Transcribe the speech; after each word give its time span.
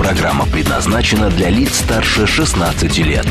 Программа 0.00 0.46
предназначена 0.46 1.28
для 1.28 1.50
лиц 1.50 1.80
старше 1.80 2.26
16 2.26 2.98
лет. 3.00 3.26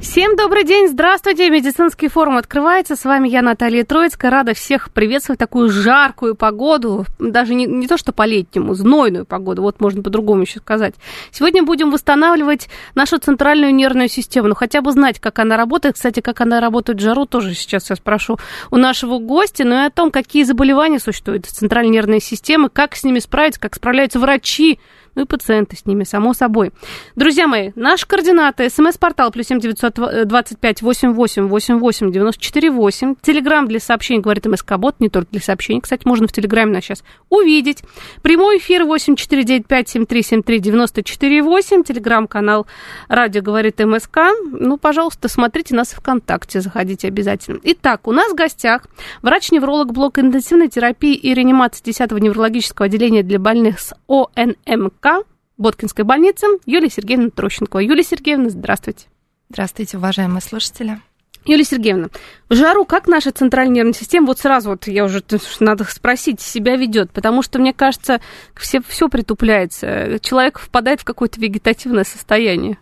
Всем 0.00 0.36
добрый 0.36 0.62
день, 0.62 0.86
здравствуйте, 0.88 1.50
медицинский 1.50 2.06
форум 2.08 2.36
открывается, 2.36 2.94
с 2.94 3.04
вами 3.04 3.28
я, 3.28 3.42
Наталья 3.42 3.84
Троицкая, 3.84 4.30
рада 4.30 4.54
всех 4.54 4.92
приветствовать 4.92 5.40
такую 5.40 5.70
жаркую 5.70 6.36
погоду, 6.36 7.06
даже 7.18 7.54
не, 7.54 7.66
не 7.66 7.88
то 7.88 7.96
что 7.96 8.12
по-летнему, 8.12 8.74
знойную 8.74 9.24
погоду, 9.24 9.62
вот 9.62 9.80
можно 9.80 10.02
по-другому 10.02 10.42
еще 10.42 10.60
сказать. 10.60 10.94
Сегодня 11.32 11.64
будем 11.64 11.90
восстанавливать 11.90 12.68
нашу 12.94 13.18
центральную 13.18 13.74
нервную 13.74 14.08
систему, 14.08 14.48
ну 14.48 14.54
хотя 14.54 14.82
бы 14.82 14.92
знать, 14.92 15.18
как 15.18 15.40
она 15.40 15.56
работает, 15.56 15.94
кстати, 15.94 16.20
как 16.20 16.40
она 16.40 16.60
работает 16.60 17.00
в 17.00 17.02
жару, 17.02 17.26
тоже 17.26 17.54
сейчас 17.54 17.90
я 17.90 17.96
спрошу 17.96 18.38
у 18.70 18.76
нашего 18.76 19.18
гостя, 19.18 19.64
но 19.64 19.82
и 19.82 19.86
о 19.86 19.90
том, 19.90 20.12
какие 20.12 20.44
заболевания 20.44 21.00
существуют 21.00 21.46
в 21.46 21.52
центральной 21.52 21.90
нервной 21.92 22.20
системе, 22.20 22.68
как 22.72 22.94
с 22.94 23.02
ними 23.02 23.18
справиться, 23.18 23.60
как 23.60 23.74
справляются 23.74 24.20
врачи, 24.20 24.78
ну 25.14 25.22
и 25.22 25.24
пациенты 25.24 25.76
с 25.76 25.86
ними, 25.86 26.04
само 26.04 26.34
собой. 26.34 26.72
Друзья 27.16 27.46
мои, 27.46 27.72
наши 27.74 28.06
координаты, 28.06 28.68
смс-портал 28.70 29.30
плюс 29.30 29.46
семь 29.46 29.60
девятьсот 29.60 29.98
двадцать 30.26 30.58
пять 30.58 30.82
восемь 30.82 31.12
восемь 31.12 31.46
восемь 31.46 31.78
восемь 31.78 32.10
девяносто 32.12 32.40
четыре 32.40 32.70
восемь. 32.70 33.14
Телеграмм 33.22 33.68
для 33.68 33.80
сообщений, 33.80 34.20
говорит 34.20 34.46
МСК-бот, 34.46 34.96
не 35.00 35.08
только 35.08 35.30
для 35.30 35.40
сообщений. 35.40 35.80
Кстати, 35.80 36.02
можно 36.06 36.26
в 36.26 36.32
Телеграме 36.32 36.72
нас 36.72 36.84
сейчас 36.84 37.04
увидеть. 37.28 37.82
Прямой 38.22 38.58
эфир 38.58 38.84
восемь 38.84 39.16
четыре 39.16 39.44
девять 39.44 39.66
пять 39.66 39.88
семь 39.88 40.06
три 40.06 40.22
семь 40.22 40.42
три 40.42 40.58
девяносто 40.58 41.02
четыре 41.02 41.42
восемь. 41.42 41.82
Телеграм-канал 41.82 42.66
Радио 43.08 43.42
говорит 43.42 43.78
МСК. 43.78 44.18
Ну, 44.50 44.78
пожалуйста, 44.78 45.28
смотрите 45.28 45.74
нас 45.74 45.90
ВКонтакте, 45.90 46.60
заходите 46.60 47.08
обязательно. 47.08 47.60
Итак, 47.62 48.06
у 48.06 48.12
нас 48.12 48.32
в 48.32 48.34
гостях 48.34 48.86
врач-невролог 49.22 49.92
блока 49.92 50.20
интенсивной 50.20 50.68
терапии 50.68 51.14
и 51.14 51.34
реанимации 51.34 51.82
10-го 51.84 52.18
неврологического 52.18 52.86
отделения 52.86 53.22
для 53.22 53.38
больных 53.38 53.80
с 53.80 53.94
ОНМК 54.08 55.01
КК 55.02 55.24
Боткинской 55.58 56.04
больницы 56.04 56.46
Юлия 56.64 56.88
Сергеевна 56.88 57.30
Трощенкова. 57.30 57.80
Юлия 57.80 58.04
Сергеевна, 58.04 58.50
здравствуйте. 58.50 59.06
Здравствуйте, 59.50 59.98
уважаемые 59.98 60.40
слушатели. 60.40 61.00
Юлия 61.44 61.64
Сергеевна, 61.64 62.08
в 62.48 62.54
жару 62.54 62.84
как 62.84 63.08
наша 63.08 63.32
центральная 63.32 63.74
нервная 63.74 63.94
система, 63.94 64.28
вот 64.28 64.38
сразу 64.38 64.70
вот 64.70 64.86
я 64.86 65.04
уже, 65.04 65.24
надо 65.58 65.82
спросить, 65.84 66.40
себя 66.40 66.76
ведет, 66.76 67.10
потому 67.10 67.42
что, 67.42 67.58
мне 67.58 67.72
кажется, 67.72 68.20
все, 68.54 68.80
все 68.80 69.08
притупляется, 69.08 70.20
человек 70.20 70.60
впадает 70.60 71.00
в 71.00 71.04
какое-то 71.04 71.40
вегетативное 71.40 72.04
состояние. 72.04 72.78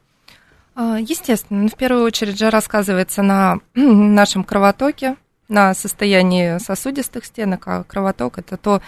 А, 0.74 0.98
естественно, 1.00 1.68
в 1.68 1.74
первую 1.74 2.04
очередь 2.04 2.38
жара 2.38 2.60
сказывается 2.60 3.22
на 3.22 3.60
нашем 3.74 4.44
кровотоке, 4.44 5.16
на 5.50 5.74
состоянии 5.74 6.58
сосудистых 6.58 7.24
стенок, 7.24 7.66
а 7.66 7.84
кровоток 7.84 8.38
это 8.38 8.56
то 8.56 8.80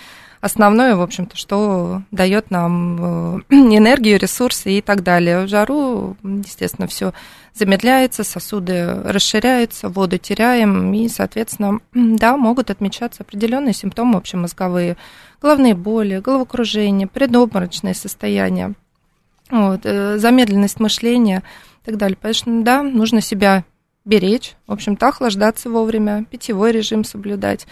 основное, 0.42 0.96
в 0.96 1.00
общем-то, 1.00 1.36
что 1.36 2.02
дает 2.10 2.50
нам 2.50 3.38
э, 3.38 3.40
энергию, 3.50 4.18
ресурсы 4.18 4.78
и 4.78 4.82
так 4.82 5.02
далее. 5.02 5.44
В 5.44 5.48
жару, 5.48 6.16
естественно, 6.22 6.88
все 6.88 7.14
замедляется, 7.54 8.24
сосуды 8.24 9.02
расширяются, 9.04 9.88
воду 9.88 10.18
теряем, 10.18 10.92
и, 10.94 11.08
соответственно, 11.08 11.78
да, 11.94 12.36
могут 12.36 12.70
отмечаться 12.70 13.22
определенные 13.22 13.72
симптомы 13.72 14.18
общемозговые, 14.18 14.96
головные 15.40 15.74
боли, 15.74 16.18
головокружение, 16.18 17.06
предобморочное 17.06 17.94
состояние, 17.94 18.74
вот, 19.48 19.80
э, 19.84 20.18
замедленность 20.18 20.80
мышления 20.80 21.44
и 21.82 21.86
так 21.86 21.96
далее. 21.98 22.18
Поэтому, 22.20 22.64
да, 22.64 22.82
нужно 22.82 23.20
себя 23.20 23.64
беречь, 24.04 24.54
в 24.66 24.72
общем-то, 24.72 25.08
охлаждаться 25.08 25.70
вовремя, 25.70 26.24
питьевой 26.30 26.72
режим 26.72 27.04
соблюдать 27.04 27.66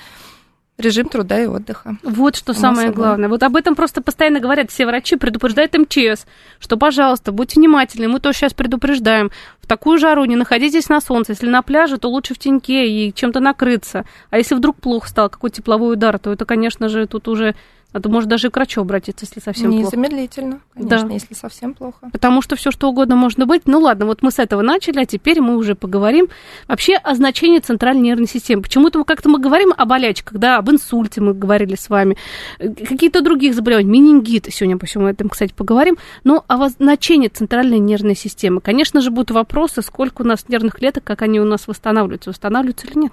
режим 0.80 1.08
труда 1.08 1.40
и 1.40 1.46
отдыха. 1.46 1.96
Вот 2.02 2.36
что 2.36 2.52
самое 2.52 2.88
собой. 2.88 2.94
главное. 2.94 3.28
Вот 3.28 3.42
об 3.42 3.56
этом 3.56 3.74
просто 3.74 4.02
постоянно 4.02 4.40
говорят 4.40 4.70
все 4.70 4.86
врачи, 4.86 5.16
предупреждают 5.16 5.76
МЧС, 5.76 6.26
что, 6.58 6.76
пожалуйста, 6.76 7.32
будьте 7.32 7.60
внимательны, 7.60 8.08
мы 8.08 8.20
тоже 8.20 8.38
сейчас 8.38 8.54
предупреждаем. 8.54 9.30
В 9.60 9.66
такую 9.66 9.98
жару 9.98 10.24
не 10.24 10.36
находитесь 10.36 10.88
на 10.88 11.00
солнце. 11.00 11.32
Если 11.32 11.48
на 11.48 11.62
пляже, 11.62 11.98
то 11.98 12.08
лучше 12.08 12.34
в 12.34 12.38
теньке 12.38 12.88
и 12.88 13.14
чем-то 13.14 13.40
накрыться. 13.40 14.04
А 14.30 14.38
если 14.38 14.54
вдруг 14.54 14.76
плохо 14.76 15.08
стало, 15.08 15.28
какой 15.28 15.50
тепловой 15.50 15.94
удар, 15.94 16.18
то 16.18 16.32
это, 16.32 16.44
конечно 16.44 16.88
же, 16.88 17.06
тут 17.06 17.28
уже 17.28 17.54
а 17.92 18.00
то 18.00 18.08
может 18.08 18.28
даже 18.28 18.48
и 18.48 18.50
к 18.50 18.56
врачу 18.56 18.80
обратиться, 18.80 19.26
если 19.26 19.40
совсем 19.40 19.70
Незамедлительно, 19.70 19.82
плохо. 19.84 19.96
Незамедлительно, 19.96 20.60
конечно, 20.74 21.08
да. 21.08 21.14
если 21.14 21.34
совсем 21.34 21.74
плохо. 21.74 22.10
Потому 22.12 22.42
что 22.42 22.56
все 22.56 22.70
что 22.70 22.88
угодно 22.88 23.16
может 23.16 23.38
быть. 23.46 23.62
Ну 23.66 23.80
ладно, 23.80 24.06
вот 24.06 24.22
мы 24.22 24.30
с 24.30 24.38
этого 24.38 24.62
начали, 24.62 25.00
а 25.00 25.06
теперь 25.06 25.40
мы 25.40 25.56
уже 25.56 25.74
поговорим 25.74 26.28
вообще 26.68 26.94
о 26.94 27.14
значении 27.14 27.58
центральной 27.58 28.02
нервной 28.02 28.28
системы. 28.28 28.62
Почему-то 28.62 29.02
как-то 29.04 29.28
мы 29.28 29.38
говорим 29.38 29.72
о 29.76 29.84
болячках, 29.84 30.38
да, 30.38 30.58
об 30.58 30.70
инсульте 30.70 31.20
мы 31.20 31.34
говорили 31.34 31.74
с 31.74 31.88
вами, 31.88 32.16
какие-то 32.58 33.22
других 33.22 33.54
заболевания, 33.54 33.90
менингит, 33.90 34.46
сегодня 34.50 34.78
по 34.78 34.86
всему 34.86 35.06
этому, 35.06 35.30
кстати, 35.30 35.52
поговорим, 35.52 35.96
но 36.22 36.44
о 36.46 36.68
значении 36.68 37.28
центральной 37.28 37.78
нервной 37.78 38.14
системы. 38.14 38.60
Конечно 38.60 39.00
же, 39.00 39.10
будут 39.10 39.30
вопросы, 39.32 39.82
сколько 39.82 40.22
у 40.22 40.24
нас 40.24 40.48
нервных 40.48 40.74
клеток, 40.74 41.04
как 41.04 41.22
они 41.22 41.40
у 41.40 41.44
нас 41.44 41.66
восстанавливаются, 41.66 42.30
восстанавливаются 42.30 42.86
или 42.86 42.98
нет 42.98 43.12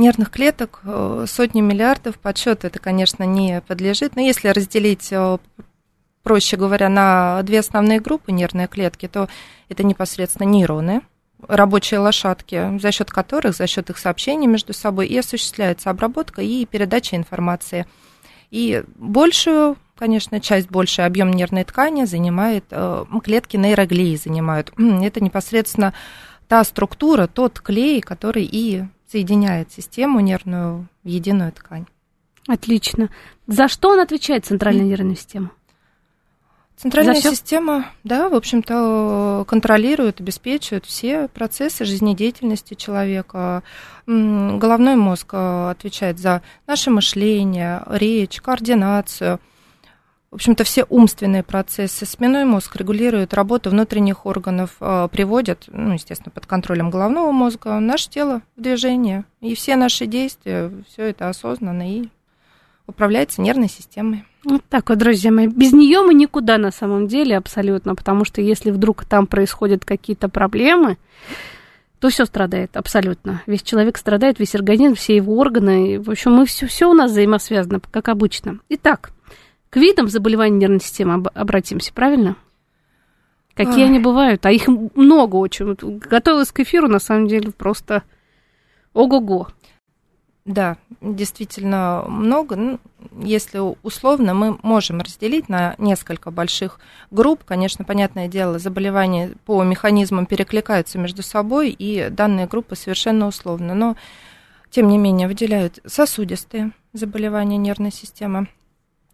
нервных 0.00 0.30
клеток 0.30 0.80
э, 0.82 1.26
сотни 1.28 1.60
миллиардов, 1.60 2.18
подсчет 2.18 2.64
это, 2.64 2.78
конечно, 2.78 3.24
не 3.24 3.60
подлежит, 3.60 4.16
но 4.16 4.22
если 4.22 4.48
разделить, 4.48 5.08
э, 5.12 5.38
проще 6.22 6.56
говоря, 6.56 6.88
на 6.88 7.42
две 7.42 7.60
основные 7.60 8.00
группы 8.00 8.32
нервные 8.32 8.66
клетки, 8.66 9.06
то 9.06 9.28
это 9.68 9.84
непосредственно 9.84 10.48
нейроны, 10.48 11.02
рабочие 11.46 12.00
лошадки, 12.00 12.78
за 12.78 12.92
счет 12.92 13.10
которых, 13.10 13.54
за 13.54 13.66
счет 13.66 13.90
их 13.90 13.98
сообщений 13.98 14.46
между 14.46 14.72
собой 14.72 15.06
и 15.06 15.18
осуществляется 15.18 15.90
обработка 15.90 16.42
и 16.42 16.64
передача 16.66 17.16
информации. 17.16 17.86
И 18.50 18.82
большую, 18.96 19.76
конечно, 19.96 20.40
часть, 20.40 20.70
больший 20.70 21.06
объем 21.06 21.30
нервной 21.30 21.64
ткани 21.64 22.04
занимает 22.04 22.64
э, 22.70 23.04
клетки 23.22 23.56
нейроглии 23.56 24.16
занимают. 24.16 24.72
Это 24.78 25.22
непосредственно 25.22 25.94
та 26.48 26.64
структура, 26.64 27.28
тот 27.28 27.60
клей, 27.60 28.00
который 28.00 28.44
и 28.44 28.84
соединяет 29.10 29.72
систему 29.72 30.20
нервную 30.20 30.86
в 31.02 31.08
единую 31.08 31.52
ткань. 31.52 31.86
Отлично. 32.46 33.10
За 33.46 33.68
что 33.68 33.90
он 33.90 34.00
отвечает, 34.00 34.46
центральная 34.46 34.84
нервная 34.84 35.16
система? 35.16 35.50
Центральная 36.76 37.20
система, 37.20 37.92
да, 38.04 38.30
в 38.30 38.34
общем-то, 38.34 39.44
контролирует, 39.46 40.20
обеспечивает 40.20 40.86
все 40.86 41.28
процессы 41.28 41.84
жизнедеятельности 41.84 42.72
человека. 42.72 43.62
Головной 44.06 44.96
мозг 44.96 45.28
э, 45.34 45.70
отвечает 45.70 46.18
за 46.18 46.40
наше 46.66 46.90
мышление, 46.90 47.82
речь, 47.86 48.40
координацию– 48.40 49.40
в 50.30 50.36
общем-то, 50.36 50.62
все 50.62 50.84
умственные 50.88 51.42
процессы. 51.42 52.06
Спинной 52.06 52.44
мозг 52.44 52.76
регулирует 52.76 53.34
работу 53.34 53.70
внутренних 53.70 54.26
органов, 54.26 54.76
а, 54.78 55.08
приводит, 55.08 55.64
ну, 55.66 55.94
естественно, 55.94 56.30
под 56.30 56.46
контролем 56.46 56.90
головного 56.90 57.32
мозга, 57.32 57.80
наше 57.80 58.08
тело 58.08 58.42
в 58.56 58.62
движение. 58.62 59.24
И 59.40 59.56
все 59.56 59.74
наши 59.74 60.06
действия, 60.06 60.70
все 60.88 61.08
это 61.10 61.28
осознанно 61.28 61.90
и 61.90 62.08
управляется 62.86 63.40
нервной 63.40 63.68
системой. 63.68 64.24
Вот 64.44 64.62
так 64.68 64.88
вот, 64.88 64.98
друзья 64.98 65.32
мои. 65.32 65.48
Без 65.48 65.72
нее 65.72 66.00
мы 66.02 66.14
никуда 66.14 66.58
на 66.58 66.70
самом 66.70 67.08
деле 67.08 67.36
абсолютно, 67.36 67.96
потому 67.96 68.24
что 68.24 68.40
если 68.40 68.70
вдруг 68.70 69.04
там 69.04 69.26
происходят 69.26 69.84
какие-то 69.84 70.28
проблемы, 70.28 70.96
то 71.98 72.08
все 72.08 72.24
страдает 72.24 72.76
абсолютно. 72.76 73.42
Весь 73.46 73.62
человек 73.62 73.98
страдает, 73.98 74.38
весь 74.38 74.54
организм, 74.54 74.94
все 74.94 75.16
его 75.16 75.36
органы. 75.36 76.00
В 76.00 76.08
общем, 76.08 76.32
мы 76.32 76.46
все, 76.46 76.66
все 76.66 76.88
у 76.88 76.94
нас 76.94 77.10
взаимосвязано, 77.10 77.80
как 77.90 78.08
обычно. 78.08 78.60
Итак, 78.70 79.10
к 79.70 79.76
видам 79.76 80.08
заболеваний 80.08 80.58
нервной 80.58 80.80
системы 80.80 81.28
обратимся, 81.34 81.92
правильно? 81.92 82.36
Какие 83.54 83.84
Ой. 83.84 83.86
они 83.86 83.98
бывают? 83.98 84.44
А 84.46 84.50
их 84.50 84.68
много 84.68 85.36
очень. 85.36 85.74
Готовилась 85.98 86.52
к 86.52 86.60
эфиру, 86.60 86.88
на 86.88 86.98
самом 86.98 87.28
деле, 87.28 87.50
просто 87.52 88.02
ого-го. 88.94 89.48
Да, 90.44 90.78
действительно 91.00 92.04
много. 92.08 92.56
Ну, 92.56 92.80
если 93.22 93.60
условно, 93.82 94.34
мы 94.34 94.58
можем 94.62 95.00
разделить 95.00 95.48
на 95.48 95.74
несколько 95.78 96.30
больших 96.30 96.80
групп. 97.10 97.44
Конечно, 97.44 97.84
понятное 97.84 98.26
дело, 98.26 98.58
заболевания 98.58 99.32
по 99.44 99.62
механизмам 99.62 100.26
перекликаются 100.26 100.98
между 100.98 101.22
собой, 101.22 101.70
и 101.70 102.08
данные 102.10 102.46
группы 102.46 102.74
совершенно 102.74 103.26
условно. 103.26 103.74
Но, 103.74 103.96
тем 104.70 104.88
не 104.88 104.98
менее, 104.98 105.28
выделяют 105.28 105.78
сосудистые 105.84 106.72
заболевания 106.92 107.58
нервной 107.58 107.92
системы, 107.92 108.48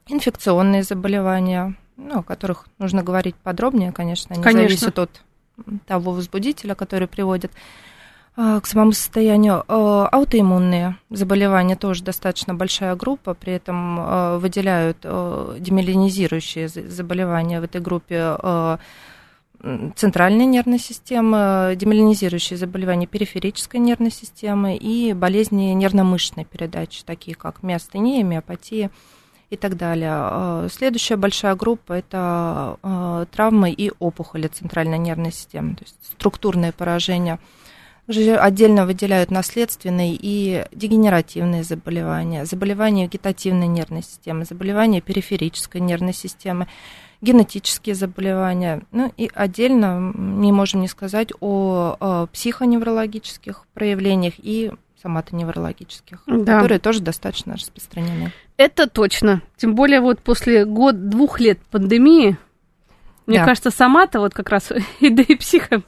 инфекционные 0.08 0.82
заболевания, 0.82 1.74
ну, 1.96 2.20
о 2.20 2.22
которых 2.22 2.66
нужно 2.78 3.02
говорить 3.02 3.34
подробнее, 3.36 3.92
конечно, 3.92 4.34
они 4.34 4.42
Конечно. 4.42 4.68
зависят 4.68 4.98
от 4.98 5.22
того 5.86 6.12
возбудителя, 6.12 6.74
который 6.74 7.08
приводит 7.08 7.50
а, 8.36 8.60
к 8.60 8.66
самому 8.66 8.92
состоянию. 8.92 9.64
А, 9.66 10.08
Аутоиммунные 10.08 10.96
заболевания 11.10 11.76
тоже 11.76 12.04
достаточно 12.04 12.54
большая 12.54 12.94
группа, 12.94 13.34
при 13.34 13.54
этом 13.54 13.96
а, 13.98 14.38
выделяют 14.38 14.98
демиелинизирующие 15.00 16.68
за- 16.68 16.88
заболевания 16.88 17.60
в 17.60 17.64
этой 17.64 17.80
группе 17.80 18.78
центральной 19.96 20.44
нервной 20.44 20.78
системы, 20.78 21.74
демиелинизирующие 21.76 22.58
заболевания 22.58 23.06
периферической 23.06 23.80
нервной 23.80 24.10
системы 24.10 24.76
и 24.76 25.14
болезни 25.14 25.72
нервно-мышечной 25.72 26.44
передачи, 26.44 27.02
такие 27.04 27.34
как 27.34 27.62
миостения, 27.62 28.22
миопатия 28.22 28.90
и 29.50 29.56
так 29.56 29.76
далее. 29.76 30.10
А, 30.12 30.66
Следующая 30.70 31.16
большая 31.16 31.54
группа– 31.54 31.92
это 31.94 32.78
а, 32.82 33.26
травмы 33.26 33.70
и 33.70 33.92
опухоли 33.98 34.48
центральной 34.48 34.98
нервной 34.98 35.32
системы, 35.32 35.76
то 35.76 35.84
есть 35.84 35.96
структурные 36.12 36.72
поражения. 36.72 37.38
Отдельно 38.08 38.86
выделяют 38.86 39.32
наследственные 39.32 40.16
и 40.20 40.64
дегенеративные 40.70 41.64
заболевания, 41.64 42.44
заболевания 42.44 43.06
вегетативной 43.06 43.66
нервной 43.66 44.02
системы, 44.02 44.44
заболевания 44.44 45.00
периферической 45.00 45.80
нервной 45.80 46.12
системы, 46.12 46.68
генетические 47.20 47.96
заболевания. 47.96 48.82
Ну 48.92 49.12
и 49.16 49.28
отдельно 49.34 50.12
не 50.14 50.52
можем 50.52 50.82
не 50.82 50.88
сказать 50.88 51.32
о, 51.40 51.96
о 51.98 52.26
психоневрологических 52.26 53.66
проявлениях 53.74 54.34
и 54.38 54.70
соматоневрологических, 55.06 56.22
Да. 56.26 56.56
которые 56.56 56.78
тоже 56.80 57.00
достаточно 57.00 57.54
распространены. 57.54 58.32
Это 58.56 58.88
точно. 58.88 59.40
Тем 59.56 59.74
более 59.74 60.00
вот 60.00 60.20
после 60.20 60.64
год, 60.64 61.08
двух 61.08 61.38
лет 61.38 61.58
пандемии, 61.70 62.36
мне 63.26 63.38
Да. 63.38 63.44
кажется, 63.44 63.70
сама-то 63.70 64.18
вот 64.20 64.34
как 64.34 64.50
раз 64.50 64.72
и 65.00 65.10
да 65.10 65.22
и 65.22 65.36
психо 65.36 65.82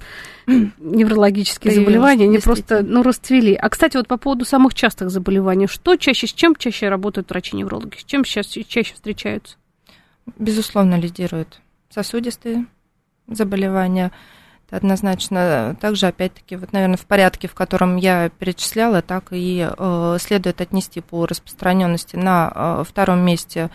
неврологические 0.47 1.73
Появилось, 1.73 1.85
заболевания, 1.95 2.25
они 2.25 2.39
просто, 2.39 2.83
ну, 2.83 3.03
расцвели. 3.03 3.55
А, 3.55 3.69
кстати, 3.69 3.97
вот 3.97 4.09
по 4.09 4.17
поводу 4.17 4.45
самых 4.45 4.73
частых 4.75 5.11
заболеваний, 5.11 5.67
что 5.67 5.97
чаще, 5.97 6.27
с 6.27 6.33
чем 6.33 6.55
чаще 6.57 6.89
работают 6.89 7.29
врачи-неврологи? 7.31 7.97
С 7.99 8.05
чем 8.05 8.25
сейчас 8.25 8.47
чаще 8.47 8.95
встречаются? 8.95 9.57
Безусловно, 10.39 10.99
лидируют 10.99 11.61
сосудистые 11.91 12.67
заболевания. 13.27 14.11
Однозначно. 14.71 15.77
Также, 15.81 16.07
опять-таки, 16.09 16.57
вот, 16.57 16.73
наверное, 16.73 16.99
в 16.99 17.07
порядке, 17.07 17.49
в 17.49 17.55
котором 17.55 17.97
я 17.97 18.29
перечисляла, 18.29 19.01
так 19.01 19.29
и 19.31 19.67
э, 19.67 20.17
следует 20.21 20.61
отнести 20.61 21.01
по 21.01 21.25
распространенности 21.25 22.17
на 22.17 22.53
э, 22.55 22.85
втором 22.87 23.21
месте 23.21 23.71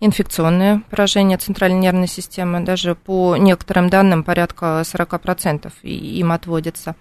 инфекционные 0.00 0.82
поражения 0.90 1.38
центральной 1.38 1.78
нервной 1.78 2.08
системы. 2.08 2.60
Даже 2.60 2.96
по 2.96 3.36
некоторым 3.36 3.88
данным 3.88 4.24
порядка 4.24 4.82
40% 4.84 5.72
и- 5.82 6.18
им 6.18 6.32
отводится. 6.32 6.96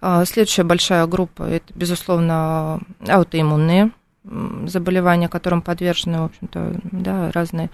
А, 0.00 0.24
Следующая 0.24 0.64
большая 0.64 1.06
группа– 1.06 1.42
это, 1.44 1.72
безусловно, 1.74 2.80
аутоиммунные 3.08 3.90
заболевания, 4.66 5.28
которым 5.28 5.62
подвержены, 5.62 6.22
в 6.22 6.24
общем-то, 6.24 6.80
да, 6.90 7.30
разные 7.32 7.70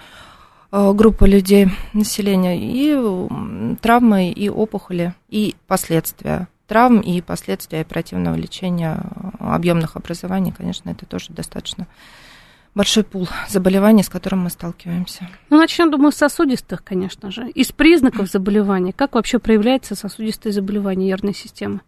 э, 0.73 0.93
группы 0.93 1.29
людей, 1.29 1.69
населения, 1.93 2.59
и 2.59 3.79
травмы, 3.81 4.31
и 4.31 4.49
опухоли, 4.49 5.15
и 5.29 5.55
последствия 5.67 6.49
травм, 6.67 7.01
и 7.01 7.21
последствия 7.21 7.81
оперативного 7.81 8.35
лечения 8.35 8.99
объемных 9.39 9.97
образований, 9.97 10.53
конечно, 10.53 10.91
это 10.91 11.05
тоже 11.07 11.27
достаточно 11.29 11.87
большой 12.75 13.05
пул 13.05 13.29
заболеваний, 13.49 14.03
с 14.03 14.09
которым 14.09 14.41
мы 14.41 14.51
сталкиваемся. 14.51 15.29
Ну, 15.51 15.59
начнем, 15.59 15.91
думаю, 15.91 16.13
с 16.13 16.17
сосудистых, 16.17 16.83
конечно 16.83 17.31
же. 17.31 17.51
Из 17.51 17.73
признаков 17.73 18.29
заболевания, 18.33 18.93
как 18.93 19.15
вообще 19.15 19.39
проявляется 19.39 19.95
сосудистое 19.95 20.53
заболевание 20.53 21.09
нервной 21.09 21.35
системы? 21.35 21.81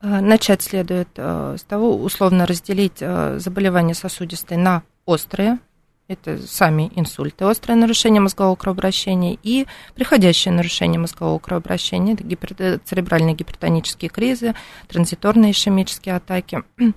Э, 0.00 0.20
Начать 0.20 0.62
следует 0.62 1.08
э, 1.16 1.56
с 1.58 1.62
того, 1.64 1.96
условно 1.96 2.46
разделить 2.46 2.98
э, 3.00 3.38
заболевания 3.38 3.94
сосудистые 3.94 4.58
на 4.58 4.82
острые, 5.04 5.58
это 6.06 6.38
сами 6.46 6.90
инсульты, 6.96 7.46
острое 7.46 7.76
нарушение 7.76 8.20
мозгового 8.20 8.56
кровообращения 8.56 9.38
и 9.42 9.66
приходящее 9.94 10.52
нарушение 10.52 11.00
мозгового 11.00 11.38
кровообращения, 11.38 12.12
это 12.12 12.24
гипер- 12.24 12.80
церебральные 12.84 13.34
гипертонические 13.34 14.10
кризы, 14.10 14.54
транзиторные 14.86 15.52
ишемические 15.52 16.16
атаки. 16.16 16.62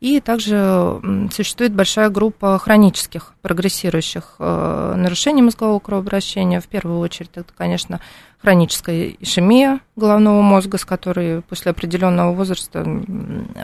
И 0.00 0.20
также 0.20 1.00
существует 1.32 1.74
большая 1.74 2.08
группа 2.08 2.56
хронических 2.58 3.34
прогрессирующих 3.42 4.36
э, 4.38 4.94
нарушений 4.96 5.42
мозгового 5.42 5.80
кровообращения. 5.80 6.60
В 6.60 6.68
первую 6.68 7.00
очередь, 7.00 7.32
это, 7.34 7.52
конечно, 7.56 8.00
хроническая 8.40 9.14
ишемия 9.18 9.80
головного 9.96 10.40
мозга, 10.40 10.78
с 10.78 10.84
которой 10.84 11.42
после 11.42 11.72
определенного 11.72 12.32
возраста 12.32 12.84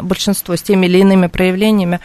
большинство 0.02 0.56
с 0.56 0.62
теми 0.62 0.86
или 0.86 0.98
иными 0.98 1.28
проявлениями 1.28 2.00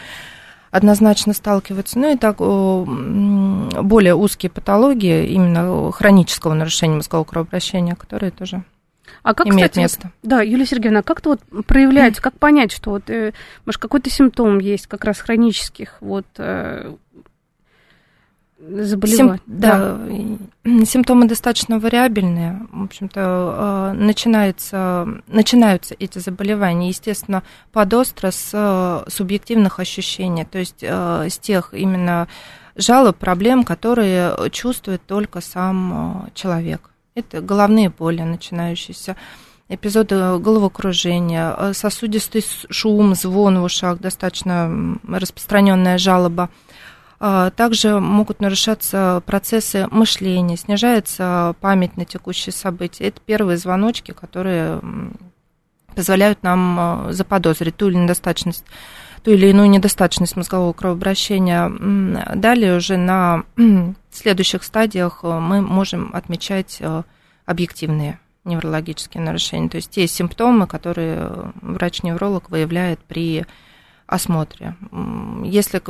однозначно 0.70 1.32
сталкиваются. 1.32 1.98
Ну 1.98 2.12
и 2.12 2.16
так 2.16 2.38
более 2.38 4.14
узкие 4.14 4.50
патологии 4.50 5.26
именно 5.28 5.90
хронического 5.92 6.54
нарушения 6.54 6.96
мозгового 6.96 7.24
кровообращения, 7.24 7.94
которые 7.94 8.30
тоже 8.30 8.62
А 9.22 9.34
как, 9.34 9.48
имеют 9.48 9.72
кстати, 9.72 9.76
вот- 9.76 9.82
место. 9.82 10.10
Да, 10.22 10.40
Юлия 10.42 10.66
Сергеевна, 10.66 11.00
а 11.00 11.02
как-то 11.02 11.30
вот 11.30 11.66
проявляется, 11.66 12.22
как 12.22 12.38
понять, 12.38 12.72
что 12.72 12.90
вот, 12.90 13.10
э, 13.10 13.32
может, 13.66 13.80
какой-то 13.80 14.10
симптом 14.10 14.58
есть 14.58 14.86
как 14.86 15.04
раз 15.04 15.18
хронических 15.18 15.96
вот 16.00 16.26
э, 16.38 16.94
заболеваний? 18.60 19.38
Сим- 19.38 19.40
да, 19.46 19.98
и 20.08 20.84
симптомы 20.84 21.26
достаточно 21.26 21.78
вариабельные. 21.78 22.66
В 22.72 22.84
общем-то, 22.84 23.92
э, 23.92 23.98
начинается, 23.98 25.08
начинаются 25.26 25.94
эти 25.98 26.18
заболевания, 26.18 26.88
естественно, 26.88 27.42
подостро 27.72 28.30
с 28.30 28.50
э, 28.52 29.10
субъективных 29.10 29.80
ощущений, 29.80 30.44
то 30.44 30.58
есть 30.58 30.82
э, 30.82 31.28
с 31.28 31.38
тех 31.38 31.72
именно 31.72 32.28
жалоб, 32.76 33.16
проблем, 33.16 33.64
которые 33.64 34.36
чувствует 34.50 35.02
только 35.06 35.40
сам 35.40 36.30
человек. 36.34 36.90
Это 37.14 37.40
головные 37.40 37.90
боли, 37.90 38.22
начинающиеся 38.22 39.16
эпизоды 39.68 40.38
головокружения, 40.38 41.72
сосудистый 41.72 42.44
шум, 42.70 43.14
звон 43.14 43.60
в 43.60 43.64
ушах, 43.64 43.98
достаточно 43.98 44.98
распространенная 45.06 45.98
жалоба. 45.98 46.50
А, 47.22 47.50
Также 47.50 48.00
могут 48.00 48.40
нарушаться 48.40 49.22
процессы 49.26 49.86
мышления, 49.90 50.56
снижается 50.56 51.54
память 51.60 51.98
на 51.98 52.06
текущие 52.06 52.52
события. 52.52 53.08
Это 53.08 53.20
первые 53.20 53.58
звоночки, 53.58 54.12
которые 54.12 54.80
позволяют 55.94 56.42
нам 56.42 56.80
а, 56.80 57.12
заподозрить 57.12 57.76
ту 57.76 57.88
или 57.88 57.96
недостаточность 57.96 58.64
ту 59.22 59.32
или 59.32 59.48
иную 59.48 59.68
недостаточность 59.68 60.36
мозгового 60.36 60.72
кровообращения. 60.72 61.70
Далее 62.36 62.78
уже 62.78 62.96
на 62.96 63.44
следующих 64.10 64.64
стадиях 64.64 65.20
а, 65.22 65.40
мы 65.40 65.60
можем 65.60 66.10
отмечать 66.14 66.78
а, 66.80 67.04
объективные 67.44 68.18
неврологические 68.44 69.22
нарушения, 69.22 69.68
то 69.68 69.76
есть 69.76 69.90
те 69.90 70.06
симптомы, 70.06 70.66
которые 70.66 71.16
э, 71.20 71.50
врач-невролог 71.60 72.48
выявляет 72.48 72.98
при 73.00 73.44
осмотре. 74.10 74.74
Если 75.44 75.80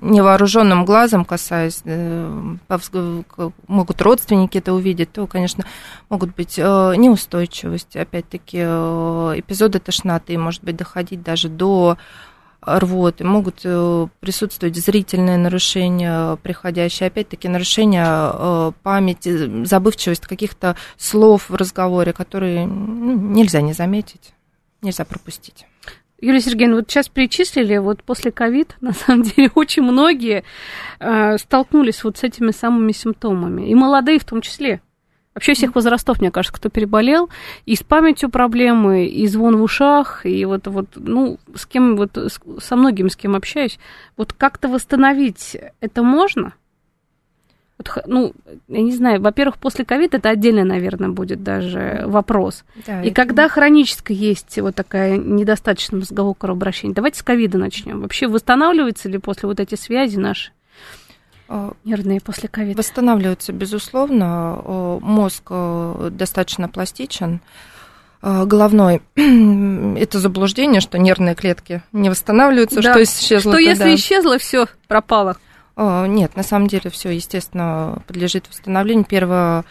невооруженным 0.00 0.84
глазом 0.84 1.24
касаясь, 1.24 1.82
э, 1.84 2.56
могут 3.66 4.02
родственники 4.02 4.58
это 4.58 4.72
увидеть, 4.72 5.12
то, 5.12 5.26
конечно, 5.26 5.64
могут 6.08 6.34
быть 6.36 6.58
э, 6.58 6.94
неустойчивость, 6.96 7.96
опять-таки 7.96 8.58
э, 8.60 9.34
эпизоды 9.36 9.80
тошноты, 9.80 10.38
может 10.38 10.62
быть, 10.62 10.76
доходить 10.76 11.22
даже 11.22 11.48
до 11.48 11.98
рвоты, 12.62 13.24
могут 13.24 13.60
присутствовать 14.20 14.76
зрительные 14.76 15.36
нарушения, 15.36 16.36
приходящие, 16.36 17.08
опять-таки, 17.08 17.48
нарушения 17.48 18.72
памяти, 18.82 19.64
забывчивость 19.64 20.26
каких-то 20.26 20.74
слов 20.96 21.48
в 21.48 21.54
разговоре, 21.54 22.12
которые 22.12 22.64
нельзя 22.64 23.60
не 23.60 23.72
заметить, 23.72 24.32
нельзя 24.82 25.04
пропустить. 25.04 25.66
Юлия 26.20 26.40
Сергеевна, 26.40 26.76
вот 26.76 26.90
сейчас 26.90 27.08
перечислили, 27.08 27.76
вот 27.76 28.02
после 28.02 28.32
ковид, 28.32 28.76
на 28.80 28.92
самом 28.92 29.22
деле, 29.22 29.50
очень 29.54 29.82
многие 29.82 30.44
э, 30.98 31.38
столкнулись 31.38 32.02
вот 32.04 32.16
с 32.18 32.24
этими 32.24 32.50
самыми 32.52 32.92
симптомами, 32.92 33.68
и 33.68 33.74
молодые 33.74 34.18
в 34.18 34.24
том 34.24 34.40
числе. 34.40 34.80
Вообще 35.34 35.52
всех 35.52 35.74
возрастов, 35.74 36.20
мне 36.20 36.30
кажется, 36.30 36.56
кто 36.58 36.70
переболел, 36.70 37.28
и 37.66 37.76
с 37.76 37.82
памятью 37.82 38.30
проблемы, 38.30 39.06
и 39.06 39.26
звон 39.26 39.58
в 39.58 39.62
ушах, 39.62 40.24
и 40.24 40.46
вот, 40.46 40.66
вот 40.66 40.86
ну, 40.94 41.38
с 41.54 41.66
кем, 41.66 41.96
вот 41.96 42.16
с- 42.16 42.40
со 42.60 42.76
многими, 42.76 43.08
с 43.08 43.16
кем 43.16 43.36
общаюсь, 43.36 43.78
вот 44.16 44.32
как-то 44.32 44.68
восстановить 44.68 45.54
это 45.80 46.02
можно? 46.02 46.54
Вот, 47.78 48.04
ну, 48.06 48.32
я 48.68 48.82
не 48.82 48.92
знаю, 48.92 49.20
во-первых, 49.20 49.58
после 49.58 49.84
ковида 49.84 50.16
это 50.16 50.30
отдельно, 50.30 50.64
наверное, 50.64 51.10
будет 51.10 51.42
даже 51.42 52.04
вопрос. 52.06 52.64
Да, 52.86 53.02
И 53.02 53.08
это- 53.08 53.14
когда 53.14 53.48
хроническая 53.48 54.16
есть 54.16 54.58
вот 54.58 54.74
такая 54.74 55.16
недостаточность 55.18 55.92
мозгового 56.10 56.34
кровообращения, 56.34 56.94
давайте 56.94 57.18
с 57.18 57.22
ковида 57.22 57.58
начнем. 57.58 58.00
Вообще 58.00 58.28
восстанавливается 58.28 59.08
ли 59.10 59.18
после 59.18 59.48
вот 59.48 59.60
эти 59.60 59.74
связи 59.74 60.16
наши? 60.16 60.52
нервные 61.84 62.20
после 62.20 62.48
ковида? 62.48 62.78
Восстанавливаются, 62.78 63.52
безусловно. 63.52 64.98
Мозг 65.00 65.50
достаточно 66.10 66.68
пластичен. 66.68 67.40
Головной 68.20 69.02
это 69.14 70.18
заблуждение, 70.18 70.80
что 70.80 70.98
нервные 70.98 71.36
клетки 71.36 71.82
не 71.92 72.10
восстанавливаются, 72.10 72.82
да. 72.82 72.92
что 72.92 73.02
исчезло. 73.04 73.52
Что 73.52 73.60
если 73.60 73.94
исчезло, 73.94 74.38
все 74.38 74.66
пропало. 74.88 75.36
Нет, 75.76 76.36
на 76.36 76.42
самом 76.42 76.68
деле 76.68 76.90
все, 76.90 77.10
естественно, 77.10 78.02
подлежит 78.06 78.48
восстановлению. 78.48 79.04
Первое 79.04 79.64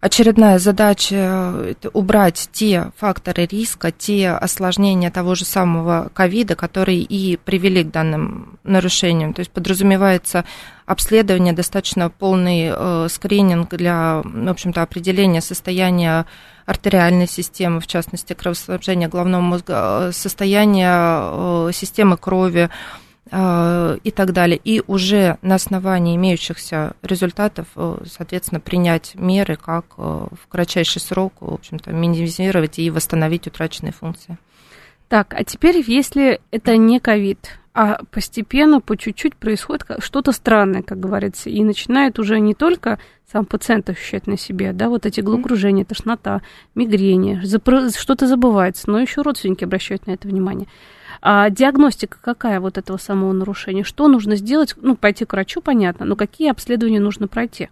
очередная 0.00 0.58
задача– 0.58 1.54
это 1.68 1.90
убрать 1.90 2.48
те 2.52 2.90
факторы 2.96 3.46
риска, 3.46 3.90
те 3.90 4.30
осложнения 4.30 5.10
того 5.10 5.34
же 5.34 5.44
самого 5.44 6.10
ковида, 6.14 6.54
которые 6.54 7.00
и 7.00 7.36
привели 7.36 7.84
к 7.84 7.90
данным 7.90 8.58
нарушениям. 8.64 9.34
То 9.34 9.40
есть 9.40 9.50
подразумевается 9.50 10.44
обследование, 10.86 11.52
достаточно 11.52 12.08
полный 12.08 12.70
э, 12.72 13.08
скрининг 13.10 13.74
для, 13.74 14.22
в 14.24 14.48
общем-то, 14.48 14.82
определения 14.82 15.40
состояния 15.40 16.26
артериальной 16.64 17.28
системы, 17.28 17.80
в 17.80 17.86
частности, 17.86 18.32
кровоснабжения 18.32 19.08
головного 19.08 19.42
мозга, 19.42 20.08
э, 20.08 20.12
состояния 20.12 21.68
э, 21.68 21.70
системы 21.72 22.16
крови, 22.16 22.70
Э, 22.70 23.05
и 23.28 24.12
так 24.14 24.32
далее. 24.32 24.60
И 24.62 24.82
уже 24.86 25.38
на 25.42 25.56
основании 25.56 26.14
имеющихся 26.14 26.94
результатов, 27.02 27.66
э, 27.74 28.04
соответственно, 28.06 28.60
принять 28.60 29.16
меры, 29.16 29.56
как 29.56 29.86
э, 29.98 30.02
в 30.30 30.46
кратчайший 30.48 31.02
срок, 31.02 31.32
в 31.40 31.52
общем-то, 31.52 31.90
минимизировать 31.90 32.78
и 32.78 32.88
восстановить 32.88 33.48
утраченные 33.48 33.92
функции. 33.92 34.38
Так, 35.08 35.34
а 35.34 35.42
теперь, 35.42 35.82
если 35.86 36.40
это 36.52 36.76
не 36.76 37.00
ковид, 37.00 37.58
а 37.74 37.98
постепенно, 38.10 38.80
по 38.80 38.96
чуть-чуть 38.96 39.36
происходит 39.36 39.84
что-то 39.98 40.32
странное, 40.32 40.82
как 40.82 40.98
говорится, 40.98 41.50
и 41.50 41.62
начинает 41.62 42.18
уже 42.18 42.40
не 42.40 42.54
только 42.54 42.98
сам 43.30 43.44
пациент 43.44 43.90
ощущать 43.90 44.26
на 44.26 44.38
себе, 44.38 44.72
да, 44.72 44.88
вот 44.88 45.04
эти 45.04 45.20
головокружения, 45.20 45.84
тошнота, 45.84 46.42
мигрени, 46.74 47.42
что-то 47.90 48.26
забывается, 48.26 48.88
но 48.88 49.00
еще 49.00 49.22
родственники 49.22 49.64
обращают 49.64 50.06
на 50.06 50.12
это 50.12 50.26
внимание. 50.26 50.68
А 51.22 51.50
диагностика 51.50 52.18
какая 52.20 52.60
вот 52.60 52.78
этого 52.78 52.96
самого 52.96 53.32
нарушения? 53.32 53.84
Что 53.84 54.08
нужно 54.08 54.36
сделать? 54.36 54.74
Ну, 54.76 54.96
пойти 54.96 55.24
к 55.24 55.32
врачу, 55.32 55.60
понятно, 55.60 56.06
но 56.06 56.16
какие 56.16 56.50
обследования 56.50 57.00
нужно 57.00 57.28
пройти? 57.28 57.68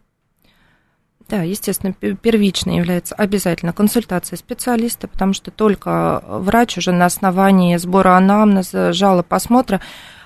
Да, 1.28 1.42
естественно, 1.42 1.94
первичной 1.94 2.76
является 2.76 3.14
обязательно 3.14 3.72
консультация 3.72 4.36
специалиста, 4.36 5.08
потому 5.08 5.32
что 5.32 5.50
только 5.50 6.22
врач 6.26 6.76
уже 6.76 6.92
на 6.92 7.06
основании 7.06 7.76
сбора 7.78 8.16
анамнеза, 8.16 8.92
жалоб, 8.92 9.32
осмотра 9.32 9.80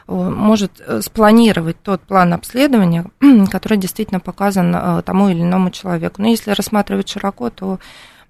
э, 0.09 0.13
может 0.13 0.83
э, 0.85 1.01
спланировать 1.01 1.81
тот 1.83 2.01
план 2.01 2.33
обследования, 2.33 3.07
который 3.51 3.79
действительно 3.79 4.19
показан 4.19 4.75
э, 4.75 5.03
тому 5.03 5.29
или 5.29 5.43
иному 5.43 5.71
человеку. 5.71 6.21
Но 6.21 6.29
если 6.29 6.51
рассматривать 6.51 7.09
широко, 7.09 7.49
то 7.51 7.79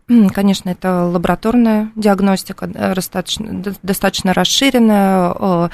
Конечно, 0.08 0.70
это 0.70 1.04
лабораторная 1.04 1.92
диагностика, 1.94 2.66
достаточно, 2.66 3.62
достаточно 3.82 4.32
расширенная, 4.32 5.70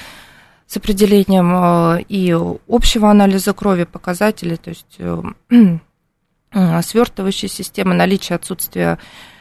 с 0.66 0.76
определением 0.76 2.04
и 2.08 2.32
общего 2.68 3.10
анализа 3.10 3.52
крови 3.52 3.84
показателей, 3.84 4.56
то 4.56 4.70
есть 4.70 4.98
свертывающей 6.86 7.48
системы, 7.48 7.94
наличие 7.94 8.36
отсутствия 8.36 8.98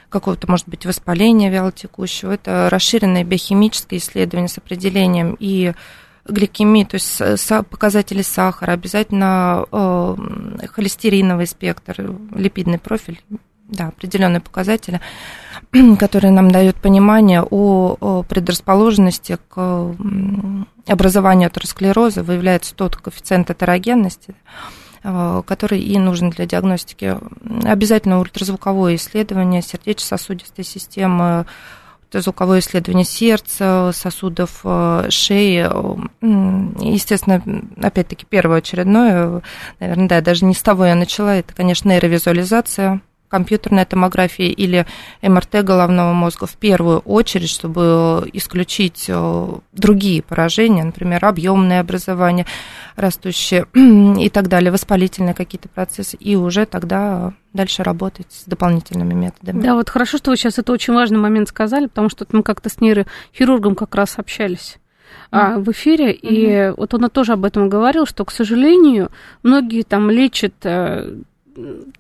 какого-то, 0.10 0.50
может 0.50 0.68
быть, 0.70 0.86
воспаления 0.86 1.50
вялотекущего. 1.50 2.34
Это 2.34 2.70
расширенные 2.70 3.24
биохимические 3.24 4.00
исследования 4.00 4.48
с 4.48 4.60
определением 4.60 5.36
и 5.40 5.74
гликемии, 6.26 6.84
то 6.84 6.96
есть 6.96 7.22
показатели 7.70 8.22
сахара, 8.22 8.74
обязательно 8.74 9.66
холестериновый 10.72 11.48
спектр, 11.48 12.16
липидный 12.36 12.78
профиль, 12.78 13.22
да, 13.74 13.88
определенные 13.88 14.40
показатели, 14.40 15.02
которые 16.00 16.32
нам 16.32 16.52
дают 16.52 16.78
понимание 16.78 17.44
о, 17.44 18.24
предрасположенности 18.28 19.38
к 19.50 19.96
образованию 20.88 21.48
атеросклероза, 21.48 22.24
выявляется 22.24 22.76
тот 22.76 22.96
коэффициент 22.96 23.50
атерогенности, 23.50 24.36
э, 25.04 25.42
который 25.46 25.80
и 25.80 25.98
нужен 25.98 26.30
для 26.30 26.46
диагностики. 26.46 27.18
Обязательно 27.64 28.20
ультразвуковое 28.20 28.96
исследование 28.96 29.62
сердечно-сосудистой 29.62 30.66
системы, 30.66 31.46
ультразвуковое 32.04 32.60
исследование 32.60 33.06
сердца, 33.06 33.92
сосудов 33.94 34.62
э, 34.64 35.08
шеи. 35.10 35.64
Естественно, 36.84 37.42
опять-таки, 37.82 38.26
первое 38.30 38.60
очередное, 38.60 39.42
наверное, 39.80 40.08
да, 40.08 40.22
даже 40.22 40.46
не 40.46 40.54
с 40.54 40.62
того 40.62 40.86
я 40.86 40.96
начала, 40.96 41.36
это, 41.36 41.54
конечно, 41.54 41.90
нейровизуализация– 41.90 43.02
компьютерная 43.34 43.86
томография 43.86 44.50
или 44.50 44.86
МРТ 45.24 45.64
головного 45.64 46.14
мозга 46.14 46.46
в 46.46 46.56
первую 46.56 47.00
очередь, 47.00 47.50
чтобы 47.50 48.30
исключить 48.32 49.06
э, 49.08 49.48
другие 49.72 50.22
поражения, 50.22 50.84
например, 50.84 51.26
объемное 51.26 51.80
образование 51.80 52.46
растущее 52.96 53.66
и 53.74 54.30
так 54.30 54.50
далее, 54.50 54.72
воспалительные 54.72 55.34
какие-то 55.34 55.68
процессы, 55.68 56.16
и 56.18 56.36
уже 56.36 56.68
тогда 56.68 57.34
дальше 57.54 57.82
работать 57.82 58.28
с 58.30 58.44
дополнительными 58.46 59.16
методами. 59.16 59.64
Да, 59.64 59.74
вот 59.74 59.90
хорошо, 59.90 60.20
что 60.20 60.30
вы 60.30 60.38
сейчас 60.38 60.60
это 60.60 60.72
очень 60.72 60.94
важный 60.94 61.18
момент 61.18 61.50
сказали, 61.50 61.88
потому 61.88 62.10
что 62.10 62.28
мы 62.34 62.44
как-то 62.44 62.70
с 62.70 62.80
нейрохирургом 62.80 63.74
как 63.74 63.96
раз 63.96 64.20
общались 64.20 64.78
а, 65.32 65.58
в 65.58 65.72
эфире, 65.72 66.14
mm-hmm. 66.14 66.20
и 66.22 66.74
вот 66.78 66.94
он 66.94 67.10
тоже 67.10 67.34
об 67.34 67.46
этом 67.46 67.68
говорил, 67.68 68.06
что, 68.06 68.26
к 68.26 68.32
сожалению, 68.32 69.10
многие 69.42 69.82
там 69.82 70.12
лечат 70.12 70.54
э, 70.62 71.22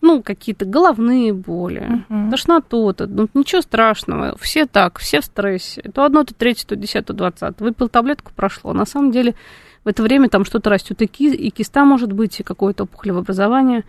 ну, 0.01 0.23
какие-то 0.23 0.65
головные 0.65 1.33
боли, 1.33 2.03
uh-huh. 2.09 2.31
тошноту, 2.31 2.95
ну, 3.07 3.27
ничего 3.33 3.61
страшного, 3.61 4.37
все 4.39 4.65
так, 4.65 4.99
все 4.99 5.21
в 5.21 5.25
стрессе. 5.25 5.81
То 5.93 6.05
одно, 6.05 6.23
то 6.23 6.33
третье, 6.33 6.67
то 6.67 6.75
десятое, 6.75 7.03
то 7.03 7.13
двадцатое. 7.13 7.67
Выпил 7.67 7.89
таблетку, 7.89 8.31
прошло. 8.35 8.73
На 8.73 8.85
самом 8.85 9.11
деле 9.11 9.35
в 9.83 9.87
это 9.87 10.03
время 10.03 10.29
там 10.29 10.45
что-то 10.45 10.69
растет, 10.69 11.01
и, 11.01 11.07
ки, 11.07 11.33
и 11.33 11.49
киста 11.49 11.85
может 11.85 12.11
быть, 12.11 12.39
и 12.39 12.43
какое-то 12.43 12.83
опухолевое 12.83 13.21
образование. 13.21 13.83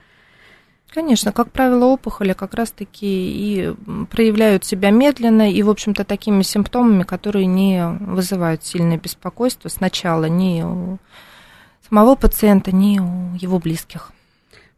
Конечно, 0.92 1.32
как 1.32 1.50
правило, 1.50 1.86
опухоли 1.86 2.34
как 2.34 2.54
раз-таки 2.54 3.06
и 3.06 3.74
проявляют 4.10 4.64
себя 4.64 4.90
медленно 4.90 5.50
и, 5.50 5.60
в 5.62 5.70
общем-то, 5.70 6.04
такими 6.04 6.42
симптомами, 6.42 7.02
которые 7.02 7.46
не 7.46 7.84
вызывают 8.00 8.64
сильное 8.64 8.96
беспокойство 8.96 9.68
сначала 9.68 10.26
ни 10.26 10.62
у 10.62 10.98
самого 11.88 12.14
пациента, 12.14 12.70
ни 12.70 13.00
у 13.00 13.34
его 13.34 13.58
близких. 13.58 14.12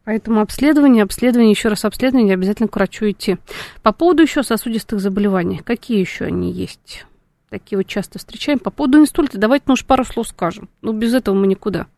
Поэтому 0.06 0.40
обследование, 0.40 1.02
обследование, 1.02 1.50
еще 1.50 1.68
раз 1.68 1.84
обследование, 1.84 2.34
обязательно 2.34 2.68
к 2.68 2.76
врачу 2.76 3.10
идти. 3.10 3.38
По 3.82 3.92
поводу 3.92 4.22
еще 4.22 4.44
сосудистых 4.44 5.00
заболеваний, 5.00 5.58
какие 5.58 5.98
еще 5.98 6.26
они 6.26 6.52
есть? 6.52 7.04
Такие 7.50 7.76
вот 7.76 7.88
часто 7.88 8.20
встречаем. 8.20 8.60
По 8.60 8.70
поводу 8.70 9.00
инсульта, 9.00 9.36
давайте, 9.36 9.64
может, 9.66 9.84
пару 9.84 10.04
слов 10.04 10.28
скажем. 10.28 10.68
Ну, 10.80 10.92
без 10.92 11.12
этого 11.12 11.34
мы 11.34 11.48
никуда. 11.48 11.88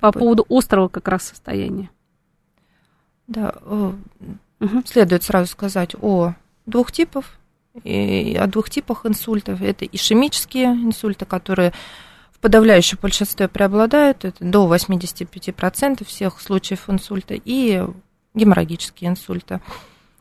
По 0.00 0.10
поводу 0.10 0.44
острого 0.48 0.88
как 0.88 1.06
раз 1.06 1.28
состояния. 1.28 1.88
Да, 3.28 3.54
угу. 3.64 4.82
следует 4.84 5.22
сразу 5.22 5.52
сказать 5.52 5.94
о 6.02 6.34
двух 6.66 6.90
типах, 6.90 7.36
и 7.84 8.36
о 8.40 8.48
двух 8.48 8.70
типах 8.70 9.06
инсультов. 9.06 9.62
Это 9.62 9.84
ишемические 9.84 10.66
инсульты, 10.66 11.26
которые 11.26 11.74
в 12.40 12.42
подавляющем 12.42 12.96
большинстве 13.02 13.48
преобладают, 13.48 14.24
это 14.24 14.42
до 14.42 14.74
85% 14.74 16.06
всех 16.06 16.40
случаев 16.40 16.88
инсульта, 16.88 17.34
и 17.34 17.84
геморрагические 18.32 19.10
инсульты, 19.10 19.60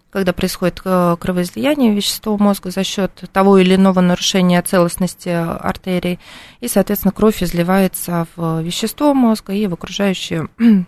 когда 0.10 0.34
происходит 0.34 0.82
э, 0.84 1.16
кровоизлияние 1.18 1.96
вещества 1.96 2.36
мозга 2.38 2.72
за 2.72 2.84
счет 2.84 3.24
того 3.32 3.58
или 3.58 3.76
иного 3.76 4.02
нарушения 4.02 4.62
целостности 4.62 5.30
артерий, 5.30 6.20
и, 6.60 6.68
соответственно, 6.68 7.14
кровь 7.14 7.42
изливается 7.42 8.28
в 8.36 8.64
вещество 8.64 9.14
мозга 9.14 9.54
и 9.54 9.66
в 9.68 9.74
окружающие 9.76 10.50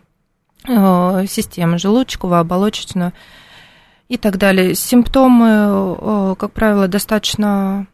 э, 0.67 1.25
системы 1.29 1.77
желудочковую, 1.77 2.41
оболочечную 2.41 3.13
и 4.09 4.17
так 4.17 4.37
далее. 4.37 4.75
Симптомы, 4.75 5.95
э, 5.97 6.35
как 6.37 6.51
правило, 6.51 6.89
достаточно 6.89 7.87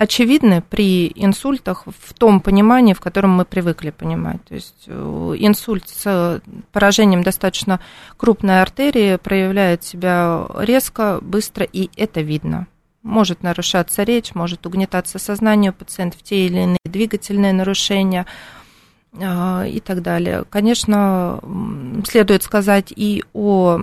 очевидны 0.00 0.62
при 0.62 1.12
инсультах 1.14 1.84
в 1.84 2.14
том 2.14 2.40
понимании, 2.40 2.94
в 2.94 3.00
котором 3.00 3.32
мы 3.32 3.44
привыкли 3.44 3.90
понимать. 3.90 4.42
То 4.44 4.54
есть 4.54 4.84
э, 4.86 5.34
инсульт 5.38 5.86
с 5.90 6.40
поражением 6.72 7.22
достаточно 7.22 7.80
крупной 8.16 8.62
артерии 8.62 9.16
проявляет 9.16 9.84
себя 9.84 10.46
резко, 10.58 11.18
быстро, 11.20 11.66
и 11.70 11.90
это 11.96 12.22
видно. 12.22 12.66
Может 13.02 13.42
нарушаться 13.42 14.02
речь, 14.02 14.34
может 14.34 14.64
угнетаться 14.64 15.18
сознание 15.18 15.70
у 15.70 15.74
пациентов, 15.74 16.22
те 16.22 16.46
или 16.46 16.60
иные 16.60 16.78
двигательные 16.86 17.52
нарушения 17.52 18.24
э, 19.12 19.68
и 19.68 19.80
так 19.80 20.00
далее. 20.00 20.44
Конечно, 20.48 21.40
следует 22.08 22.42
сказать 22.42 22.90
и 22.96 23.22
о 23.34 23.82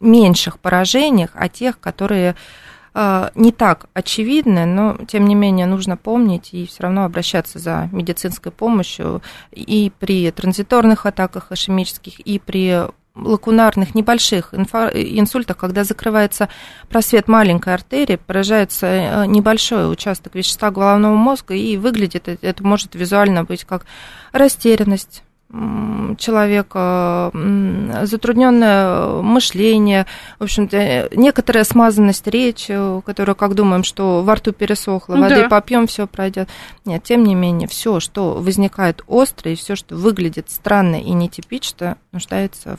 меньших 0.00 0.58
поражениях, 0.58 1.30
о 1.34 1.48
тех, 1.48 1.78
которые 1.78 2.34
не 3.34 3.52
так 3.52 3.86
очевидны, 3.92 4.64
но 4.64 4.96
тем 5.06 5.26
не 5.26 5.34
менее 5.34 5.66
нужно 5.66 5.98
помнить 5.98 6.54
и 6.54 6.66
все 6.66 6.84
равно 6.84 7.04
обращаться 7.04 7.58
за 7.58 7.90
медицинской 7.92 8.50
помощью 8.50 9.22
и 9.52 9.92
при 9.98 10.30
транзиторных 10.30 11.04
атаках 11.04 11.52
ишемических, 11.52 12.20
и 12.20 12.38
при 12.38 12.86
лакунарных 13.16 13.94
небольших 13.94 14.52
инсультах, 14.54 15.56
когда 15.56 15.84
закрывается 15.84 16.48
просвет 16.88 17.28
маленькой 17.28 17.74
артерии, 17.74 18.16
поражается 18.16 18.86
э, 18.86 19.26
небольшой 19.26 19.90
участок 19.90 20.34
вещества 20.34 20.70
головного 20.70 21.14
мозга, 21.14 21.54
и 21.54 21.76
выглядит 21.76 22.28
это 22.28 22.64
может 22.64 22.94
визуально 22.94 23.44
быть 23.44 23.64
как 23.64 23.86
растерянность, 24.32 25.22
человека, 26.18 27.30
затрудненное 28.02 29.22
мышление, 29.22 30.06
в 30.38 30.44
общем-то, 30.44 31.10
некоторая 31.14 31.64
смазанность 31.64 32.26
речи, 32.26 32.76
которая, 33.02 33.34
как 33.34 33.54
думаем, 33.54 33.84
что 33.84 34.22
во 34.22 34.34
рту 34.34 34.52
пересохло, 34.52 35.16
воды 35.16 35.42
да. 35.42 35.48
попьем, 35.48 35.86
все 35.86 36.06
пройдет. 36.06 36.48
Нет, 36.84 37.02
тем 37.04 37.24
не 37.24 37.34
менее, 37.34 37.68
все, 37.68 38.00
что 38.00 38.34
возникает 38.34 39.02
остро, 39.06 39.50
и 39.50 39.54
все, 39.54 39.76
что 39.76 39.96
выглядит 39.96 40.50
странно 40.50 40.96
и 40.96 41.10
нетипично, 41.10 41.96
нуждается 42.12 42.78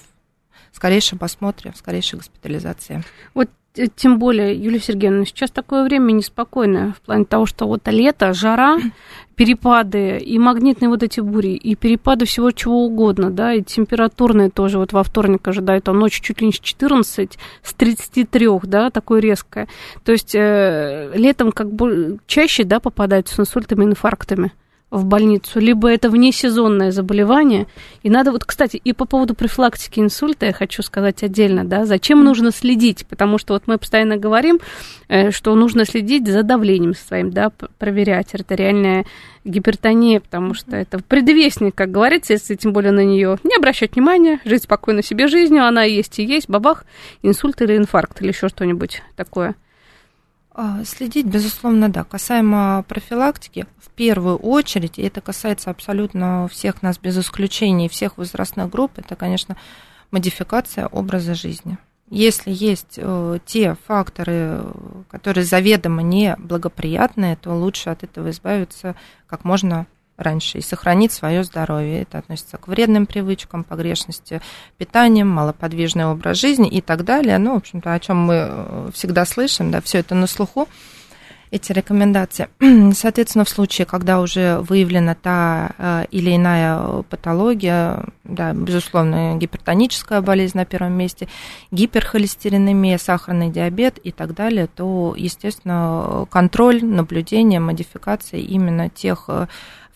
в 0.71 0.75
скорейшем 0.77 1.17
осмотре, 1.21 1.71
в 1.71 1.77
скорейшей 1.77 2.19
госпитализации. 2.19 3.03
Вот 3.33 3.47
э, 3.47 3.66
тем 3.95 4.19
более, 4.19 4.55
Юлия 4.55 4.79
Сергеевна, 4.79 5.25
сейчас 5.25 5.51
такое 5.51 5.83
время 5.83 6.11
неспокойное 6.11 6.93
в 6.93 7.01
плане 7.01 7.25
того, 7.25 7.45
что 7.45 7.67
вот 7.67 7.87
лето, 7.87 8.33
жара, 8.33 8.77
перепады, 9.35 10.17
и 10.17 10.39
магнитные 10.39 10.89
вот 10.89 11.03
эти 11.03 11.19
бури, 11.19 11.55
и 11.55 11.75
перепады 11.75 12.25
всего 12.25 12.51
чего 12.51 12.85
угодно, 12.85 13.29
да, 13.29 13.53
и 13.53 13.61
температурные 13.61 14.49
тоже, 14.49 14.79
вот 14.79 14.93
во 14.93 15.03
вторник 15.03 15.47
ожидают, 15.47 15.85
там 15.85 15.99
ночью 15.99 16.23
чуть 16.23 16.41
ли 16.41 16.47
не 16.47 16.53
с 16.53 16.59
14, 16.59 17.37
с 17.63 17.73
33, 17.73 18.47
да, 18.63 18.89
такое 18.89 19.19
резкое. 19.19 19.67
То 20.03 20.11
есть 20.11 20.33
э, 20.33 21.11
летом 21.15 21.51
как 21.51 21.71
бы 21.71 22.19
чаще, 22.27 22.63
да, 22.63 22.79
попадают 22.79 23.27
с 23.27 23.39
инсультами, 23.39 23.85
инфарктами 23.85 24.51
в 24.89 25.03
больницу, 25.03 25.59
либо 25.59 25.89
это 25.89 26.09
внесезонное 26.09 26.91
заболевание. 26.91 27.67
И 28.03 28.09
надо 28.09 28.31
вот, 28.31 28.45
кстати, 28.45 28.77
и 28.77 28.93
по 28.93 29.05
поводу 29.05 29.35
профилактики 29.35 29.99
инсульта 29.99 30.45
я 30.45 30.53
хочу 30.53 30.81
сказать 30.81 31.23
отдельно, 31.23 31.65
да, 31.65 31.85
зачем 31.85 32.23
нужно 32.23 32.51
следить, 32.51 33.05
потому 33.05 33.37
что 33.37 33.53
вот 33.53 33.63
мы 33.65 33.77
постоянно 33.77 34.15
говорим, 34.15 34.59
э, 35.09 35.31
что 35.31 35.53
нужно 35.55 35.83
следить 35.83 36.27
за 36.27 36.43
давлением 36.43 36.93
своим, 36.93 37.31
да, 37.31 37.51
проверять 37.77 38.33
артериальная 38.33 39.05
гипертония, 39.43 40.21
потому 40.21 40.53
что 40.53 40.77
это 40.77 40.99
предвестник, 40.99 41.75
как 41.75 41.91
говорится, 41.91 42.33
если 42.33 42.55
тем 42.55 42.71
более 42.71 42.91
на 42.91 43.03
нее 43.03 43.37
не 43.43 43.55
обращать 43.55 43.95
внимания, 43.95 44.39
жить 44.45 44.63
спокойно 44.63 45.03
себе 45.03 45.27
жизнью, 45.27 45.65
она 45.65 45.83
есть 45.83 46.17
и 46.19 46.23
есть, 46.23 46.49
бабах, 46.49 46.85
инсульт 47.23 47.61
или 47.61 47.75
инфаркт 47.75 48.21
или 48.21 48.29
еще 48.29 48.47
что-нибудь 48.47 49.01
такое. 49.17 49.55
А, 50.59 50.83
следить, 50.85 51.27
безусловно, 51.27 51.87
да. 51.87 52.03
Касаемо 52.03 52.83
профилактики, 52.87 53.67
в 53.77 53.91
первую 53.91 54.37
очередь, 54.37 54.97
и 54.97 55.03
это 55.03 55.21
касается 55.21 55.69
абсолютно 55.69 56.47
всех 56.51 56.81
нас 56.81 56.97
без 56.97 57.15
исключения, 57.15 57.87
всех 57.87 58.17
возрастных 58.17 58.67
групп, 58.67 58.93
это, 58.95 59.15
конечно, 59.15 59.55
модификация 60.09 60.87
образа 60.87 61.35
жизни. 61.35 61.77
Если 62.09 62.51
есть 62.51 62.95
э, 62.97 63.37
те 63.45 63.75
факторы, 63.85 64.63
которые 65.11 65.43
заведомо 65.43 66.01
неблагоприятные, 66.01 67.35
то 67.35 67.53
лучше 67.53 67.91
от 67.91 68.03
этого 68.03 68.31
избавиться 68.31 68.95
как 69.27 69.43
можно 69.43 69.85
раньше 70.17 70.57
и 70.57 70.61
сохранить 70.61 71.11
свое 71.11 71.43
здоровье. 71.43 72.01
Это 72.01 72.17
относится 72.17 72.57
к 72.57 72.67
вредным 72.67 73.05
привычкам, 73.05 73.63
погрешности 73.63 74.41
питанием, 74.77 75.29
малоподвижный 75.29 76.05
образ 76.05 76.39
жизни 76.39 76.67
и 76.67 76.81
так 76.81 77.05
далее. 77.05 77.37
Ну, 77.37 77.53
в 77.53 77.57
общем-то, 77.57 77.93
о 77.93 77.99
чем 77.99 78.17
мы 78.17 78.35
э, 78.49 78.89
всегда 78.93 79.25
слышим, 79.25 79.71
да, 79.71 79.81
все 79.81 79.99
это 79.99 80.15
на 80.15 80.27
слуху 80.27 80.67
эти 81.51 81.71
рекомендации. 81.71 82.49
Соответственно, 82.93 83.45
в 83.45 83.49
случае, 83.49 83.85
когда 83.85 84.19
уже 84.19 84.59
выявлена 84.59 85.15
та 85.15 85.71
э, 85.77 86.05
или 86.11 86.35
иная 86.35 87.03
патология, 87.03 88.03
да, 88.23 88.53
безусловно, 88.53 89.37
гипертоническая 89.37 90.21
болезнь 90.21 90.57
на 90.57 90.65
первом 90.65 90.93
месте, 90.93 91.27
гиперхолестеринемия, 91.71 92.97
сахарный 92.97 93.49
диабет 93.49 93.97
и 93.99 94.11
так 94.11 94.33
далее, 94.33 94.67
то, 94.67 95.13
естественно, 95.17 96.27
контроль, 96.29 96.83
наблюдение, 96.83 97.59
модификация 97.59 98.39
именно 98.39 98.89
тех 98.89 99.25
э, 99.27 99.47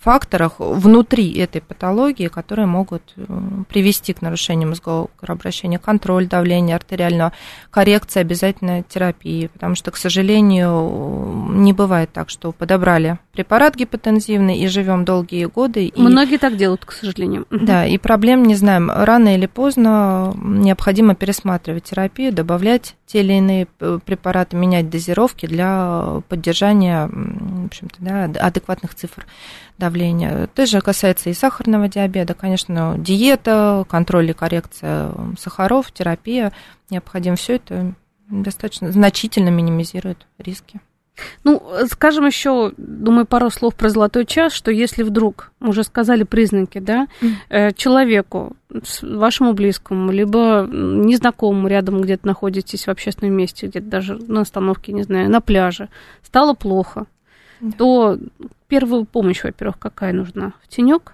факторах 0.01 0.53
внутри 0.57 1.31
этой 1.37 1.61
патологии, 1.61 2.27
которые 2.27 2.65
могут 2.65 3.03
э, 3.15 3.23
привести 3.69 4.13
к 4.13 4.21
нарушению 4.21 4.69
мозгового 4.69 5.09
кровообращения, 5.15 5.77
контроль 5.77 6.27
давления 6.27 6.75
артериального, 6.75 7.33
коррекция 7.69 8.21
обязательно 8.21 8.81
терапии, 8.81 9.47
потому 9.47 9.75
что, 9.75 9.91
к 9.91 9.97
сожалению, 9.97 11.51
не 11.51 11.71
бывает 11.71 12.11
так, 12.11 12.29
что 12.29 12.51
подобрали 12.51 13.19
препарат 13.31 13.75
гипотензивный 13.75 14.57
и 14.57 14.67
живем 14.67 15.05
долгие 15.05 15.45
годы. 15.45 15.85
И, 15.85 15.99
Многие 15.99 16.37
так 16.37 16.57
делают, 16.57 16.85
к 16.85 16.91
сожалению. 16.91 17.45
Да, 17.49 17.85
и 17.85 17.97
проблем 17.97 18.43
не 18.43 18.55
знаем. 18.55 18.91
Рано 18.91 19.35
или 19.35 19.45
поздно 19.45 20.33
необходимо 20.35 21.15
пересматривать 21.15 21.83
терапию, 21.85 22.33
добавлять 22.33 22.95
те 23.05 23.21
или 23.21 23.33
иные 23.33 23.67
э, 23.79 23.99
препараты, 24.05 24.55
менять 24.55 24.89
дозировки 24.89 25.45
для 25.45 26.21
поддержания, 26.27 27.09
в 27.11 27.65
общем-то, 27.65 27.95
да, 27.99 28.23
адекватных 28.25 28.95
цифр 28.95 29.25
давления. 29.77 30.43
Это 30.43 30.65
же 30.65 30.81
касается 30.81 31.29
и 31.29 31.33
сахарного 31.33 31.87
диабета, 31.87 32.33
конечно, 32.33 32.95
диета, 32.97 33.85
контроль 33.89 34.29
и 34.29 34.33
коррекция 34.33 35.11
сахаров, 35.39 35.91
терапия 35.91 36.51
необходим. 36.89 37.35
Все 37.35 37.55
это 37.55 37.93
достаточно 38.29 38.91
значительно 38.91 39.49
минимизирует 39.49 40.27
риски. 40.37 40.79
Ну, 41.43 41.61
скажем 41.91 42.25
еще, 42.25 42.73
думаю, 42.77 43.25
пару 43.25 43.49
слов 43.49 43.75
про 43.75 43.89
золотой 43.89 44.25
час, 44.25 44.53
что 44.53 44.71
если 44.71 45.03
вдруг, 45.03 45.51
уже 45.59 45.83
сказали 45.83 46.23
признаки, 46.23 46.79
да, 46.79 47.07
mm. 47.21 47.73
человеку, 47.75 48.55
вашему 49.01 49.53
близкому, 49.53 50.11
либо 50.11 50.67
незнакомому 50.71 51.67
рядом 51.67 52.01
где-то 52.01 52.27
находитесь 52.27 52.85
в 52.85 52.89
общественном 52.89 53.33
месте, 53.33 53.67
где-то 53.67 53.87
даже 53.87 54.15
на 54.15 54.41
остановке, 54.41 54.93
не 54.93 55.03
знаю, 55.03 55.29
на 55.29 55.41
пляже, 55.41 55.89
стало 56.23 56.53
плохо, 56.53 57.05
mm. 57.61 57.73
то 57.77 58.17
первую 58.67 59.05
помощь, 59.05 59.43
во-первых, 59.43 59.79
какая 59.79 60.13
нужна? 60.13 60.53
В 60.63 60.67
тенек? 60.67 61.13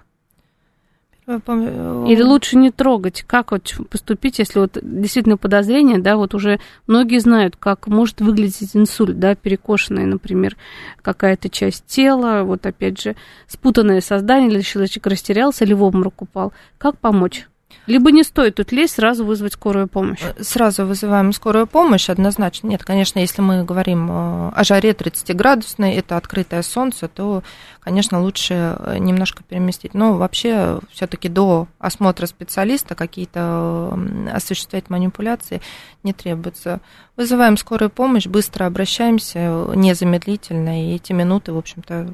Или 2.08 2.22
лучше 2.22 2.56
не 2.56 2.70
трогать? 2.70 3.22
Как 3.26 3.52
вот 3.52 3.74
поступить, 3.90 4.38
если 4.38 4.60
вот 4.60 4.78
действительно 4.80 5.36
подозрение, 5.36 5.98
да, 5.98 6.16
вот 6.16 6.34
уже 6.34 6.58
многие 6.86 7.18
знают, 7.18 7.56
как 7.56 7.86
может 7.86 8.20
выглядеть 8.20 8.74
инсульт, 8.74 9.18
да, 9.18 9.34
перекошенная, 9.34 10.06
например, 10.06 10.56
какая-то 11.02 11.50
часть 11.50 11.84
тела, 11.86 12.44
вот 12.44 12.64
опять 12.64 13.00
же, 13.00 13.14
спутанное 13.46 14.00
создание, 14.00 14.50
или 14.50 14.62
человек 14.62 15.06
растерялся, 15.06 15.64
или 15.64 15.74
в 15.74 15.82
обморок 15.82 16.22
упал. 16.22 16.52
Как 16.78 16.96
помочь? 16.98 17.46
Либо 17.88 18.12
не 18.12 18.22
стоит 18.22 18.56
тут 18.56 18.70
лезть, 18.70 18.96
сразу 18.96 19.24
вызвать 19.24 19.54
скорую 19.54 19.88
помощь. 19.88 20.20
Э, 20.22 20.42
сразу 20.42 20.84
вызываем 20.84 21.32
скорую 21.32 21.66
помощь, 21.66 22.10
однозначно. 22.10 22.68
Нет, 22.68 22.84
конечно, 22.84 23.18
если 23.18 23.40
мы 23.40 23.64
говорим 23.64 24.10
э, 24.10 24.50
о 24.54 24.62
жаре 24.62 24.90
30-градусной, 24.90 25.94
это 25.94 26.18
открытое 26.18 26.60
солнце, 26.62 27.08
то, 27.08 27.42
конечно, 27.80 28.20
лучше 28.20 28.76
э, 28.78 28.98
немножко 28.98 29.42
переместить. 29.42 29.94
Но 29.94 30.18
вообще 30.18 30.80
все-таки 30.92 31.30
до 31.30 31.66
осмотра 31.78 32.26
специалиста 32.26 32.94
какие-то 32.94 33.98
осуществлять 34.34 34.90
манипуляции 34.90 35.62
не 36.02 36.12
требуется. 36.12 36.80
Вызываем 37.16 37.56
скорую 37.56 37.88
помощь, 37.88 38.26
быстро 38.26 38.66
обращаемся, 38.66 39.64
незамедлительно, 39.74 40.84
и 40.84 40.96
эти 40.96 41.14
минуты, 41.14 41.54
в 41.54 41.58
общем-то, 41.58 42.06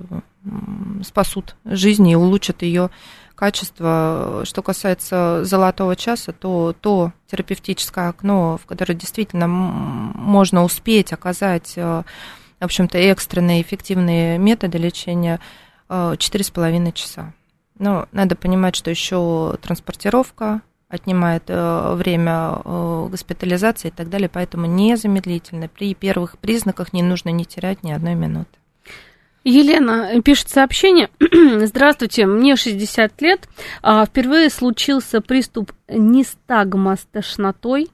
спасут 1.02 1.56
жизнь 1.64 2.08
и 2.08 2.16
улучшат 2.16 2.62
ее 2.62 2.90
качество. 3.34 4.42
Что 4.44 4.62
касается 4.62 5.44
золотого 5.44 5.96
часа, 5.96 6.32
то 6.32 6.74
то 6.80 7.12
терапевтическое 7.30 8.08
окно, 8.08 8.58
в 8.62 8.66
которое 8.66 8.94
действительно 8.94 9.48
можно 9.48 10.64
успеть 10.64 11.12
оказать, 11.12 11.74
э, 11.76 12.02
в 12.60 12.64
общем-то, 12.64 12.98
экстренные 12.98 13.62
эффективные 13.62 14.38
методы 14.38 14.78
лечения, 14.78 15.40
э, 15.88 16.14
четыре 16.18 16.44
с 16.44 16.50
половиной 16.50 16.92
часа. 16.92 17.32
Но 17.78 18.06
надо 18.12 18.36
понимать, 18.36 18.76
что 18.76 18.90
еще 18.90 19.58
транспортировка 19.60 20.62
отнимает 20.88 21.44
э, 21.48 21.94
время 21.96 22.58
госпитализации 23.08 23.88
и 23.88 23.90
так 23.90 24.08
далее, 24.08 24.28
поэтому 24.28 24.66
незамедлительно 24.66 25.68
при 25.68 25.94
первых 25.94 26.38
признаках 26.38 26.92
не 26.92 27.02
нужно 27.02 27.30
не 27.30 27.44
терять 27.44 27.82
ни 27.82 27.90
одной 27.90 28.14
минуты. 28.14 28.58
Елена 29.44 30.22
пишет 30.22 30.48
сообщение. 30.48 31.10
Здравствуйте, 31.66 32.26
мне 32.26 32.56
60 32.56 33.20
лет. 33.20 33.48
А, 33.82 34.06
впервые 34.06 34.48
случился 34.48 35.20
приступ 35.20 35.72
нистагма 35.86 36.96
с 36.96 37.06
тошнотой, 37.12 37.88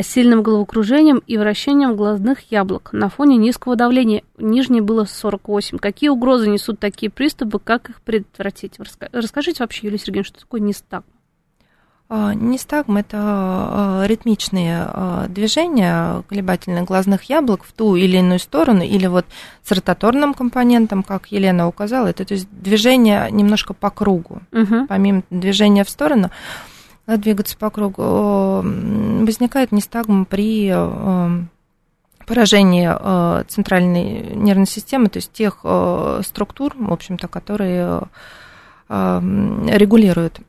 сильным 0.00 0.42
головокружением 0.42 1.22
и 1.26 1.38
вращением 1.38 1.96
глазных 1.96 2.50
яблок 2.50 2.92
на 2.92 3.08
фоне 3.08 3.36
низкого 3.36 3.76
давления. 3.76 4.24
Нижнее 4.38 4.82
было 4.82 5.04
48. 5.04 5.78
Какие 5.78 6.10
угрозы 6.10 6.48
несут 6.48 6.80
такие 6.80 7.10
приступы, 7.10 7.60
как 7.62 7.90
их 7.90 8.00
предотвратить? 8.02 8.74
Расскажите 9.12 9.62
вообще, 9.62 9.86
Юлия 9.86 9.98
Сергеевна, 9.98 10.24
что 10.24 10.40
такое 10.40 10.60
нистагма? 10.60 11.06
А, 12.10 12.32
Нистагм– 12.32 12.96
это 12.98 13.18
а, 13.20 14.04
ритмичные 14.06 14.84
а, 14.86 15.26
движения 15.28 16.22
колебательных 16.26 16.86
глазных 16.86 17.24
яблок 17.24 17.64
в 17.64 17.72
ту 17.72 17.96
или 17.96 18.16
иную 18.16 18.38
сторону, 18.38 18.82
или 18.82 19.06
вот 19.06 19.26
с 19.62 19.70
ротаторным 19.72 20.32
компонентом, 20.32 21.02
как 21.02 21.26
Елена 21.26 21.68
указала, 21.68 22.06
это 22.06 22.24
то 22.24 22.32
есть 22.32 22.48
движение 22.50 23.28
немножко 23.30 23.74
по 23.74 23.90
кругу, 23.90 24.40
Мгм. 24.52 24.86
помимо 24.86 25.22
движения 25.28 25.84
в 25.84 25.90
сторону, 25.90 26.30
двигаться 27.06 27.58
по 27.58 27.68
кругу, 27.68 28.62
возникает 28.62 29.70
нистагм 29.70 30.24
при 30.24 30.74
поражении 32.26 33.44
центральной 33.48 34.34
нервной 34.34 34.66
системы, 34.66 35.08
то 35.08 35.18
есть 35.18 35.32
тех 35.32 35.64
структур, 36.24 36.74
в 36.74 36.92
общем-то, 36.92 37.28
которые 37.28 38.02
регулируют 38.88 40.40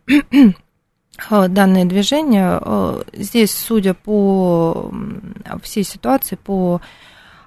данное 1.29 1.85
движение. 1.85 2.59
Э, 2.61 3.03
Здесь, 3.13 3.51
судя 3.51 3.93
по 3.93 4.91
всей 5.61 5.83
ситуации, 5.83 6.35
по 6.35 6.81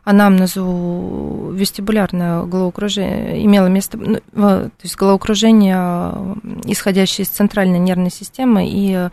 анамнезу 0.04 1.52
вестибулярное 1.54 2.42
головокружение 2.42 3.44
имело 3.44 3.66
место, 3.66 3.96
ну, 3.98 4.16
э, 4.16 4.20
то 4.32 4.70
есть 4.82 4.96
головокружение, 4.96 5.76
э, 5.76 6.34
исходящее 6.64 7.24
из 7.24 7.28
центральной 7.28 7.78
нервной 7.78 8.10
системы, 8.10 8.66
и 8.68 8.92
э, 8.94 9.10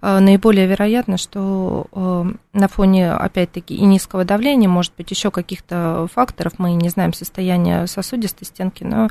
наиболее 0.00 0.66
вероятно, 0.66 1.16
что 1.16 1.86
э, 1.92 2.24
на 2.52 2.68
фоне, 2.68 3.12
опять-таки, 3.12 3.74
и 3.74 3.84
низкого 3.84 4.24
давления, 4.24 4.68
может 4.68 4.92
быть, 4.96 5.10
еще 5.10 5.30
каких-то 5.30 6.08
факторов, 6.12 6.54
мы 6.58 6.72
не 6.74 6.88
знаем 6.88 7.12
состояние 7.12 7.86
сосудистой 7.86 8.46
стенки, 8.46 8.84
но 8.84 9.08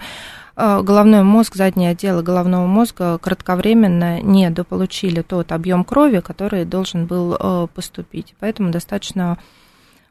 э, 0.56 0.82
головной 0.82 1.24
мозг, 1.24 1.56
задние 1.56 1.92
отделы 1.92 2.24
головного 2.24 2.66
мозга 2.68 3.18
кратковременно 3.18 4.22
не 4.22 4.50
дополучили 4.50 5.22
тот 5.22 5.52
объем 5.52 5.84
крови, 5.84 6.20
который 6.20 6.66
должен 6.66 7.06
был 7.06 7.70
поступить. 7.74 8.36
Поэтому 8.40 8.72
достаточно 8.72 9.38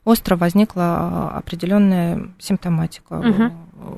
остро 0.07 0.37
возникла 0.37 1.33
определенная 1.35 2.31
симптоматика. 2.39 3.17
Мгм. 3.17 3.53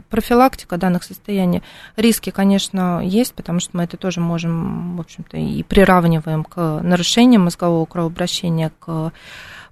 Профилактика 0.09 0.77
данных 0.77 1.05
состояний. 1.05 1.63
Риски, 1.97 2.31
конечно, 2.31 3.01
есть, 3.05 3.35
потому 3.35 3.61
что 3.61 3.77
мы 3.77 3.85
это 3.85 3.97
тоже 3.97 4.21
можем, 4.21 4.97
в 4.97 5.01
общем-то, 5.01 5.37
и 5.37 5.63
приравниваем 5.63 6.43
к 6.45 6.81
нарушениям 6.83 7.45
мозгового 7.45 7.85
кровообращения, 7.85 8.73
к 8.81 9.13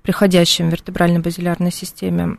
приходящим 0.03 0.68
в 0.68 0.72
вертебрально-базилярной 0.72 1.72
системе. 1.72 2.37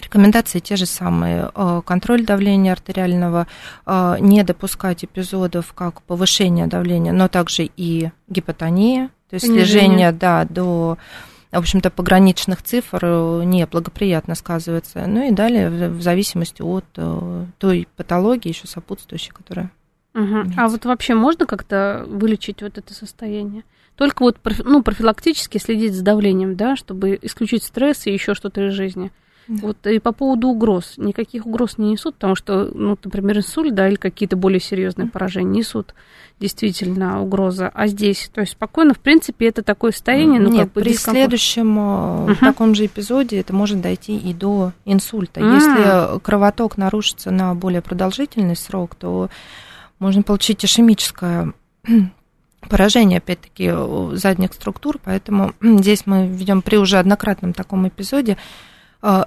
Рекомендации 0.00 0.58
те 0.58 0.76
же 0.76 0.86
самые. 0.86 1.50
Э, 1.54 1.82
Контроль 1.84 2.24
давления 2.24 2.72
артериального, 2.72 3.46
э, 3.86 4.16
не 4.20 4.42
допускать 4.42 5.04
эпизодов 5.04 5.72
как 5.74 6.02
повышения 6.02 6.66
давления, 6.66 7.12
но 7.12 7.28
также 7.28 7.70
и 7.76 8.10
гипотония, 8.28 9.10
то 9.30 9.34
есть 9.34 9.46
снижение 9.46 10.12
да, 10.12 10.44
до 10.44 10.98
в 11.58 11.62
общем-то, 11.62 11.90
пограничных 11.90 12.62
цифр 12.62 12.98
э, 13.02 13.42
неблагоприятно 13.44 14.34
сказывается. 14.34 15.06
Ну 15.06 15.28
и 15.28 15.32
далее, 15.32 15.68
в 15.90 16.00
зависимости 16.00 16.62
от 16.62 16.84
э, 16.96 17.44
той 17.58 17.88
патологии, 17.96 18.48
еще 18.48 18.66
сопутствующей, 18.66 19.32
которая... 19.32 19.70
Мгм. 20.14 20.54
А 20.56 20.68
вот 20.68 20.84
вообще 20.84 21.14
можно 21.14 21.46
как-то 21.46 22.04
вылечить 22.06 22.62
вот 22.62 22.78
это 22.78 22.94
состояние? 22.94 23.64
Только 23.96 24.22
вот 24.22 24.38
ну, 24.64 24.82
профилактически 24.82 25.58
следить 25.58 25.94
за 25.94 26.02
давлением, 26.02 26.56
да, 26.56 26.76
чтобы 26.76 27.18
исключить 27.20 27.62
стресс 27.62 28.06
и 28.06 28.12
еще 28.12 28.34
что-то 28.34 28.68
из 28.68 28.72
жизни. 28.72 29.10
Да. 29.48 29.66
Вот 29.66 29.86
и 29.86 29.98
по 29.98 30.12
поводу 30.12 30.48
угроз. 30.48 30.94
Никаких 30.96 31.46
угроз 31.46 31.76
не 31.78 31.90
несут, 31.90 32.14
потому 32.14 32.34
что, 32.36 32.70
ну, 32.72 32.96
например, 33.02 33.38
инсульт, 33.38 33.74
да, 33.74 33.88
или 33.88 33.96
какие-то 33.96 34.36
более 34.36 34.60
серьезные 34.60 35.08
поражения 35.08 35.58
несут 35.58 35.94
действительно 36.40 37.22
угроза. 37.22 37.70
А 37.72 37.86
здесь, 37.86 38.30
то 38.32 38.40
есть 38.40 38.52
спокойно, 38.52 38.94
в 38.94 38.98
принципе, 38.98 39.46
это 39.48 39.62
такое 39.62 39.92
состояние, 39.92 40.40
ну, 40.40 40.50
Нет, 40.50 40.64
как 40.64 40.72
бы 40.72 40.80
при 40.82 40.90
дискомфорт. 40.90 41.16
следующем 41.28 41.68
Мгм. 41.70 42.36
таком 42.36 42.74
же 42.74 42.86
эпизоде 42.86 43.38
это 43.38 43.54
может 43.54 43.80
дойти 43.80 44.16
и 44.16 44.32
до 44.34 44.72
инсульта. 44.84 45.40
М. 45.40 45.54
Если 45.54 46.18
кровоток 46.20 46.76
нарушится 46.76 47.30
на 47.30 47.54
более 47.54 47.80
продолжительный 47.82 48.56
срок, 48.56 48.94
то 48.96 49.28
можно 49.98 50.22
получить 50.22 50.64
ишемическое 50.64 51.52
поражение, 52.68 53.18
опять-таки, 53.18 53.72
задних 54.16 54.52
структур, 54.54 54.98
поэтому 55.02 55.52
здесь 55.60 56.06
мы 56.06 56.26
ведем 56.26 56.62
при 56.62 56.76
уже 56.76 56.98
однократном 56.98 57.52
таком 57.52 57.86
эпизоде 57.86 58.36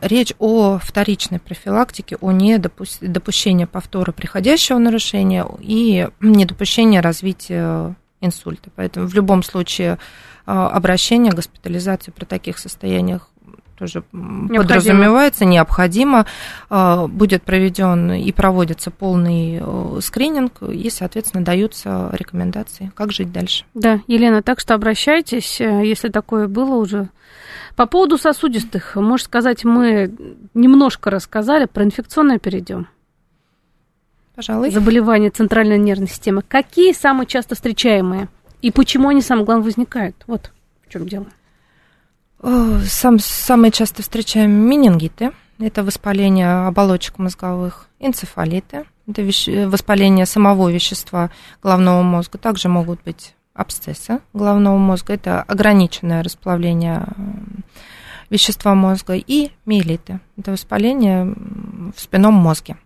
речь 0.02 0.34
о 0.40 0.80
вторичной 0.82 1.40
профилактике, 1.40 2.18
о 2.22 2.32
недопущении 2.32 3.66
повтора 3.66 4.12
приходящего 4.12 4.78
нарушения 4.78 5.46
и 5.60 6.08
недопущении 6.22 6.98
развития 7.00 7.96
инсульта. 8.22 8.70
Поэтому 8.76 9.08
в 9.08 9.14
любом 9.14 9.44
случае 9.44 9.98
э, 10.46 10.52
обращение, 10.52 11.32
госпитализация 11.32 12.12
при 12.12 12.26
таких 12.26 12.58
состояниях 12.58 13.30
тоже 13.78 14.04
Необходимо. 14.14 14.64
подразумевается, 14.64 15.46
необходимо, 15.46 16.26
э, 16.70 17.08
будет 17.08 17.44
проведен 17.44 18.14
и 18.14 18.32
проводится 18.32 18.90
полный 18.90 19.60
э, 19.62 20.00
скрининг, 20.02 20.62
и, 20.64 20.90
соответственно, 20.90 21.44
даются 21.44 22.10
рекомендации, 22.14 22.92
как 22.96 23.12
жить 23.12 23.32
дальше. 23.32 23.66
Да, 23.74 24.00
Елена, 24.08 24.42
так 24.42 24.60
что 24.60 24.76
обращайтесь, 24.76 25.60
э, 25.60 25.86
если 25.86 26.10
такое 26.10 26.48
было 26.48 26.76
уже. 26.76 27.10
По 27.76 27.86
поводу 27.88 28.18
сосудистых, 28.18 28.96
можно 28.96 29.26
сказать, 29.26 29.66
мы 29.66 30.14
немножко 30.54 31.10
рассказали, 31.10 31.66
про 31.66 31.84
инфекционное 31.84 32.40
перейдем. 32.40 32.88
Пожалуй. 34.36 34.72
Заболевания 34.72 35.30
центральной 35.30 35.78
нервной 35.78 36.08
системы. 36.08 36.42
Какие 36.42 36.94
самые 36.94 37.26
часто 37.28 37.56
встречаемые? 37.56 38.28
И 38.62 38.72
почему 38.72 39.10
они, 39.10 39.22
самое 39.22 39.46
главное, 39.46 39.66
возникают? 39.66 40.16
Вот 40.28 40.52
в 40.86 40.92
чем 40.92 41.08
дело. 41.08 41.28
Э, 42.42 42.80
Сам, 42.86 43.20
самые 43.20 43.72
часто 43.72 44.02
встречаем 44.04 44.52
менингиты. 44.52 45.32
Это 45.58 45.84
воспаление 45.84 46.68
оболочек 46.68 47.18
мозговых, 47.18 47.88
энцефалиты. 48.00 48.86
Это 49.08 49.22
вещ- 49.22 49.68
воспаление 49.68 50.26
самого 50.26 50.70
вещества 50.70 51.32
головного 51.64 52.02
мозга. 52.02 52.38
Также 52.38 52.68
могут 52.68 53.02
быть 53.04 53.36
абсцессы 53.56 54.20
головного 54.34 54.78
мозга. 54.78 55.14
Это 55.14 55.42
ограниченное 55.42 56.22
расплавление 56.22 57.04
м, 57.18 57.64
вещества 58.30 58.76
мозга. 58.76 59.16
И 59.16 59.52
миелиты. 59.66 60.20
Это 60.38 60.52
воспаление 60.52 61.26
в 61.96 62.00
спинном 62.00 62.34
мозге. 62.36 62.78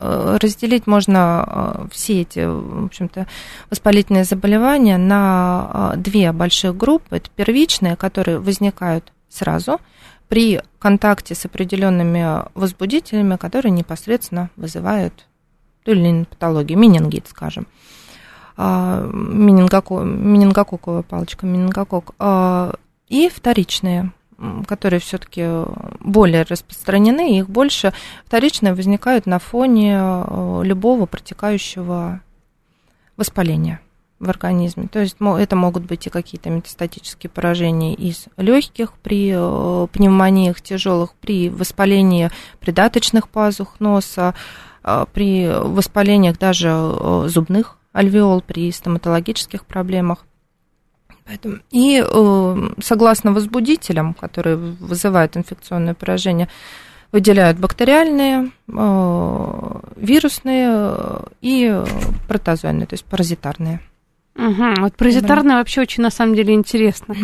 Э, 0.00 0.36
Разделить 0.40 0.86
можно 0.88 1.44
э, 1.46 1.86
все 1.92 2.22
эти, 2.22 2.44
в 2.44 2.86
общем-то, 2.86 3.26
воспалительные 3.70 4.24
заболевания 4.24 4.98
на 4.98 5.92
э, 5.94 5.96
две 5.98 6.32
больших 6.32 6.76
группы. 6.76 7.16
Это 7.16 7.30
первичные, 7.30 7.94
которые 7.96 8.38
возникают 8.40 9.12
сразу 9.28 9.80
при 10.28 10.60
контакте 10.80 11.34
с 11.36 11.44
определенными 11.44 12.42
возбудителями, 12.54 13.36
которые 13.36 13.70
непосредственно 13.70 14.50
вызывают 14.56 15.26
ту 15.84 15.92
или 15.92 16.08
иную 16.08 16.26
патологию, 16.26 16.78
менингит, 16.78 17.28
скажем. 17.28 17.66
Менингоко- 17.66 17.68
Менингококковая 18.56 21.02
палочка, 21.02 21.46
менингокок. 21.46 22.12
А, 22.18 22.74
И 23.08 23.28
вторичные, 23.28 24.12
которые 24.66 25.00
все-таки 25.00 25.46
более 26.00 26.42
распространены, 26.42 27.38
их 27.38 27.48
больше 27.48 27.92
вторичные 28.26 28.74
возникают 28.74 29.26
на 29.26 29.38
фоне 29.38 29.96
э, 29.98 30.62
любого 30.64 31.06
протекающего 31.06 32.20
воспаления 33.16 33.80
в 34.20 34.30
организме. 34.30 34.88
То 34.88 35.00
есть 35.00 35.16
это 35.20 35.56
могут 35.56 35.84
быть 35.84 36.06
и 36.06 36.10
какие-то 36.10 36.50
метастатические 36.50 37.30
поражения 37.30 37.94
из 37.94 38.26
легких 38.36 38.92
при 38.94 39.32
э, 39.34 39.86
пневмониях 39.92 40.60
тяжелых, 40.60 41.14
при 41.14 41.50
воспалении 41.50 42.30
придаточных 42.60 43.28
пазух 43.28 43.80
носа, 43.80 44.34
э, 44.82 45.04
при 45.12 45.48
воспалениях 45.48 46.38
даже 46.38 46.68
э, 46.70 47.28
зубных 47.28 47.76
альвеол, 47.94 48.42
при 48.42 48.70
стоматологических 48.70 49.64
проблемах. 49.64 50.26
Поэтому, 51.24 51.60
и 51.70 52.04
э, 52.06 52.68
согласно 52.82 53.32
возбудителям, 53.32 54.12
которые 54.12 54.56
вызывают 54.56 55.38
инфекционное 55.38 55.94
поражение, 55.94 56.50
выделяют 57.12 57.58
бактериальные, 57.58 58.50
э, 58.68 59.80
вирусные 59.96 60.68
э, 60.70 61.20
и 61.40 61.82
протозоидные, 62.28 62.86
то 62.86 62.94
есть 62.94 63.04
паразитарные. 63.06 63.80
Мгм. 64.36 64.74
Вот 64.80 64.96
паразитарное 64.96 65.56
вообще 65.56 65.82
очень 65.82 66.02
на 66.02 66.10
самом 66.10 66.34
деле 66.34 66.54
интересно. 66.54 67.14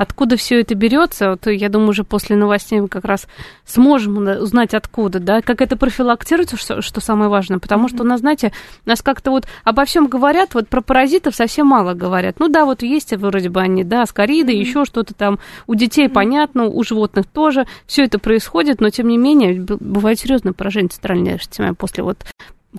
Откуда 0.00 0.36
все 0.36 0.60
это 0.60 0.74
берется? 0.74 1.30
Вот 1.30 1.46
я 1.46 1.68
думаю, 1.68 1.90
уже 1.90 2.02
после 2.02 2.34
новостей 2.34 2.80
мы 2.80 2.88
как 2.88 3.04
раз 3.04 3.28
сможем 3.64 4.24
да, 4.24 4.40
узнать 4.40 4.74
откуда, 4.74 5.20
да, 5.20 5.42
как 5.42 5.60
это 5.60 5.76
профилактируется, 5.76 6.56
что, 6.56 6.82
что 6.82 7.00
самое 7.00 7.30
важное. 7.30 7.60
Потому 7.60 7.88
что 7.88 8.02
у 8.02 8.06
нас, 8.06 8.20
знаете, 8.20 8.52
нас 8.84 9.00
как-то 9.00 9.30
вот 9.30 9.46
обо 9.62 9.84
всем 9.84 10.08
говорят, 10.08 10.54
вот 10.54 10.68
про 10.68 10.80
паразитов 10.80 11.36
совсем 11.36 11.68
мало 11.68 11.94
говорят. 11.94 12.40
Ну 12.40 12.48
да, 12.48 12.64
вот 12.64 12.82
есть 12.82 13.12
вроде 13.16 13.48
бы 13.48 13.60
они, 13.60 13.84
да, 13.84 14.04
скориды, 14.04 14.50
еще 14.50 14.84
что-то 14.84 15.14
там. 15.14 15.38
У 15.68 15.76
детей 15.76 16.08
понятно, 16.08 16.64
у 16.64 16.82
животных 16.82 17.26
тоже. 17.26 17.66
Все 17.86 18.04
это 18.04 18.18
происходит, 18.18 18.80
но 18.80 18.90
тем 18.90 19.06
не 19.06 19.18
менее 19.18 19.60
бывает 19.60 20.18
серьезное 20.18 20.52
поражение 20.52 20.88
центральной 20.88 21.38
системы 21.38 21.76
после 21.76 22.02
вот 22.02 22.26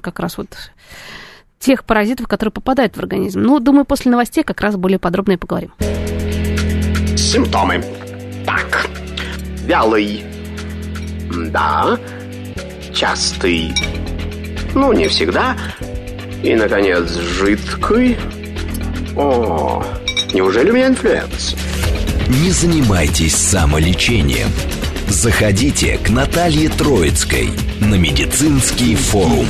как 0.02 0.20
раз 0.20 0.38
вот 0.38 0.50
тех 1.60 1.84
паразитов, 1.84 2.28
которые 2.28 2.52
попадают 2.52 2.96
в 2.96 3.00
организм. 3.00 3.42
Ну, 3.42 3.60
думаю, 3.60 3.86
после 3.86 4.12
новостей 4.12 4.44
как 4.44 4.62
раз 4.62 4.76
более 4.76 5.00
подробно 5.00 5.34
и 5.34 5.38
поговорим. 5.38 5.74
Симптомы. 7.18 7.84
Так. 8.46 8.88
Вялый. 9.66 10.24
Да. 11.52 11.98
Частый. 12.94 13.74
Ну, 14.74 14.94
не 14.94 15.08
всегда. 15.08 15.58
И, 16.44 16.56
наконец, 16.56 17.10
жидкий. 17.12 18.18
О, 19.16 19.84
неужели 20.34 20.70
у 20.70 20.74
меня 20.74 20.88
инфлюэнца? 20.88 21.56
Не 22.28 22.52
занимайтесь 22.52 23.36
самолечением. 23.36 24.48
Заходите 25.10 25.98
к 26.00 26.10
Наталье 26.10 26.68
Троицкой 26.68 27.50
на 27.80 27.96
медицинский 27.96 28.96
форум. 28.96 29.48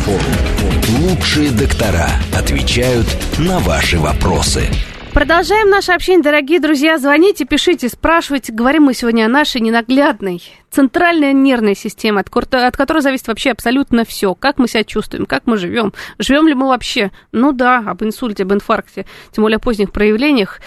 Лучшие 1.00 1.50
доктора 1.50 2.08
отвечают 2.32 3.08
на 3.40 3.58
ваши 3.60 3.98
вопросы. 3.98 4.68
Продолжаем 5.14 5.72
наше 5.72 5.94
общение, 5.94 6.22
дорогие 6.22 6.60
друзья. 6.60 7.00
Звоните, 7.00 7.46
пишите, 7.46 7.90
спрашивайте. 7.90 8.54
Говорим 8.54 8.84
мы 8.84 8.94
сегодня 8.94 9.26
о 9.26 9.30
нашей 9.30 9.62
ненаглядной 9.62 10.44
центральная 10.70 11.34
нервная 11.34 11.76
система, 11.76 12.22
от, 12.22 12.54
от 12.54 12.78
которой 12.78 13.02
зависит 13.02 13.28
вообще 13.28 13.52
абсолютно 13.52 14.06
все. 14.06 14.36
Как 14.36 14.58
мы 14.58 14.68
себя 14.68 14.84
чувствуем, 14.84 15.26
как 15.26 15.44
мы 15.46 15.58
живем. 15.58 15.94
Живем 16.20 16.48
ли 16.48 16.54
мы 16.54 16.68
вообще? 16.68 17.12
Ну 17.32 17.52
да, 17.52 17.80
об 17.80 18.04
инсульте, 18.04 18.44
об 18.44 18.54
инфаркте, 18.54 19.06
тем 19.32 19.44
более 19.44 19.58
о 19.58 19.60
поздних 19.60 19.92
проявлениях 19.92 20.60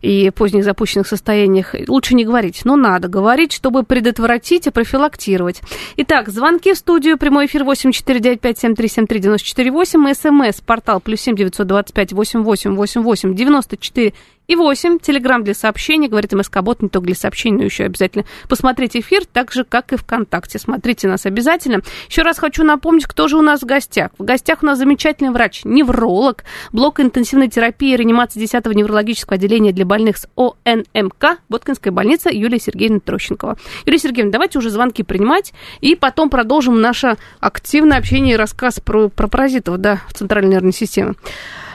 и 0.00 0.30
поздних 0.30 0.64
запущенных 0.64 1.06
состояниях. 1.06 1.74
Лучше 1.86 2.14
не 2.14 2.24
говорить, 2.24 2.62
но 2.64 2.76
надо 2.76 3.08
говорить, 3.08 3.52
чтобы 3.52 3.82
предотвратить 3.82 4.66
и 4.66 4.70
профилактировать. 4.70 5.60
Итак, 5.96 6.28
звонки 6.28 6.72
в 6.72 6.78
студию, 6.78 7.18
прямой 7.18 7.46
эфир 7.46 7.64
8495-7373-94-8, 7.64 10.14
смс, 10.14 10.60
портал 10.60 11.00
плюс 11.00 11.20
7 11.20 11.34
925 11.36 12.12
88 12.12 12.74
88 12.74 13.34
94 13.34 14.14
и 14.48 14.56
8. 14.56 14.98
Телеграмм 14.98 15.44
для 15.44 15.54
сообщений. 15.54 16.08
Говорит 16.08 16.32
МСК-бот 16.32 16.82
не 16.82 16.88
только 16.88 17.06
для 17.06 17.14
сообщений, 17.14 17.58
но 17.58 17.64
еще 17.64 17.84
обязательно 17.84 18.24
посмотрите 18.48 19.00
эфир, 19.00 19.24
так 19.26 19.52
же, 19.52 19.62
как 19.62 19.92
и 19.92 19.96
ВКонтакте. 19.96 20.58
Смотрите 20.58 21.06
нас 21.06 21.26
обязательно. 21.26 21.82
Еще 22.08 22.22
раз 22.22 22.38
хочу 22.38 22.64
напомнить, 22.64 23.06
кто 23.06 23.28
же 23.28 23.36
у 23.36 23.42
нас 23.42 23.60
в 23.60 23.66
гостях. 23.66 24.10
В 24.18 24.24
гостях 24.24 24.62
у 24.62 24.66
нас 24.66 24.78
замечательный 24.78 25.30
врач, 25.30 25.60
невролог, 25.64 26.44
блок 26.72 26.98
интенсивной 26.98 27.48
терапии 27.48 27.92
и 27.92 27.96
реанимации 27.96 28.42
10-го 28.42 28.72
неврологического 28.72 29.34
отделения 29.34 29.72
для 29.72 29.84
больных 29.84 30.16
с 30.16 30.26
ОНМК, 30.36 31.40
Боткинская 31.50 31.92
больница 31.92 32.30
Юлия 32.30 32.58
Сергеевна 32.58 33.00
Трощенкова. 33.00 33.58
Юлия 33.84 33.98
Сергеевна, 33.98 34.32
давайте 34.32 34.58
уже 34.58 34.70
звонки 34.70 35.02
принимать, 35.02 35.52
и 35.80 35.94
потом 35.94 36.30
продолжим 36.30 36.80
наше 36.80 37.18
активное 37.40 37.98
общение 37.98 38.34
и 38.34 38.38
рассказ 38.38 38.80
про, 38.80 39.10
про 39.10 39.28
паразитов 39.28 39.76
да, 39.76 40.00
в 40.08 40.14
центральной 40.14 40.52
нервной 40.52 40.72
системе. 40.72 41.14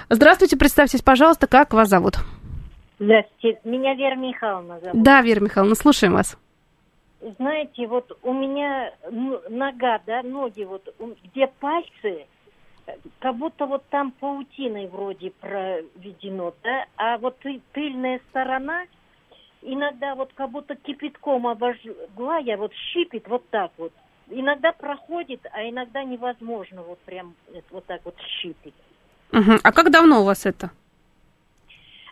Здравствуйте, 0.10 0.58
представьтесь, 0.58 1.02
пожалуйста, 1.02 1.46
как 1.46 1.74
вас 1.74 1.90
зовут? 1.90 2.18
Здравствуйте, 3.04 3.60
меня 3.66 3.96
Вера 3.96 4.16
Михайловна 4.16 4.80
зовут. 4.80 5.04
Да, 5.04 5.22
Вера 5.22 5.42
Михайловна, 5.42 5.76
слушаем 5.76 6.14
вас. 6.14 6.38
Знаете, 7.38 7.88
вот 7.88 8.18
у 8.24 8.34
меня 8.34 8.94
нога, 9.50 10.00
да, 10.06 10.24
ноги, 10.24 10.64
вот 10.64 10.94
где 11.24 11.48
пальцы, 11.48 12.28
как 13.20 13.36
будто 13.36 13.66
вот 13.66 13.84
там 13.90 14.12
паутиной 14.12 14.88
вроде 14.88 15.32
проведено, 15.32 16.54
да, 16.64 16.86
а 16.96 17.18
вот 17.18 17.38
тыльная 17.74 18.22
сторона 18.30 18.84
иногда 19.62 20.16
вот 20.16 20.32
как 20.34 20.52
будто 20.52 20.76
кипятком 20.76 21.48
обожгла, 21.48 22.38
я 22.38 22.58
вот 22.58 22.74
щипит 22.74 23.28
вот 23.28 23.50
так 23.50 23.72
вот. 23.78 23.92
Иногда 24.30 24.72
проходит, 24.72 25.46
а 25.52 25.68
иногда 25.68 26.04
невозможно 26.04 26.82
вот 26.84 27.00
прям 27.00 27.36
вот 27.72 27.86
так 27.86 28.02
вот 28.06 28.16
щипить. 28.42 28.74
Угу. 29.34 29.60
А 29.62 29.72
как 29.72 29.92
давно 29.92 30.22
у 30.22 30.26
вас 30.26 30.46
это? 30.46 30.72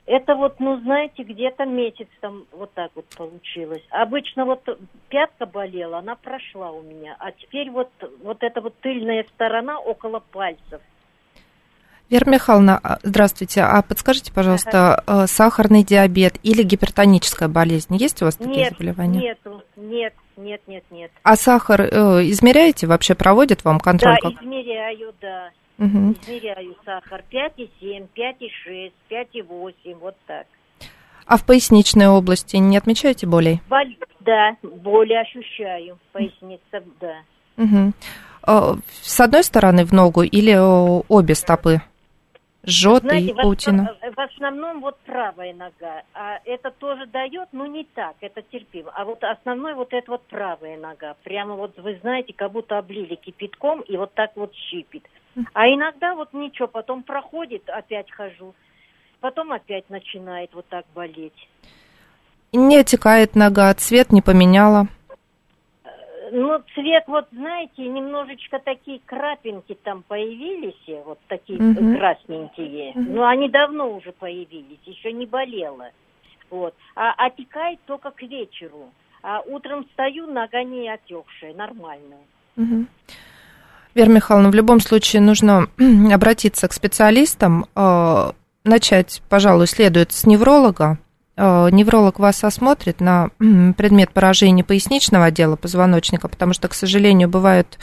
Это 0.05 0.35
вот, 0.35 0.59
ну, 0.59 0.79
знаете, 0.81 1.23
где-то 1.23 1.65
месяц 1.65 2.07
там 2.21 2.45
вот 2.51 2.73
так 2.73 2.91
вот 2.95 3.05
получилось. 3.15 3.83
Обычно 3.91 4.45
вот 4.45 4.67
пятка 5.09 5.45
болела, 5.45 5.99
она 5.99 6.15
прошла 6.15 6.71
у 6.71 6.81
меня. 6.81 7.15
А 7.19 7.31
теперь 7.31 7.69
вот, 7.69 7.89
вот 8.23 8.41
эта 8.41 8.61
вот 8.61 8.75
тыльная 8.81 9.25
сторона 9.35 9.79
около 9.79 10.19
пальцев. 10.19 10.81
Вера 12.09 12.29
Михайловна, 12.29 12.77
а, 12.83 12.99
здравствуйте. 13.03 13.61
А 13.61 13.81
подскажите, 13.81 14.33
пожалуйста, 14.33 14.95
ага. 14.95 15.23
Э, 15.23 15.27
сахарный 15.27 15.81
диабет 15.81 16.33
или 16.43 16.61
гипертоническая 16.61 17.47
болезнь? 17.47 17.95
Есть 17.95 18.21
у 18.21 18.25
вас 18.25 18.35
такие 18.35 18.65
нет, 18.65 18.73
заболевания? 18.73 19.21
Нет, 19.21 19.39
нет, 19.77 20.13
нет, 20.35 20.61
нет, 20.67 20.83
нет. 20.91 21.11
А 21.23 21.37
сахар 21.37 21.81
э, 21.83 21.85
измеряете? 22.31 22.85
Вообще 22.85 23.15
проводят 23.15 23.63
вам 23.63 23.79
контроль? 23.79 24.17
Да, 24.21 24.29
как? 24.29 24.41
измеряю, 24.41 25.13
да. 25.21 25.51
Угу. 25.81 26.15
Измеряю 26.21 26.75
сахар 26.85 27.23
5,7, 27.31 28.07
5,6, 28.15 28.91
5,8, 29.09 29.95
вот 29.99 30.15
так. 30.27 30.45
А 31.25 31.37
в 31.37 31.45
поясничной 31.45 32.07
области 32.07 32.57
не 32.57 32.77
отмечаете 32.77 33.25
болей? 33.25 33.61
Боль, 33.67 33.97
да, 34.19 34.55
боли 34.61 35.13
ощущаю. 35.13 35.97
Поясница, 36.11 36.83
да. 36.99 37.23
Угу. 37.57 37.93
С 39.01 39.19
одной 39.19 39.43
стороны 39.43 39.85
в 39.85 39.91
ногу 39.91 40.21
или 40.21 40.55
обе 40.55 41.35
стопы? 41.35 41.81
Жжет 42.63 43.01
Знаете, 43.01 43.31
и 43.31 43.33
паутина? 43.33 43.95
В, 44.01 44.15
в 44.15 44.19
основном 44.19 44.81
вот 44.81 44.97
правая 44.99 45.53
нога. 45.53 46.03
А 46.13 46.39
это 46.45 46.69
тоже 46.71 47.07
дает, 47.07 47.49
но 47.51 47.65
не 47.65 47.85
так, 47.85 48.15
это 48.21 48.43
терпимо. 48.43 48.91
А 48.93 49.03
вот 49.03 49.23
основной 49.23 49.73
вот 49.73 49.93
это 49.93 50.11
вот 50.11 50.23
правая 50.27 50.77
нога. 50.77 51.15
Прямо 51.23 51.55
вот, 51.55 51.77
вы 51.79 51.97
знаете, 52.01 52.33
как 52.33 52.51
будто 52.51 52.77
облили 52.77 53.15
кипятком 53.15 53.81
и 53.81 53.97
вот 53.97 54.13
так 54.13 54.31
вот 54.35 54.53
щипит. 54.53 55.07
А 55.53 55.67
иногда 55.67 56.13
вот 56.13 56.33
ничего, 56.33 56.67
потом 56.67 57.03
проходит, 57.03 57.67
опять 57.69 58.11
хожу, 58.11 58.53
потом 59.21 59.53
опять 59.53 59.89
начинает 59.89 60.53
вот 60.53 60.67
так 60.67 60.85
болеть. 60.93 61.47
Не 62.53 62.77
отекает 62.77 63.35
нога, 63.35 63.73
цвет 63.73 64.11
не 64.11 64.21
поменяла? 64.21 64.87
Э, 66.31 66.35
ну, 66.35 66.61
цвет, 66.73 67.03
вот 67.07 67.27
знаете, 67.31 67.83
немножечко 67.87 68.59
такие 68.59 68.99
крапинки 69.05 69.77
там 69.83 70.03
появились, 70.07 71.03
вот 71.05 71.19
такие 71.27 71.59
угу. 71.59 71.97
красненькие. 71.97 72.91
Угу. 72.91 73.11
Но 73.13 73.27
они 73.27 73.49
давно 73.49 73.95
уже 73.95 74.11
появились, 74.11 74.79
еще 74.85 75.11
не 75.11 75.25
болело. 75.25 75.89
Вот. 76.49 76.73
А 76.95 77.11
отекает 77.25 77.79
только 77.85 78.11
к 78.11 78.21
вечеру. 78.21 78.89
А 79.23 79.41
утром 79.41 79.85
встаю, 79.85 80.27
нога 80.27 80.63
не 80.63 80.89
отекшая, 80.89 81.53
нормальная. 81.53 82.25
Угу. 82.57 82.85
Вера 83.93 84.09
Михайловна, 84.09 84.49
в 84.49 84.55
любом 84.55 84.79
случае 84.79 85.21
нужно 85.21 85.67
обратиться 86.13 86.67
к 86.67 86.73
специалистам. 86.73 87.65
Э, 87.75 88.31
начать, 88.63 89.21
пожалуй, 89.29 89.67
следует 89.67 90.11
с 90.11 90.25
невролога. 90.25 90.97
Э, 91.37 91.69
невролог 91.71 92.19
вас 92.19 92.43
осмотрит 92.43 92.99
на 92.99 93.29
предмет 93.39 94.11
поражения 94.11 94.63
поясничного 94.63 95.25
отдела 95.25 95.55
позвоночника, 95.55 96.27
потому 96.27 96.53
что, 96.53 96.67
к 96.67 96.73
сожалению, 96.73 97.29
бывают 97.29 97.79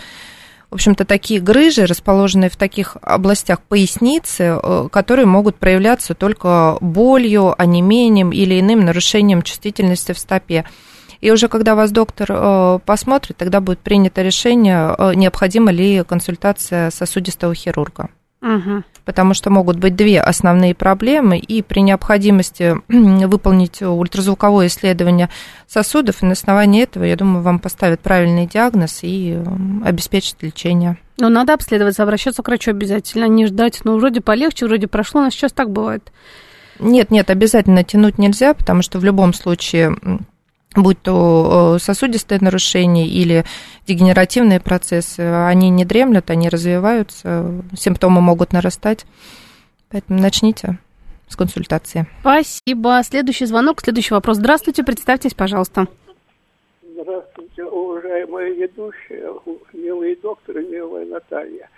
в 0.71 0.75
общем-то, 0.75 1.07
такие 1.07 1.41
грыжи, 1.41 1.87
расположенные 1.87 2.51
в 2.51 2.57
таких 2.57 2.99
областях 3.01 3.63
поясницы, 3.63 4.59
э, 4.63 4.89
которые 4.93 5.25
могут 5.25 5.57
проявляться 5.57 6.15
только 6.15 6.77
болью, 6.83 7.55
онемением 7.59 8.33
или 8.33 8.61
иным 8.61 8.85
нарушением 8.85 9.41
чувствительности 9.41 10.13
в 10.13 10.19
стопе. 10.19 10.67
И 11.23 11.31
уже 11.31 11.49
когда 11.49 11.75
вас 11.75 11.91
доктор 11.91 12.29
э, 12.31 12.79
посмотрит, 12.85 13.39
тогда 13.39 13.63
будет 13.63 13.79
принято 13.79 14.21
решение, 14.21 14.95
необходима 15.15 15.71
ли 15.71 16.05
консультация 16.05 16.91
сосудистого 16.91 17.55
хирурга. 17.55 18.11
Угу. 18.41 18.85
Потому 19.05 19.35
что 19.35 19.51
могут 19.51 19.79
быть 19.79 19.97
две 19.97 20.21
основные 20.21 20.75
проблемы, 20.75 21.39
и 21.39 21.63
при 21.63 21.81
необходимости 21.81 22.77
выполнить 22.89 23.83
ультразвуковое 23.83 24.69
исследование 24.69 25.29
сосудов, 25.67 26.23
и 26.23 26.27
на 26.27 26.33
основании 26.33 26.83
этого, 26.83 27.05
я 27.05 27.17
думаю, 27.17 27.43
вам 27.43 27.59
поставят 27.59 28.01
правильный 28.01 28.47
диагноз 28.47 29.01
и 29.03 29.43
обеспечат 29.85 30.43
лечение. 30.43 30.99
Но 31.19 31.29
надо 31.31 31.55
обследоваться, 31.55 32.05
обращаться 32.05 32.43
к 32.43 32.49
врачу 32.49 32.71
обязательно, 32.71 33.25
не 33.25 33.47
ждать. 33.47 33.81
Ну, 33.83 33.99
вроде 33.99 34.21
полегче, 34.21 34.67
вроде 34.67 34.87
прошло, 34.87 35.23
но 35.23 35.31
сейчас 35.31 35.53
так 35.53 35.71
бывает. 35.71 36.13
Нет, 36.79 37.11
нет, 37.11 37.31
обязательно 37.31 37.83
тянуть 37.83 38.19
нельзя, 38.19 38.55
потому 38.55 38.83
что 38.83 39.01
в 39.01 39.05
любом 39.05 39.35
случае 39.35 39.97
будь 40.77 41.01
то 41.03 41.77
э, 41.77 41.79
сосудистые 41.79 42.41
нарушения 42.41 43.07
или 43.07 43.45
дегенеративные 43.87 44.61
процессы, 44.61 45.21
они 45.21 45.71
не 45.71 45.85
дремлют, 45.85 46.31
они 46.31 46.49
развиваются, 46.49 47.63
симптомы 47.77 48.21
могут 48.21 48.53
нарастать. 48.53 49.07
Поэтому 49.91 50.21
начните 50.21 50.79
с 51.29 51.37
консультации. 51.37 52.07
Спасибо. 52.21 53.01
Следующий 53.03 53.47
звонок, 53.47 53.81
следующий 53.81 54.15
вопрос. 54.15 54.37
Здравствуйте, 54.37 54.85
представьтесь, 54.85 55.35
пожалуйста. 55.35 55.87
Здравствуйте, 56.83 57.65
уважаемая 57.65 58.53
ведущая, 58.53 59.33
милые 59.73 60.17
докторы, 60.17 60.65
милая 60.65 61.07
Наталья. 61.07 61.69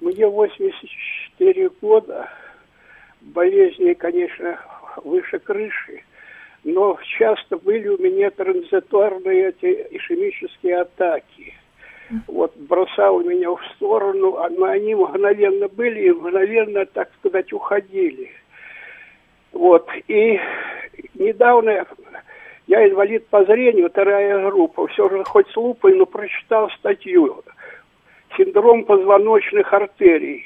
Мне 0.00 0.26
84 0.26 1.70
года, 1.80 2.28
болезни, 3.20 3.94
конечно, 3.94 4.58
выше 5.02 5.38
крыши– 5.40 6.02
но 6.64 6.98
часто 7.18 7.58
были 7.58 7.88
у 7.88 7.98
меня 7.98 8.30
транзиторные 8.30 9.50
эти 9.50 9.86
ишемические 9.90 10.80
атаки. 10.80 11.54
вот 12.26 12.56
бросал 12.56 13.20
меня 13.20 13.50
в 13.50 13.60
сторону, 13.76 14.36
а, 14.36 14.48
но 14.50 14.64
они 14.64 14.94
мгновенно 14.94 15.68
были 15.68 16.06
и 16.06 16.10
мгновенно, 16.10 16.86
так 16.86 17.10
сказать, 17.18 17.52
уходили. 17.52 18.30
Вот, 19.52 19.88
и 20.08 20.40
недавно 21.14 21.86
я 22.66 22.88
инвалид 22.88 23.26
по 23.28 23.44
зрению, 23.44 23.90
вторая 23.90 24.50
группа, 24.50 24.86
все 24.88 25.08
же 25.08 25.22
хоть 25.24 25.48
с 25.50 25.56
лупой, 25.56 25.94
но 25.94 26.06
прочитал 26.06 26.70
статью 26.70 27.42
«Синдром 28.36 28.84
позвоночных 28.84 29.72
артерий». 29.72 30.44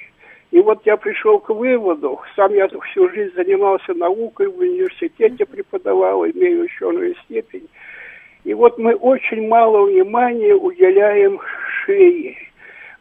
И 0.50 0.60
вот 0.60 0.80
я 0.86 0.96
пришел 0.96 1.40
к 1.40 1.50
выводу, 1.50 2.20
сам 2.34 2.54
я 2.54 2.68
всю 2.68 3.08
жизнь 3.10 3.34
занимался 3.34 3.92
наукой, 3.92 4.48
в 4.48 4.58
университете 4.58 5.44
преподавал, 5.44 6.24
имею 6.26 6.62
ученую 6.62 7.14
степень. 7.24 7.68
И 8.44 8.54
вот 8.54 8.78
мы 8.78 8.94
очень 8.94 9.46
мало 9.46 9.84
внимания 9.84 10.54
уделяем 10.54 11.38
шее. 11.84 12.36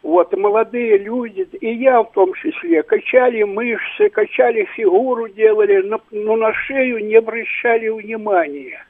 Вот 0.03 0.35
молодые 0.35 0.97
люди, 0.97 1.47
и 1.61 1.73
я 1.73 2.01
в 2.01 2.11
том 2.11 2.33
числе, 2.33 2.83
качали 2.83 3.43
мышцы, 3.43 4.09
качали 4.09 4.65
фигуру, 4.75 5.29
делали, 5.29 5.89
но, 6.11 6.35
на 6.35 6.53
шею 6.53 7.05
не 7.05 7.15
обращали 7.15 7.87
внимания. 7.87 8.85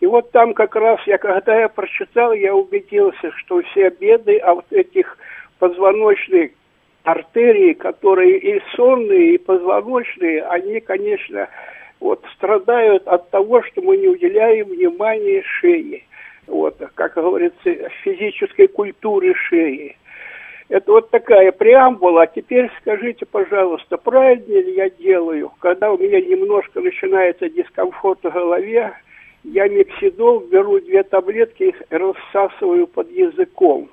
И 0.00 0.06
вот 0.06 0.30
там 0.30 0.54
как 0.54 0.76
раз 0.76 1.00
я, 1.06 1.18
когда 1.18 1.58
я 1.58 1.68
прочитал, 1.68 2.32
я 2.32 2.54
убедился, 2.54 3.32
что 3.36 3.60
все 3.62 3.90
беды 3.90 4.38
от 4.38 4.72
этих 4.72 5.18
позвоночных 5.58 6.52
артерий, 7.10 7.74
которые 7.74 8.38
и 8.38 8.60
сонные, 8.76 9.34
и 9.34 9.38
позвоночные, 9.38 10.42
они, 10.44 10.80
конечно, 10.80 11.48
вот 12.00 12.22
страдают 12.34 13.08
от 13.08 13.30
того, 13.30 13.62
что 13.62 13.80
мы 13.80 13.96
не 13.96 14.08
уделяем 14.08 14.66
внимания 14.66 15.42
шее. 15.42 16.02
Вот, 16.46 16.76
как 16.94 17.14
говорится, 17.14 17.88
физической 18.02 18.68
культуре 18.68 19.34
шеи. 19.34 19.96
Это 20.68 20.92
вот 20.92 21.10
такая 21.10 21.50
преамбула. 21.50 22.22
А 22.22 22.26
теперь 22.26 22.70
скажите, 22.80 23.24
пожалуйста, 23.24 23.96
правильно 23.96 24.60
ли 24.60 24.74
я 24.74 24.90
делаю, 24.90 25.50
когда 25.60 25.90
у 25.90 25.98
меня 25.98 26.20
немножко 26.20 26.80
начинается 26.80 27.48
дискомфорт 27.48 28.20
в 28.22 28.30
голове, 28.30 28.92
я 29.44 29.68
миксидол 29.68 30.40
беру 30.40 30.78
две 30.80 31.02
таблетки 31.04 31.62
и 31.62 31.74
рассасываю 31.94 32.86
под 32.86 33.10
языком. 33.10 33.88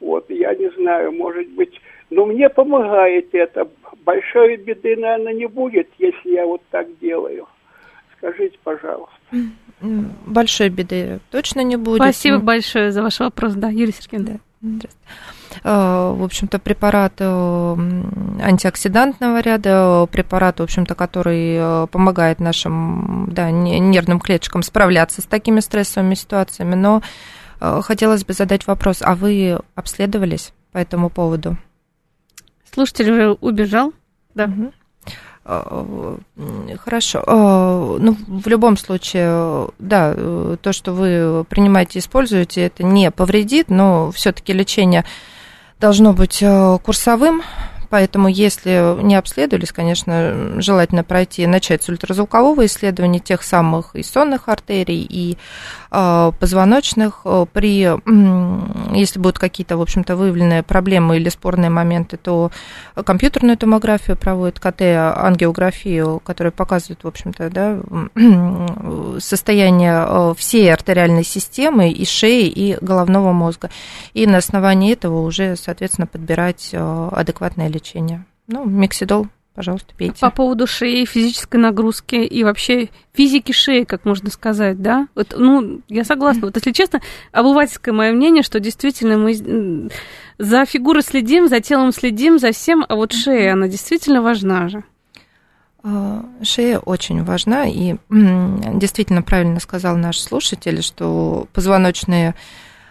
Вот, 0.00 0.28
я 0.28 0.54
не 0.54 0.70
знаю, 0.70 1.12
может 1.12 1.48
быть, 1.50 1.80
но 2.10 2.26
мне 2.26 2.48
помогает 2.48 3.34
это. 3.34 3.68
Большой 4.04 4.56
беды, 4.56 4.96
наверное, 4.96 5.34
не 5.34 5.46
будет, 5.46 5.88
если 5.98 6.30
я 6.30 6.46
вот 6.46 6.62
так 6.70 6.86
делаю. 6.98 7.46
Скажите, 8.16 8.58
пожалуйста. 8.64 9.14
Большой 10.26 10.70
беды 10.70 11.20
точно 11.30 11.60
не 11.60 11.76
будет. 11.76 12.02
Спасибо 12.02 12.38
большое 12.38 12.90
за 12.90 13.02
ваш 13.02 13.20
вопрос, 13.20 13.54
да, 13.54 13.68
Юрий 13.68 13.92
Сергеевич. 13.92 14.40
Да. 14.60 14.88
А, 15.62 16.12
в 16.12 16.24
общем-то, 16.24 16.58
препарат 16.58 17.14
э, 17.18 17.76
антиоксидантного 18.42 19.40
ряда, 19.40 20.06
препарат, 20.10 20.58
в 20.58 20.62
общем-то, 20.64 20.94
который 20.94 21.56
э, 21.58 21.86
помогает 21.86 22.40
нашим 22.40 23.28
да, 23.30 23.50
нервным 23.50 24.18
клеточкам 24.18 24.62
справляться 24.62 25.22
с 25.22 25.24
такими 25.24 25.60
стрессовыми 25.60 26.14
ситуациями. 26.14 26.74
Но 26.74 27.02
э, 27.60 27.80
хотелось 27.82 28.24
бы 28.24 28.32
задать 28.32 28.66
вопрос, 28.66 29.00
а 29.00 29.14
вы 29.14 29.58
обследовались 29.76 30.52
по 30.72 30.78
этому 30.78 31.08
поводу? 31.08 31.56
Слушатель 32.78 33.10
уже 33.10 33.32
убежал, 33.32 33.92
да. 34.36 34.44
Угу. 34.44 36.20
Хорошо. 36.78 37.24
Ну, 37.26 38.16
в 38.28 38.46
любом 38.46 38.76
случае, 38.76 39.66
да, 39.80 40.14
то, 40.14 40.72
что 40.72 40.92
вы 40.92 41.44
принимаете, 41.48 41.98
используете, 41.98 42.66
это 42.66 42.84
не 42.84 43.10
повредит, 43.10 43.68
но 43.68 44.12
все-таки 44.12 44.52
лечение 44.52 45.04
должно 45.80 46.12
быть 46.12 46.44
курсовым, 46.84 47.42
Поэтому, 47.90 48.28
если 48.28 49.02
не 49.02 49.14
обследовались, 49.14 49.72
конечно, 49.72 50.60
желательно 50.60 51.04
пройти, 51.04 51.46
начать 51.46 51.82
с 51.82 51.88
ультразвукового 51.88 52.66
исследования 52.66 53.18
тех 53.18 53.42
самых 53.42 53.96
и 53.96 54.02
сонных 54.02 54.48
артерий, 54.48 55.06
и 55.08 55.38
э, 55.87 55.87
позвоночных. 55.90 57.26
При, 57.52 57.84
э, 57.84 58.94
если 58.94 59.18
будут 59.18 59.38
какие-то, 59.38 59.76
в 59.76 59.82
общем-то, 59.82 60.16
выявленные 60.16 60.62
проблемы 60.62 61.16
или 61.16 61.28
спорные 61.28 61.70
моменты, 61.70 62.16
то 62.16 62.50
компьютерную 63.04 63.56
томографию 63.56 64.16
проводят, 64.16 64.60
КТ, 64.60 64.82
ангиографию, 64.82 66.20
которая 66.20 66.50
показывает, 66.50 67.04
в 67.04 67.08
общем-то, 67.08 67.50
да, 67.50 67.78
состояние 69.20 70.04
э, 70.06 70.34
всей 70.36 70.72
артериальной 70.72 71.24
системы 71.24 71.90
и 71.90 72.04
шеи, 72.04 72.46
и 72.46 72.76
головного 72.80 73.32
мозга. 73.32 73.70
И 74.14 74.26
на 74.26 74.38
основании 74.38 74.92
этого 74.92 75.22
уже, 75.22 75.56
соответственно, 75.56 76.06
подбирать 76.06 76.70
э, 76.72 77.08
адекватное 77.12 77.68
лечение. 77.68 78.24
Ну, 78.46 78.64
миксидол, 78.64 79.28
пожалуйста, 79.58 79.92
пейте. 79.96 80.20
По 80.20 80.30
поводу 80.30 80.68
шеи, 80.68 81.04
физической 81.04 81.56
нагрузки 81.56 82.14
и 82.14 82.44
вообще 82.44 82.90
физики 83.12 83.50
шеи, 83.50 83.82
как 83.82 84.04
можно 84.04 84.30
сказать, 84.30 84.80
да? 84.80 85.08
Вот, 85.16 85.34
ну, 85.36 85.80
я 85.88 86.04
согласна. 86.04 86.42
Вот, 86.46 86.54
если 86.54 86.70
честно, 86.70 87.00
обывательское 87.32 87.92
мое 87.92 88.12
мнение, 88.12 88.44
что 88.44 88.60
действительно 88.60 89.18
мы 89.18 89.90
за 90.38 90.64
фигурой 90.64 91.02
следим, 91.02 91.48
за 91.48 91.58
телом 91.58 91.90
следим, 91.90 92.38
за 92.38 92.52
всем, 92.52 92.86
а 92.88 92.94
вот 92.94 93.12
шея, 93.12 93.54
она 93.54 93.66
действительно 93.66 94.22
важна 94.22 94.68
же. 94.68 94.84
А, 95.82 96.24
шея 96.44 96.78
очень 96.78 97.24
важна, 97.24 97.66
и 97.66 97.96
действительно 98.08 99.22
правильно 99.22 99.58
сказал 99.58 99.96
наш 99.96 100.20
слушатель, 100.20 100.84
что 100.84 101.48
позвоночные 101.52 102.36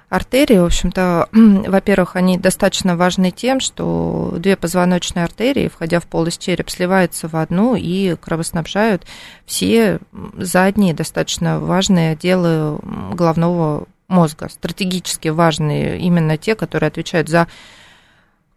артерии, 0.10 0.58
в 0.58 0.65
общем-то, 0.65 1.30
во-первых, 1.32 2.15
они 2.15 2.38
достаточно 2.38 2.96
важны 2.96 3.32
тем, 3.32 3.60
что 3.60 4.36
две 4.38 4.56
позвоночные 4.56 5.26
артерии, 5.26 5.67
входя 5.67 6.00
в 6.00 6.06
полость 6.06 6.41
череп, 6.41 6.70
сливаются 6.70 7.28
в 7.28 7.36
одну 7.36 7.76
и 7.76 8.15
кровоснабжают 8.15 9.06
все 9.46 10.00
задние 10.38 10.93
достаточно 10.93 11.60
важные 11.60 12.13
отделы 12.13 12.80
головного 13.13 13.86
мозга, 14.08 14.50
стратегически 14.50 15.28
важные, 15.28 16.00
именно 16.00 16.38
те, 16.38 16.56
которые 16.56 16.88
отвечают 16.88 17.28
за 17.28 17.48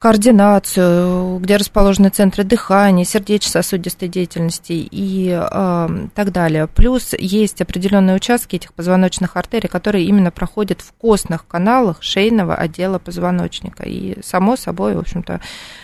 координацию, 0.00 1.38
где 1.40 1.56
расположены 1.56 2.08
центры 2.08 2.42
дыхания, 2.42 3.04
сердечно-сосудистой 3.04 4.08
деятельности 4.08 4.72
и 4.72 5.28
э, 5.30 5.88
так 6.14 6.32
далее. 6.32 6.68
Плюс 6.68 7.12
есть 7.18 7.60
определенные 7.60 8.16
участки 8.16 8.56
этих 8.56 8.72
позвоночных 8.72 9.36
артерий, 9.36 9.68
которые 9.68 10.06
именно 10.06 10.30
проходят 10.30 10.80
в 10.80 10.94
костных 10.94 11.46
каналах 11.46 12.02
шейного 12.02 12.54
отдела 12.54 12.98
позвоночника. 12.98 13.82
И, 13.82 14.16
само 14.22 14.56
собой, 14.56 14.94
в 14.94 15.00
общем-то, 15.00 15.42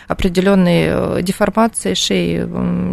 определенные 0.09 0.89
э, 1.19 1.23
деформации 1.23 1.93
шеи, 1.93 2.39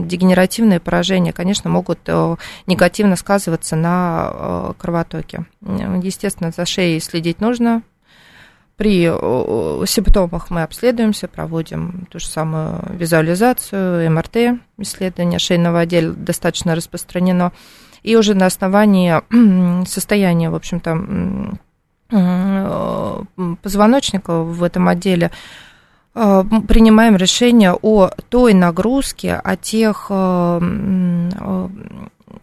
дегенеративные 0.05 0.81
поражения, 0.81 1.31
конечно, 1.31 1.69
могут 1.69 1.99
э, 2.07 2.35
негативно 2.67 3.15
сказываться 3.15 3.77
на 3.77 4.29
э, 4.29 4.73
кровотоке. 4.77 5.45
Естественно, 5.61 6.51
за 6.53 6.65
шеей 6.65 6.99
следить 6.99 7.39
нужно, 7.39 7.81
при 8.77 9.05
симптомах 9.85 10.49
мы 10.49 10.63
обследуемся, 10.63 11.27
проводим 11.27 12.07
ту 12.09 12.19
же 12.19 12.27
самую 12.27 12.83
визуализацию, 12.89 14.11
МРТ, 14.11 14.59
исследование 14.79 15.39
шейного 15.39 15.81
отдела 15.81 16.13
достаточно 16.13 16.75
распространено. 16.75 17.51
И 18.01 18.15
уже 18.15 18.33
на 18.33 18.47
основании 18.47 19.85
состояния, 19.87 20.49
в 20.49 20.55
общем-то, 20.55 21.57
позвоночника 23.61 24.41
в 24.41 24.61
этом 24.61 24.87
отделе 24.87 25.31
э, 26.13 26.43
принимаем 26.67 27.15
решение 27.15 27.73
о 27.73 28.09
той 28.29 28.53
нагрузке, 28.53 29.33
о 29.33 29.55
тех 29.55 30.07
э, 30.09 30.59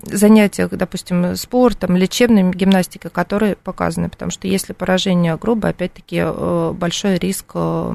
занятиях, 0.03 0.71
допустим, 0.71 1.37
спортом, 1.37 1.97
лечебной 1.97 2.51
гимнастикой, 2.51 3.11
которые 3.11 3.57
показаны, 3.57 4.09
потому 4.09 4.31
что 4.31 4.49
если 4.49 4.73
поражение 4.73 5.37
грубое, 5.37 5.71
опять-таки 5.71 6.23
э, 6.25 6.73
большой 6.75 7.19
риск 7.19 7.53
э, 7.55 7.95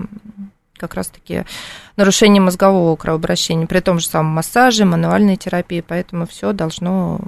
как 0.78 0.94
раз-таки 0.94 1.46
нарушения 1.96 2.42
мозгового 2.42 2.96
кровообращения, 2.96 3.68
при 3.68 3.80
том 3.80 4.00
же 4.00 4.08
самом 4.08 4.34
массаже, 4.34 4.86
мануальной 4.86 5.38
терапии, 5.38 5.84
поэтому 5.86 6.28
все 6.28 6.54
должно 6.54 7.20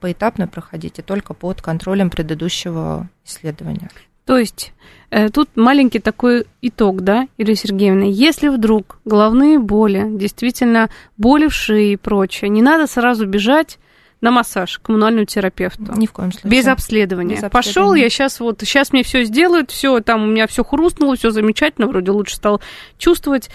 поэтапно 0.00 0.46
проходить 0.48 0.98
и 0.98 1.02
только 1.02 1.34
под 1.34 1.62
контролем 1.62 2.10
предыдущего 2.10 3.08
исследования. 3.24 3.90
То 4.24 4.38
есть 4.38 4.72
э, 5.10 5.28
тут 5.28 5.50
маленький 5.54 5.98
такой 5.98 6.46
итог, 6.62 7.02
да, 7.02 7.28
Ирина 7.36 7.56
Сергеевна, 7.56 8.04
если 8.04 8.48
вдруг 8.48 8.98
головные 9.04 9.58
боли, 9.58 10.06
действительно 10.10 10.88
боли 11.18 11.48
в 11.48 11.54
шее 11.54 11.94
и 11.94 11.96
прочее, 11.96 12.48
не 12.48 12.62
надо 12.62 12.86
сразу 12.86 13.26
бежать 13.26 13.78
на 14.20 14.30
массаж 14.30 14.78
к 14.78 14.82
коммунальному 14.82 15.26
терапевту. 15.26 15.92
Ни 15.96 16.06
в 16.06 16.12
коем 16.12 16.32
случае. 16.32 16.50
Без 16.50 16.66
обследования. 16.66 17.36
Без 17.36 17.50
Пошел, 17.50 17.94
я 17.94 18.08
сейчас 18.08 18.40
вот, 18.40 18.60
сейчас 18.60 18.92
мне 18.92 19.02
все 19.02 19.24
сделают, 19.24 19.70
все 19.70 20.00
там 20.00 20.22
у 20.22 20.26
меня 20.26 20.46
все 20.46 20.64
хрустнуло, 20.64 21.16
все 21.16 21.30
замечательно, 21.30 21.86
вроде 21.86 22.10
лучше 22.10 22.36
стал 22.36 22.60
чувствовать. 22.98 23.50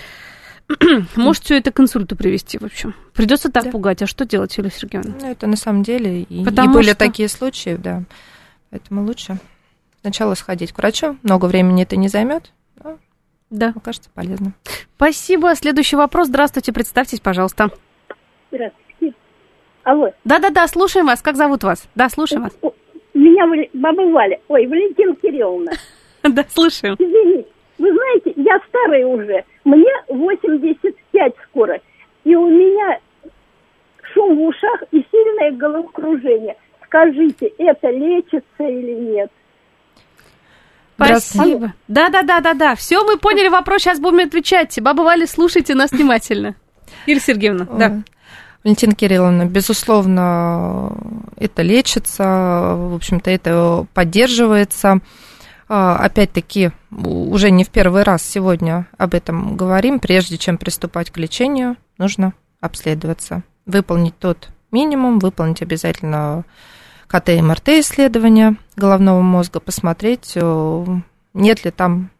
Может 1.15 1.43
все 1.43 1.57
это 1.57 1.71
к 1.71 1.79
инсульту 1.79 2.15
привести, 2.15 2.59
в 2.59 2.63
общем. 2.63 2.93
Придется 3.13 3.51
так 3.51 3.65
да. 3.65 3.71
пугать. 3.71 4.01
А 4.03 4.07
что 4.07 4.25
делать, 4.25 4.55
Юлия 4.57 4.69
Сергеевна? 4.69 5.15
Ну, 5.19 5.31
это 5.31 5.47
на 5.47 5.55
самом 5.55 5.81
деле 5.81 6.21
и, 6.21 6.45
Потому 6.45 6.71
и 6.71 6.73
были 6.75 6.89
что... 6.89 6.95
такие 6.95 7.27
случаи, 7.27 7.75
да. 7.75 8.03
Поэтому 8.69 9.03
лучше 9.03 9.39
сначала 10.01 10.35
сходить 10.35 10.71
к 10.71 10.77
врачу. 10.77 11.17
Много 11.23 11.45
времени 11.45 11.83
это 11.83 11.95
не 11.95 12.07
займет. 12.07 12.51
Да. 13.49 13.71
Мне 13.71 13.81
кажется, 13.83 14.09
полезно. 14.13 14.53
Спасибо. 14.95 15.55
Следующий 15.55 15.95
вопрос. 15.95 16.27
Здравствуйте, 16.27 16.71
представьтесь, 16.71 17.19
пожалуйста. 17.19 17.71
Здравствуйте. 18.51 18.88
Алло. 19.89 20.11
Да-да-да, 20.23 20.67
слушаем 20.67 21.07
вас. 21.07 21.19
Как 21.23 21.35
зовут 21.35 21.63
вас? 21.63 21.89
Да, 21.95 22.09
слушаем 22.09 22.43
вас. 22.43 22.55
Меня 23.15 23.43
баба 23.73 24.01
Валя. 24.01 24.39
Ой, 24.47 24.67
Валентина 24.67 25.15
Кирилловна. 25.15 25.71
Да, 26.21 26.45
слушаем. 26.53 26.95
Извините. 26.99 27.47
Вы 27.79 27.91
знаете, 27.91 28.33
я 28.35 28.59
старая 28.67 29.07
уже. 29.07 29.43
Мне 29.63 29.91
85 30.09 31.33
скоро. 31.47 31.79
И 32.23 32.35
у 32.35 32.47
меня 32.47 32.99
шум 34.13 34.37
в 34.37 34.41
ушах 34.43 34.83
и 34.91 35.03
сильное 35.09 35.51
головокружение. 35.53 36.55
Скажите, 36.85 37.47
это 37.57 37.89
лечится 37.89 38.63
или 38.63 38.93
нет? 38.93 39.31
Спасибо. 40.97 41.73
Да-да-да-да-да. 41.87 42.75
Все, 42.75 43.03
мы 43.03 43.17
поняли 43.17 43.47
вопрос, 43.47 43.81
сейчас 43.81 43.99
будем 43.99 44.27
отвечать. 44.27 44.77
Баба 44.79 45.01
Валя, 45.01 45.25
слушайте 45.25 45.73
нас 45.73 45.91
внимательно. 45.91 46.55
Юлия 47.07 47.21
Сергеевна, 47.21 47.65
да. 47.65 48.03
Валентина 48.63 48.93
Кирилловна, 48.93 49.45
безусловно, 49.45 50.91
это 51.37 51.61
лечится, 51.61 52.75
в 52.77 52.95
общем-то, 52.95 53.29
это 53.29 53.85
поддерживается. 53.93 54.99
А, 55.69 55.95
Опять-таки, 55.97 56.71
уже 56.91 57.51
не 57.51 57.63
в 57.63 57.69
первый 57.69 58.03
раз 58.03 58.23
сегодня 58.23 58.87
об 58.97 59.13
этом 59.13 59.55
говорим. 59.55 59.99
Прежде 59.99 60.37
чем 60.37 60.57
приступать 60.57 61.09
к 61.09 61.17
лечению, 61.17 61.77
нужно 61.97 62.33
обследоваться, 62.59 63.43
выполнить 63.65 64.17
тот 64.17 64.49
минимум, 64.71 65.19
выполнить 65.19 65.61
обязательно 65.61 66.43
КТ 67.07 67.29
и 67.29 67.41
МРТ 67.41 67.69
исследования 67.79 68.57
головного 68.75 69.21
мозга, 69.21 69.59
посмотреть, 69.59 70.33
э, 70.35 70.85
нет 71.33 71.63
ли 71.63 71.71
там 71.71 72.11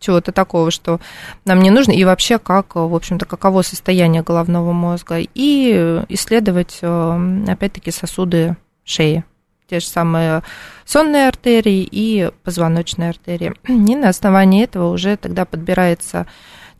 чего-то 0.00 0.32
такого, 0.32 0.70
что 0.70 0.98
нам 1.44 1.60
не 1.60 1.70
нужно, 1.70 1.92
и 1.92 2.04
вообще 2.04 2.38
как, 2.38 2.74
в 2.74 2.94
общем-то, 2.94 3.26
каково 3.26 3.62
состояние 3.62 4.22
головного 4.22 4.72
мозга, 4.72 5.18
и 5.20 6.02
исследовать, 6.08 6.78
э, 6.82 7.44
опять-таки, 7.46 7.90
сосуды 7.90 8.56
шеи, 8.84 9.24
те 9.68 9.78
же 9.78 9.86
самые 9.86 10.42
сонные 10.84 11.28
артерии 11.28 11.86
и 11.88 12.30
позвоночные 12.42 13.10
артерии. 13.10 13.52
И 13.68 13.94
на 13.94 14.08
основании 14.08 14.64
этого 14.64 14.90
уже 14.90 15.16
тогда 15.16 15.44
подбирается 15.44 16.26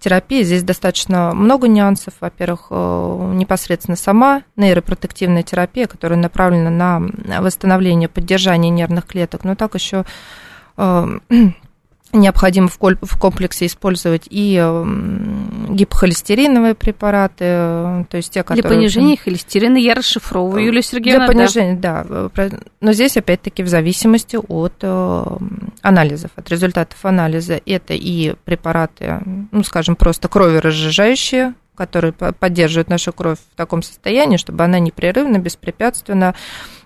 терапия. 0.01 0.43
Здесь 0.43 0.65
достаточно 0.65 1.33
много 1.33 1.69
нюансов. 1.69 2.15
Во-первых, 2.21 2.67
э, 2.71 3.33
непосредственно 3.35 3.97
сама 3.97 4.43
нейропротективная 4.57 5.45
терапия, 5.45 5.87
которая 5.87 6.19
направлена 6.19 6.71
на 6.71 7.41
восстановление, 7.41 8.09
поддержание 8.09 8.71
нервных 8.71 9.07
клеток, 9.07 9.45
но 9.45 9.55
так 9.55 9.75
еще 9.75 10.05
э, 10.77 11.19
необходимо 12.13 12.69
в 12.69 12.79
комплексе 13.19 13.67
использовать 13.67 14.27
и 14.31 14.57
м, 14.57 15.75
гипохолестериновые 15.75 16.75
препараты, 16.75 17.45
э, 17.45 18.05
то 18.09 18.17
есть 18.17 18.33
те, 18.33 18.43
Для 18.43 18.57
которые... 18.57 18.79
понижения 18.79 19.17
холестерина 19.17 19.77
я 19.77 19.95
расшифровываю, 19.95 20.65
Юлия 20.65 20.83
Сергеевна. 20.83 21.27
Для 21.27 21.35
да. 21.35 21.41
понижения, 21.41 21.77
да. 21.77 22.07
э, 22.09 22.29
про- 22.35 22.51
Но 22.81 22.93
здесь 22.93 23.17
опять-таки 23.17 23.63
в 23.63 23.69
зависимости 23.69 24.37
от 24.37 24.75
э, 24.83 25.25
анализов, 25.83 26.31
от 26.37 26.49
результатов 26.51 26.99
анализа. 27.05 27.61
Это 27.67 27.95
и 27.95 28.35
препараты, 28.45 29.21
ну, 29.53 29.63
скажем, 29.65 29.97
просто 29.97 30.29
кроверазжижающие, 30.29 31.55
которые 31.75 32.13
по- 32.13 32.33
поддерживают 32.33 32.89
нашу 32.89 33.13
кровь 33.13 33.39
в 33.39 33.57
таком 33.57 33.83
состоянии, 33.83 34.37
чтобы 34.37 34.65
она 34.65 34.79
непрерывно, 34.79 35.39
беспрепятственно 35.39 36.35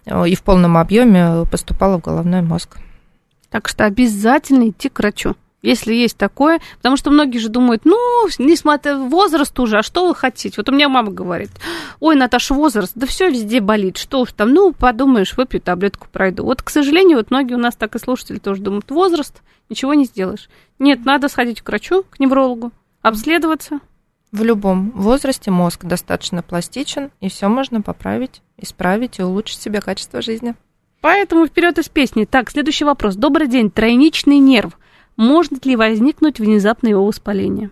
э, 0.06 0.28
и 0.28 0.34
в 0.34 0.42
полном 0.42 0.76
объеме 0.76 1.46
поступала 1.50 1.98
в 1.98 2.02
головной 2.02 2.42
мозг. 2.42 2.76
Так 3.54 3.68
что 3.68 3.84
обязательно 3.84 4.70
идти 4.70 4.88
к 4.88 4.98
врачу. 4.98 5.36
Если 5.62 5.94
есть 5.94 6.16
такое, 6.16 6.60
потому 6.78 6.96
что 6.96 7.12
многие 7.12 7.38
же 7.38 7.48
думают, 7.48 7.84
ну, 7.84 7.96
несмотря 8.40 8.96
возраст 8.96 9.56
уже, 9.60 9.78
а 9.78 9.82
что 9.84 10.08
вы 10.08 10.14
хотите? 10.16 10.54
Вот 10.56 10.68
у 10.68 10.72
меня 10.72 10.88
мама 10.88 11.12
говорит, 11.12 11.50
ой, 12.00 12.16
Наташа, 12.16 12.52
возраст, 12.52 12.90
да 12.96 13.06
все 13.06 13.30
везде 13.30 13.60
болит, 13.60 13.96
что 13.96 14.22
уж 14.22 14.32
там, 14.32 14.52
ну, 14.52 14.72
подумаешь, 14.72 15.36
выпью 15.36 15.60
таблетку, 15.60 16.08
пройду. 16.10 16.42
Вот, 16.42 16.62
к 16.62 16.70
сожалению, 16.70 17.18
вот 17.18 17.30
многие 17.30 17.54
у 17.54 17.58
нас 17.58 17.76
так 17.76 17.94
и 17.94 18.00
слушатели 18.00 18.40
тоже 18.40 18.60
думают, 18.60 18.90
возраст, 18.90 19.40
ничего 19.70 19.94
не 19.94 20.06
сделаешь. 20.06 20.48
Нет, 20.80 21.04
надо 21.04 21.28
сходить 21.28 21.62
к 21.62 21.68
врачу, 21.68 22.02
к 22.10 22.18
неврологу, 22.18 22.72
обследоваться. 23.02 23.78
В 24.32 24.42
любом 24.42 24.90
возрасте 24.90 25.52
мозг 25.52 25.84
достаточно 25.84 26.42
пластичен, 26.42 27.12
и 27.20 27.28
все 27.28 27.46
можно 27.46 27.82
поправить, 27.82 28.42
исправить 28.56 29.20
и 29.20 29.22
улучшить 29.22 29.60
себе 29.60 29.80
качество 29.80 30.22
жизни. 30.22 30.56
Поэтому 31.04 31.46
вперед 31.46 31.78
из 31.78 31.90
песни. 31.90 32.24
Так, 32.24 32.50
следующий 32.50 32.86
вопрос. 32.86 33.14
Добрый 33.14 33.46
день. 33.46 33.70
Тройничный 33.70 34.38
нерв. 34.38 34.78
Может 35.18 35.66
ли 35.66 35.76
возникнуть 35.76 36.40
внезапное 36.40 36.92
его 36.92 37.04
воспаление? 37.04 37.68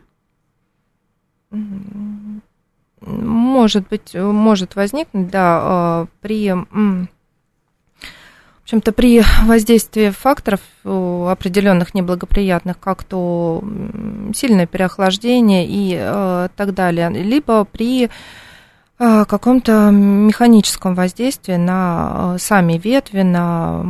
Может 3.01 3.89
быть, 3.89 4.15
может 4.15 4.77
возникнуть, 4.77 5.31
да, 5.31 6.05
э, 6.05 6.07
при, 6.21 6.53
в 6.53 7.09
общем-то, 8.65 8.93
при 8.93 9.23
воздействии 9.47 10.11
факторов 10.11 10.61
э, 10.85 11.27
определенных 11.31 11.95
неблагоприятных, 11.95 12.79
как 12.79 13.03
то 13.03 13.65
сильное 14.35 14.67
переохлаждение 14.67 15.67
и 15.67 15.97
э, 15.99 16.49
так 16.55 16.75
далее, 16.75 17.09
либо 17.09 17.65
при 17.65 18.05
э, 18.05 18.09
каком-то 19.27 19.91
механическом 19.91 20.95
воздействии 20.95 21.57
на 21.57 22.35
э, 22.35 22.39
сами 22.39 22.75
ветви, 22.79 23.23
на 23.23 23.83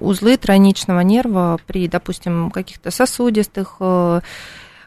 узлы 0.00 0.36
тройничного 0.36 1.00
нерва 1.00 1.58
при, 1.66 1.86
допустим, 1.86 2.50
каких-то 2.50 2.90
сосудистых 2.90 3.76
э, 3.78 4.20
э, 4.20 4.20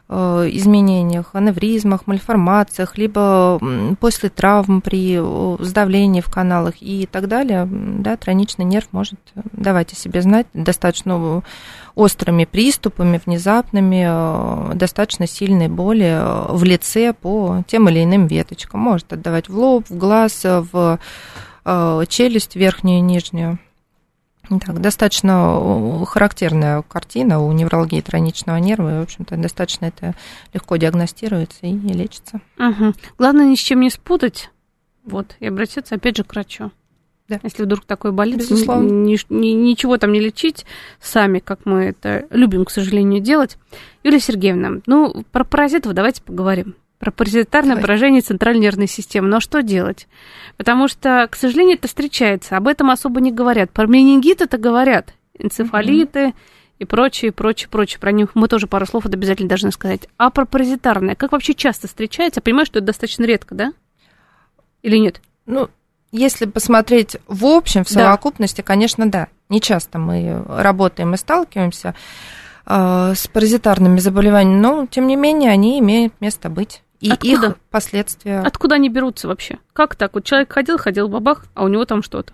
изменениях, 0.08 1.32
аневризмах, 1.34 2.06
мальформациях, 2.06 2.98
либо 2.98 3.60
после 4.00 4.30
травм 4.30 4.82
при 4.82 5.18
э, 5.18 5.64
сдавлении 5.64 6.22
в 6.22 6.30
каналах 6.30 6.76
и 6.80 7.08
так 7.12 7.28
далее, 7.28 7.68
да, 7.70 8.16
тройничный 8.16 8.66
нерв 8.66 8.88
может 8.92 9.20
давать 9.52 9.94
о 9.94 9.96
себе 9.96 10.22
знать 10.22 10.46
достаточно 10.54 11.42
острыми 11.96 12.46
приступами, 12.46 13.20
внезапными, 13.26 14.06
э, 14.08 14.76
достаточно 14.76 15.26
сильной 15.26 15.70
боли 15.70 16.06
э, 16.06 16.46
в 16.50 16.64
лице 16.64 17.14
по 17.14 17.64
тем 17.68 17.90
или 17.90 18.04
иным 18.04 18.28
веточкам. 18.28 18.82
Может 18.82 19.14
отдавать 19.14 19.50
в 19.50 19.58
лоб, 19.58 19.86
в 19.90 19.98
глаз, 19.98 20.46
э, 20.46 20.64
в 20.72 21.00
э, 21.66 22.04
челюсть 22.08 22.56
верхнюю 22.56 23.00
и 23.00 23.02
нижнюю. 23.02 23.58
Так, 24.50 24.80
достаточно 24.82 26.06
характерная 26.06 26.82
картина 26.84 27.42
у 27.42 27.52
невралгии 27.52 28.02
тройничного 28.02 28.58
нерва, 28.58 28.96
и, 28.96 29.00
в 29.00 29.04
общем-то, 29.04 29.38
достаточно 29.38 29.86
это 29.86 30.14
легко 30.54 30.78
диагностируется 30.78 31.66
и 31.66 31.74
лечится. 31.74 32.42
Угу. 32.58 32.94
Главное 33.18 33.46
ни 33.46 33.56
с 33.56 33.60
чем 33.60 33.80
не 33.80 33.90
спутать. 33.90 34.50
Вот, 35.04 35.36
и 35.40 35.48
обратиться 35.48 35.96
опять 35.96 36.18
же 36.18 36.24
к 36.24 36.32
врачу. 36.34 36.72
Да. 37.28 37.40
Если 37.42 37.64
вдруг 37.64 37.86
такое 37.86 38.12
болит, 38.12 38.38
Безусловно. 38.38 38.88
ни- 38.88 39.18
ни- 39.30 39.70
ничего 39.70 39.98
там 39.98 40.12
не 40.12 40.20
лечить 40.20 40.66
сами, 41.02 41.40
как 41.40 41.66
мы 41.66 41.86
это 41.86 42.28
любим, 42.30 42.66
к 42.66 42.72
сожалению, 42.72 43.20
делать. 43.20 43.58
Юлия 44.04 44.20
Сергеевна, 44.20 44.82
ну, 44.86 45.24
про 45.32 45.44
паразитов 45.44 45.94
давайте 45.94 46.22
поговорим. 46.22 46.76
Паразитарное 47.12 47.76
Давай. 47.76 47.84
поражение 47.84 48.22
центральной 48.22 48.62
нервной 48.62 48.88
системы. 48.88 49.28
Но 49.28 49.40
что 49.40 49.62
делать? 49.62 50.08
Потому 50.58 50.88
что, 50.88 51.28
к 51.30 51.36
сожалению, 51.36 51.76
это 51.78 51.88
встречается. 51.88 52.58
Об 52.58 52.68
этом 52.68 52.90
особо 52.90 53.20
не 53.22 53.32
говорят. 53.32 53.72
Про 53.72 53.88
менингит 53.88 54.42
это 54.42 54.58
говорят. 54.58 55.14
Энцефалиты 55.38 56.34
и 56.80 56.86
прочее, 56.86 57.32
прочее, 57.32 57.70
прочее. 57.70 58.00
Про 58.00 58.12
них 58.12 58.30
мы 58.36 58.48
тоже 58.48 58.68
пару 58.68 58.86
слов 58.86 59.04
вот 59.06 59.14
обязательно 59.14 59.50
должны 59.50 59.72
сказать. 59.72 60.08
А 60.18 60.30
про 60.30 60.46
паразитарное, 60.46 61.16
как 61.16 61.32
вообще 61.32 61.54
часто 61.54 61.88
встречается? 61.88 62.42
Понимаю, 62.42 62.66
что 62.66 62.80
это 62.80 62.88
достаточно 62.88 63.24
редко, 63.26 63.56
да? 63.56 63.74
Или 64.82 64.98
нет? 64.98 65.22
Ну, 65.46 65.70
если 66.12 66.46
посмотреть 66.46 67.18
в 67.28 67.46
общем, 67.46 67.84
в 67.84 67.90
Да. 67.92 68.06
совокупности, 68.06 68.62
конечно, 68.62 69.10
да. 69.10 69.28
Не 69.50 69.62
часто 69.62 70.00
мы 70.00 70.44
работаем 70.48 71.14
и 71.14 71.18
сталкиваемся 71.18 71.96
э, 72.66 73.14
с 73.16 73.28
паразитарными 73.28 74.00
заболеваниями, 74.00 74.60
но, 74.60 74.88
тем 74.88 75.06
не 75.08 75.16
менее, 75.16 75.52
они 75.52 75.80
имеют 75.80 76.14
место 76.20 76.50
быть. 76.50 76.82
И 77.02 77.12
Откуда? 77.12 77.48
их 77.48 77.58
последствия 77.70 78.40
Откуда 78.40 78.76
они 78.76 78.90
берутся 78.90 79.28
вообще? 79.28 79.58
Как 79.74 79.96
так? 79.96 80.14
Вот 80.14 80.24
человек 80.24 80.52
ходил, 80.52 80.78
ходил, 80.78 81.08
бабах, 81.08 81.46
а 81.54 81.64
у 81.64 81.68
него 81.68 81.86
там 81.86 82.02
что-то. 82.02 82.34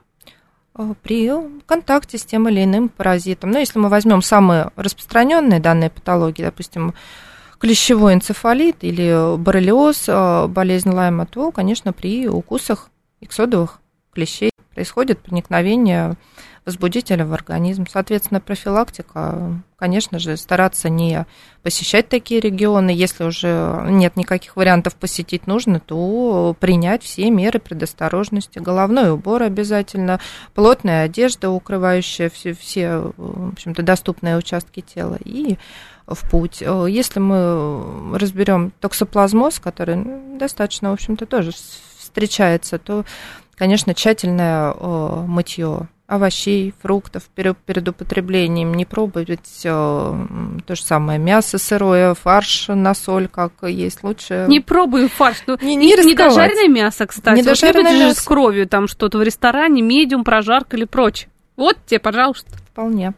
э, 0.76 0.93
при 1.01 1.32
контакте 1.66 2.18
с 2.18 2.26
тем 2.26 2.47
или 2.47 2.64
иным 2.64 2.89
паразитом. 2.89 3.51
Ну, 3.51 3.59
если 3.59 3.80
мы 3.80 3.89
возьмем 3.89 4.22
самые 4.22 4.72
распространенные 4.76 5.59
данные 5.59 5.89
патологии, 5.89 6.43
допустим, 6.43 6.93
клещевой 7.59 8.14
энцефалит 8.14 8.78
или 8.82 9.38
боррелиоз, 9.38 10.05
э, 10.07 10.47
болезнь 10.47 10.89
Лайма, 10.89 11.26
то, 11.26 11.51
конечно, 11.51 11.93
при 11.93 12.28
укусах 12.28 12.89
иксодовых 13.20 13.80
клещей 14.14 14.51
происходит 14.74 15.20
проникновение 15.20 16.16
возбудителя 16.66 17.26
в 17.26 17.34
организм. 17.34 17.86
Соответственно, 17.89 18.39
профилактика, 18.39 19.62
конечно 19.78 20.20
же, 20.20 20.38
стараться 20.38 20.89
не 20.89 21.26
посещать 21.64 22.07
такие 22.07 22.39
регионы. 22.39 22.91
Если 22.91 23.24
уже 23.24 23.84
нет 23.88 24.16
никаких 24.16 24.55
вариантов 24.55 24.95
посетить 24.95 25.47
нужно, 25.47 25.80
то 25.80 26.55
принять 26.59 27.03
все 27.03 27.32
меры 27.32 27.59
предосторожности. 27.59 28.59
Головной 28.59 29.12
убор 29.12 29.41
обязательно, 29.43 30.20
плотная 30.53 31.05
одежда, 31.05 31.49
укрывающая 31.49 32.30
все, 32.30 32.53
все 32.53 33.12
в 33.18 33.53
общем-то, 33.53 33.82
доступные 33.82 34.38
участки 34.38 34.82
тела. 34.82 35.18
И 35.24 35.57
в 36.07 36.30
путь. 36.30 36.62
Если 36.62 37.20
мы 37.20 38.18
разберем 38.18 38.72
токсоплазмоз, 38.82 39.59
который 39.59 40.38
достаточно, 40.38 40.89
в 40.89 40.93
общем-то, 40.93 41.26
тоже 41.26 41.51
встречается, 41.97 42.78
то, 42.80 43.05
конечно, 43.55 43.93
тщательное 43.93 44.74
мытье 44.74 45.88
овощей, 46.12 46.74
фруктов 46.82 47.24
перед, 47.34 47.57
перед 47.57 47.88
употреблением, 47.88 48.74
не 48.74 48.84
пробовать 48.84 49.62
э, 49.64 49.70
то 49.70 50.76
же 50.76 50.84
самое 50.84 51.18
мясо 51.18 51.57
сырое, 51.57 52.14
фарш 52.16 52.68
на 52.68 52.93
соль, 52.93 53.30
как 53.30 53.53
есть 53.64 54.03
лучше. 54.03 54.45
Не 54.49 54.59
пробую 54.59 55.07
фарш. 55.07 55.38
Ну, 55.47 55.57
не, 55.62 55.78
не, 55.78 55.95
не 55.95 56.12
недожаренное 56.12 56.68
мясо, 56.68 57.07
кстати. 57.07 57.39
Недожаренное 57.39 57.93
вот 57.93 57.99
мясо. 57.99 58.22
с 58.22 58.24
кровью 58.26 58.68
там 58.68 58.89
что-то 58.89 59.20
в 59.20 59.24
ресторане, 59.24 59.82
медиум, 59.82 60.26
прожарка 60.26 60.76
или 60.76 60.84
прочее. 60.84 61.30
Вот 61.55 61.78
тебе, 61.86 61.99
пожалуйста. 61.99 62.51
Вполне. 62.57 63.14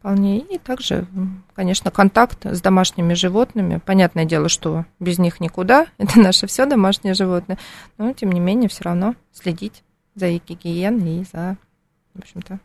Вполне. 0.00 0.40
И 0.40 0.58
также, 0.58 1.06
конечно, 1.54 1.92
контакт 1.92 2.46
с 2.46 2.60
домашними 2.60 3.14
животными. 3.14 3.80
Понятное 3.86 4.24
дело, 4.24 4.48
что 4.48 4.86
без 4.98 5.20
них 5.20 5.38
никуда. 5.38 5.86
Это 5.98 6.18
наше 6.18 6.48
все 6.48 6.66
домашние 6.66 7.14
животные. 7.14 7.58
Но, 7.96 8.12
тем 8.12 8.32
не 8.32 8.40
менее, 8.40 8.68
все 8.68 8.82
равно 8.82 9.14
следить 9.32 9.84
за 10.16 10.30
гигиеной 10.30 11.20
и 11.20 11.26
за 11.32 11.56
в 12.14 12.18
общем-то, 12.20 12.60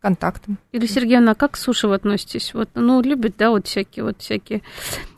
контактом. 0.00 0.58
Или, 0.72 0.86
Сергеевна, 0.86 1.32
а 1.32 1.34
как 1.34 1.52
к 1.52 1.56
суше 1.56 1.88
вы 1.88 1.94
относитесь? 1.94 2.54
Вот, 2.54 2.70
ну, 2.74 3.00
любят, 3.02 3.34
да, 3.36 3.50
вот 3.50 3.66
всякие, 3.66 4.04
вот 4.04 4.20
всякие 4.20 4.62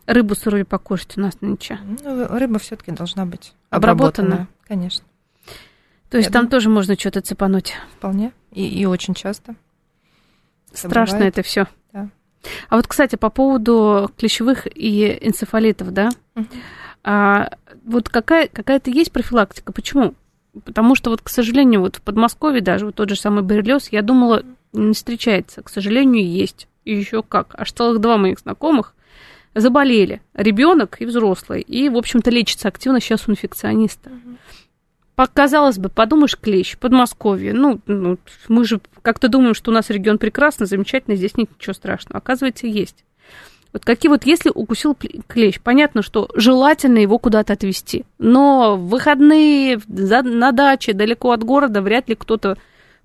рыбу 0.07 0.35
сырую 0.35 0.66
покушать 0.66 1.16
у 1.16 1.20
нас 1.20 1.41
нынче. 1.41 1.79
Ну, 2.03 2.27
рыба 2.29 2.59
все-таки 2.59 2.91
должна 2.91 3.25
быть 3.27 3.55
Обработана? 3.70 4.29
обработана. 4.29 4.49
Конечно. 4.66 5.05
То 6.11 6.18
есть 6.18 6.29
Я 6.29 6.33
там 6.33 6.43
думаю- 6.43 6.51
тоже 6.51 6.68
можно 6.68 6.99
что-то 6.99 7.20
цепануть. 7.23 7.75
Вполне. 7.97 8.33
И, 8.51 8.66
и 8.66 8.85
очень 8.85 9.14
часто. 9.14 9.55
Это 10.70 10.79
Страшно 10.89 11.16
бывает. 11.18 11.39
это 11.39 11.47
все. 11.47 11.66
Да. 11.93 12.09
А 12.68 12.77
вот, 12.77 12.87
кстати, 12.87 13.16
по 13.16 13.31
поводу 13.31 14.11
клещевых 14.18 14.66
и 14.66 15.18
энцефалитов, 15.27 15.93
да? 15.93 16.11
Мгм. 16.35 16.49
А, 17.05 17.51
вот 17.85 18.09
какая, 18.09 18.49
какая-то 18.49 18.91
есть 18.91 19.12
профилактика? 19.12 19.73
Почему? 19.73 20.14
Потому 20.64 20.94
что 20.94 21.11
вот, 21.11 21.22
к 21.22 21.28
сожалению, 21.28 21.80
вот 21.80 21.96
в 21.96 22.03
Подмосковье 22.03 22.61
даже 22.61 22.86
вот 22.86 22.96
тот 22.96 23.09
же 23.09 23.16
самый 23.16 23.42
боррелиоз, 23.42 23.88
я 23.88 24.03
думала, 24.03 24.44
не 24.72 24.92
встречается. 24.92 25.62
К 25.62 25.68
сожалению, 25.68 26.26
есть. 26.28 26.68
И 26.84 26.94
еще 26.94 27.22
как. 27.22 27.55
Аж 27.59 27.72
целых 27.72 28.00
два 28.00 28.18
моих 28.18 28.40
знакомых 28.40 28.94
заболели. 29.55 30.20
Ребенок 30.34 31.00
и 31.00 31.07
взрослый. 31.07 31.62
И, 31.62 31.88
в 31.88 31.96
общем-то, 31.96 32.30
лечится 32.30 32.68
активно 32.68 33.00
сейчас 33.00 33.28
у 33.28 33.32
инфекциониста. 33.32 34.11
По- 35.14 35.26
Казалось 35.26 35.78
бы, 35.78 35.88
подумаешь, 35.88 36.38
клещ, 36.38 36.76
Подмосковье. 36.78 37.53
Ну, 37.53 37.80
ну, 37.86 38.18
мы 38.48 38.64
же 38.64 38.80
как-то 39.03 39.28
думаем, 39.28 39.55
что 39.55 39.70
у 39.70 39.74
нас 39.74 39.90
регион 39.90 40.18
прекрасный, 40.18 40.66
замечательный, 40.66 41.16
здесь 41.16 41.36
нет 41.36 41.50
ничего 41.55 41.74
страшного. 41.74 42.18
Оказывается, 42.18 42.66
есть. 42.66 43.05
Вот 43.73 43.85
какие 43.85 44.11
вот, 44.11 44.25
если 44.27 44.51
укусил 44.55 44.97
клещ, 45.27 45.59
понятно, 45.61 46.03
что 46.03 46.29
желательно 46.35 46.99
его 46.99 47.18
куда-то 47.18 47.55
отвезти. 47.55 48.05
Но 48.18 48.77
в 48.77 48.89
выходные, 48.89 49.81
за- 49.89 50.23
на 50.23 50.53
даче, 50.53 50.93
далеко 50.93 51.33
от 51.33 51.43
города, 51.43 51.81
вряд 51.81 52.09
ли 52.09 52.14
кто-то 52.14 52.59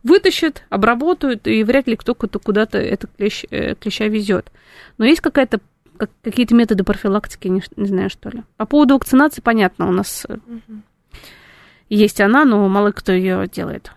вытащит, 0.03 0.63
обработают, 0.69 1.47
и 1.47 1.63
вряд 1.63 1.87
ли 1.87 1.95
кто-то 1.95 2.39
куда-то 2.39 2.77
этот 2.79 3.09
клещ, 3.17 3.45
э, 3.49 3.75
клеща 3.75 4.05
везет. 4.07 4.51
Но 4.97 5.05
есть 5.05 5.21
какая-то 5.21 5.59
как- 5.97 6.11
какие-то 6.21 6.53
методы 6.53 6.83
профилактики, 6.83 7.47
не, 7.47 7.63
не 7.77 7.87
знаю, 7.87 8.09
что 8.09 8.29
ли. 8.29 8.43
По 8.57 8.65
поводу 8.65 8.93
вакцинации, 8.95 9.41
понятно, 9.41 9.87
у 9.87 9.91
нас 9.91 10.25
э, 10.29 10.37
есть 11.89 12.19
она, 12.21 12.45
но 12.45 12.67
мало 12.67 12.91
кто 12.91 13.11
ее 13.11 13.47
делает. 13.47 13.91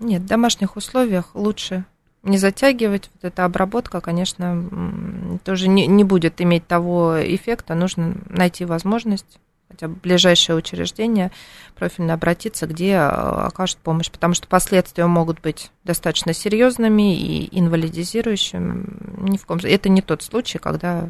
Нет, 0.00 0.22
в 0.22 0.26
домашних 0.26 0.76
условиях 0.76 1.34
лучше 1.34 1.84
не 2.22 2.38
затягивать. 2.38 3.10
Вот 3.14 3.24
эта 3.24 3.44
обработка, 3.44 4.00
конечно, 4.00 5.38
тоже 5.44 5.68
не, 5.68 5.86
не 5.86 6.04
будет 6.04 6.40
иметь 6.40 6.66
того 6.66 7.16
эффекта. 7.22 7.74
Нужно 7.74 8.14
найти 8.28 8.64
возможность 8.64 9.38
хотя 9.68 9.86
бы 9.88 9.94
ближайшее 9.94 10.56
учреждение 10.56 11.30
профильно 11.76 12.14
обратиться, 12.14 12.66
где 12.66 12.92
э, 12.94 12.98
окажут 13.06 13.78
помощь, 13.78 14.10
потому 14.10 14.34
что 14.34 14.48
последствия 14.48 15.06
могут 15.06 15.40
быть 15.40 15.70
достаточно 15.84 16.32
серьезными 16.32 17.16
и 17.16 17.58
инвалидизирующими. 17.58 18.84
Ни 19.30 19.36
в 19.36 19.46
ком 19.46 19.58
это 19.62 19.88
не 19.88 20.02
тот 20.02 20.22
случай, 20.22 20.58
когда 20.58 21.08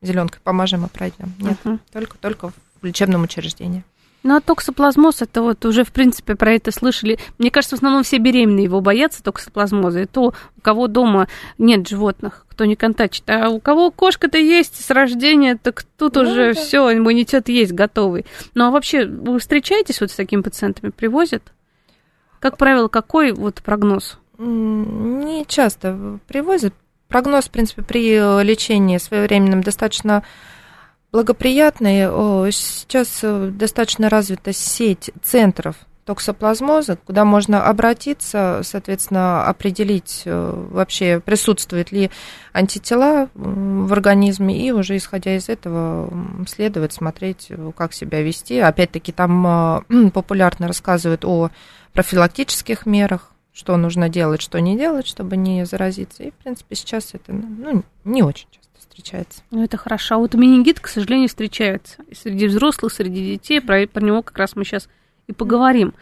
зеленкой 0.00 0.40
помажем 0.42 0.86
и 0.86 0.88
пройдем. 0.88 1.34
Нет, 1.40 1.58
Мгм. 1.64 1.80
только 1.92 2.16
только 2.18 2.50
в 2.80 2.84
лечебном 2.86 3.24
учреждении. 3.24 3.82
Ну, 4.24 4.36
а 4.36 4.40
токсоплазмоз, 4.40 5.22
это 5.22 5.42
вот 5.42 5.64
уже, 5.64 5.84
в 5.84 5.92
принципе, 5.92 6.34
про 6.34 6.52
это 6.52 6.72
слышали. 6.72 7.18
Мне 7.38 7.50
кажется, 7.50 7.76
в 7.76 7.78
основном 7.78 8.02
все 8.02 8.18
беременные 8.18 8.64
его 8.64 8.80
боятся, 8.80 9.22
токсоплазмоза. 9.22 10.00
И 10.02 10.06
то, 10.06 10.34
у 10.56 10.60
кого 10.60 10.88
дома 10.88 11.28
нет 11.56 11.88
животных, 11.88 12.44
кто 12.48 12.64
не 12.64 12.74
контактит. 12.74 13.30
А 13.30 13.48
у 13.48 13.60
кого 13.60 13.90
кошка-то 13.92 14.36
есть 14.36 14.84
с 14.84 14.90
рождения, 14.90 15.56
так 15.56 15.84
тут 15.96 16.16
Ну 16.16 16.22
уже 16.22 16.54
да. 16.54 16.60
все, 16.60 16.92
иммунитет 16.92 17.48
есть 17.48 17.72
готовый. 17.72 18.26
Ну, 18.54 18.64
а 18.66 18.70
вообще, 18.70 19.06
вы 19.06 19.38
встречаетесь 19.38 20.00
вот 20.00 20.10
с 20.10 20.16
такими 20.16 20.42
пациентами, 20.42 20.90
привозят? 20.90 21.52
Как 22.40 22.56
правило, 22.56 22.88
какой 22.88 23.32
вот 23.32 23.62
прогноз? 23.62 24.18
Не 24.36 25.44
часто 25.46 26.18
привозят. 26.26 26.74
Прогноз, 27.08 27.46
в 27.46 27.50
принципе, 27.50 27.82
при 27.82 28.12
э, 28.14 28.42
лечении 28.44 28.98
своевременном 28.98 29.62
достаточно 29.62 30.24
благоприятный. 31.12 32.08
О, 32.08 32.50
Сейчас 32.50 33.20
э, 33.22 33.50
достаточно 33.52 34.08
развита 34.08 34.52
сеть 34.52 35.10
центров 35.22 35.76
токсоплазмоза, 36.04 36.96
куда 36.96 37.26
можно 37.26 37.66
обратиться, 37.66 38.62
соответственно, 38.64 39.44
определить 39.44 40.22
э, 40.24 40.66
вообще, 40.70 41.20
присутствует 41.20 41.92
ли 41.92 42.10
антитела 42.54 43.28
в 43.34 43.92
организме, 43.92 44.66
и 44.66 44.70
уже 44.70 44.96
исходя 44.96 45.36
из 45.36 45.50
этого 45.50 46.10
следовать, 46.46 46.94
смотреть, 46.94 47.48
э, 47.50 47.72
как 47.76 47.92
себя 47.92 48.22
вести. 48.22 48.58
Опять-таки, 48.58 49.12
там 49.12 49.84
популярно 50.14 50.66
рассказывают 50.66 51.26
о 51.26 51.50
профилактических 51.92 52.86
мерах, 52.86 53.32
что 53.52 53.76
нужно 53.76 54.08
делать, 54.08 54.40
что 54.40 54.60
не 54.60 54.78
делать, 54.78 55.06
чтобы 55.06 55.36
не 55.36 55.66
заразиться. 55.66 56.22
И, 56.22 56.30
в 56.30 56.34
принципе, 56.34 56.74
сейчас 56.74 57.12
это 57.12 57.32
ну, 57.32 57.82
не 58.04 58.22
очень 58.22 58.48
встречается. 58.98 59.42
Ну, 59.50 59.62
это 59.62 59.76
хорошо. 59.76 60.16
А 60.16 60.18
вот 60.18 60.34
менингит, 60.34 60.80
к 60.80 60.88
сожалению, 60.88 61.28
встречается. 61.28 62.02
И 62.08 62.14
среди 62.14 62.48
взрослых, 62.48 62.92
среди 62.92 63.32
детей. 63.32 63.60
Про, 63.60 63.86
про 63.86 64.02
него 64.02 64.22
как 64.22 64.36
раз 64.38 64.56
мы 64.56 64.64
сейчас 64.64 64.88
и 65.26 65.32
поговорим. 65.32 65.94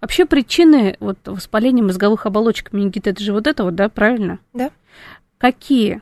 Вообще 0.00 0.24
причины 0.26 0.96
вот, 1.00 1.18
воспаления 1.26 1.82
мозговых 1.82 2.26
оболочек 2.26 2.72
менингита, 2.72 3.10
это 3.10 3.22
же 3.22 3.32
вот 3.32 3.46
это 3.46 3.64
вот, 3.64 3.74
да, 3.74 3.88
правильно? 3.88 4.38
Да. 4.52 4.70
Какие? 5.38 6.00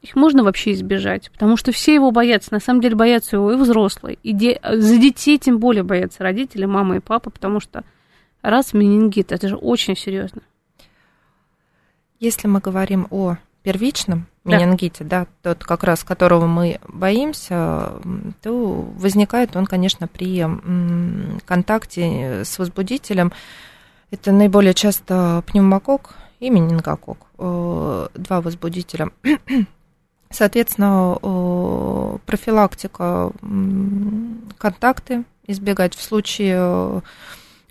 Их 0.00 0.14
можно 0.16 0.44
вообще 0.44 0.72
избежать, 0.72 1.30
потому 1.30 1.56
что 1.56 1.72
все 1.72 1.94
его 1.94 2.10
боятся. 2.10 2.52
На 2.52 2.60
самом 2.60 2.80
деле 2.80 2.94
боятся 2.94 3.36
его 3.36 3.52
и 3.52 3.56
взрослые, 3.56 4.18
и 4.22 4.32
де- 4.32 4.60
за 4.62 4.96
детей 4.96 5.38
тем 5.38 5.58
более 5.58 5.82
боятся 5.82 6.22
родители, 6.22 6.64
мама 6.64 6.96
и 6.96 7.00
папа, 7.00 7.30
потому 7.30 7.60
что 7.60 7.84
раз 8.42 8.72
менингит, 8.72 9.32
это 9.32 9.48
же 9.48 9.56
очень 9.56 9.96
серьезно. 9.96 10.42
Если 12.18 12.46
мы 12.46 12.60
говорим 12.60 13.08
о 13.10 13.36
первичном 13.62 14.26
Да. 14.44 14.56
менингите, 14.56 15.04
да, 15.04 15.26
тот 15.42 15.64
как 15.64 15.84
раз 15.84 16.04
которого 16.04 16.46
мы 16.46 16.80
боимся, 16.88 17.92
то 18.42 18.52
возникает 18.96 19.56
он, 19.56 19.66
конечно, 19.66 20.08
при 20.08 20.44
контакте 21.44 22.44
с 22.44 22.58
возбудителем. 22.58 23.32
Это 24.10 24.32
наиболее 24.32 24.74
часто 24.74 25.42
пневмокок 25.46 26.14
и 26.40 26.50
менингокок. 26.50 27.18
Э, 27.38 28.08
Два 28.14 28.40
возбудителя. 28.40 29.10
Соответственно, 30.30 32.18
профилактика, 32.26 33.32
контакты 34.58 35.24
избегать 35.46 35.94
в 35.94 36.02
случае, 36.02 36.56
э, 36.58 37.00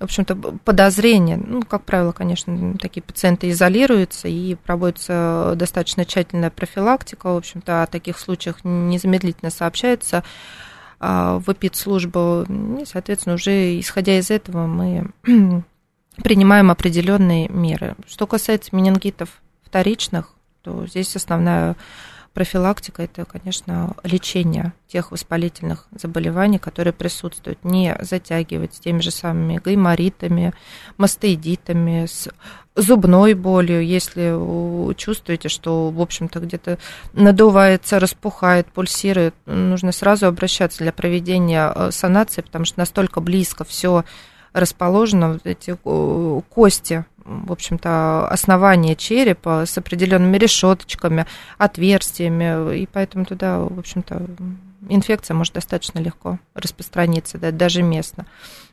в 0.02 0.06
общем-то, 0.06 0.36
подозрения. 0.66 1.38
Ну, 1.38 1.62
как 1.62 1.84
правило, 1.84 2.12
конечно, 2.12 2.76
такие 2.80 3.04
пациенты 3.04 3.52
изолируются 3.52 4.28
и 4.28 4.56
проводится 4.56 5.54
достаточно 5.56 6.06
тщательная 6.06 6.49
профилактика. 6.49 7.32
В 7.32 7.38
общем-то, 7.38 7.84
о 7.84 7.88
таких 7.88 8.18
случаях 8.18 8.64
незамедлительно 8.64 9.52
сообщается 9.52 10.24
а, 10.99 11.38
в 11.38 11.49
эпидслужбу. 11.49 12.45
И, 12.82 12.86
соответственно, 12.86 13.36
уже 13.36 13.80
исходя 13.80 14.18
из 14.18 14.32
этого 14.32 14.66
мы 14.66 15.12
принимаем 16.24 16.72
определенные 16.72 17.47
меры. 17.47 17.95
Что 18.08 18.26
касается 18.26 18.76
менингитов 18.76 19.30
вторичных, 19.64 20.34
то 20.64 20.88
здесь 20.88 21.16
основная 21.16 21.76
профилактика– 22.34 23.04
это, 23.04 23.26
конечно, 23.26 23.96
лечение 24.04 24.74
тех 24.88 25.12
воспалительных 25.12 25.88
заболеваний, 25.92 26.60
которые 26.60 26.94
присутствуют, 26.94 27.64
не 27.64 27.98
затягивать 28.02 28.76
с 28.76 28.80
теми 28.80 29.00
же 29.00 29.12
самыми 29.12 29.62
гайморитами, 29.64 30.54
мастеидитами, 30.98 32.06
с 32.06 32.30
зубной 32.76 33.34
болью, 33.34 33.86
если 33.86 34.94
чувствуете, 34.96 35.50
что, 35.50 35.90
в 35.90 36.02
общем-то, 36.02 36.40
где-то 36.40 36.78
надувается, 37.14 38.00
распухает, 38.00 38.68
пульсирует, 38.68 39.36
нужно 39.46 39.92
сразу 39.92 40.28
обращаться 40.28 40.80
для 40.80 40.94
проведения 40.94 41.72
э, 41.74 41.92
санации, 41.92 42.42
потому 42.42 42.66
что 42.66 42.80
настолько 42.80 43.20
близко 43.20 43.66
все 43.66 44.06
расположено, 44.54 45.34
вот 45.34 45.46
эти 45.46 45.78
э, 45.84 46.42
кости, 46.50 47.06
в 47.26 47.51
общем-то, 47.51 48.28
основание 48.28 48.95
черепа 48.95 49.65
с 49.65 49.78
определенными 49.78 50.38
решеточками, 50.38 51.26
отверстиями, 51.57 52.78
и 52.78 52.88
поэтому 52.91 53.26
туда, 53.26 53.59
в 53.59 53.80
общем-то, 53.80 54.28
инфекция 54.89 55.36
может 55.36 55.53
достаточно 55.53 55.99
легко 55.99 56.39
распространиться, 56.53 57.38
да, 57.38 57.51
даже 57.51 57.84
местно. 57.84 58.26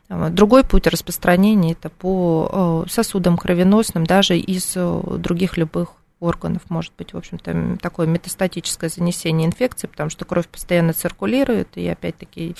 Другой 0.09 0.63
путь 0.63 0.87
распространения 0.87 1.73
это 1.73 1.89
по 1.89 2.85
э, 2.87 2.89
сосудам 2.89 3.37
кровеносным, 3.37 4.07
даже 4.07 4.39
из 4.39 4.73
э, 4.75 5.01
других 5.19 5.55
любых 5.55 5.89
органов 6.19 6.63
может 6.69 6.93
быть, 6.97 7.13
в 7.13 7.17
общем-то, 7.17 7.77
такое 7.81 8.07
метастатическое 8.07 8.89
занесение 8.89 9.47
инфекции, 9.47 9.87
потому 9.87 10.09
что 10.09 10.25
кровь 10.25 10.47
постоянно 10.47 10.93
циркулирует, 10.93 11.69
и 11.75 11.87
опять-таки 11.87 12.55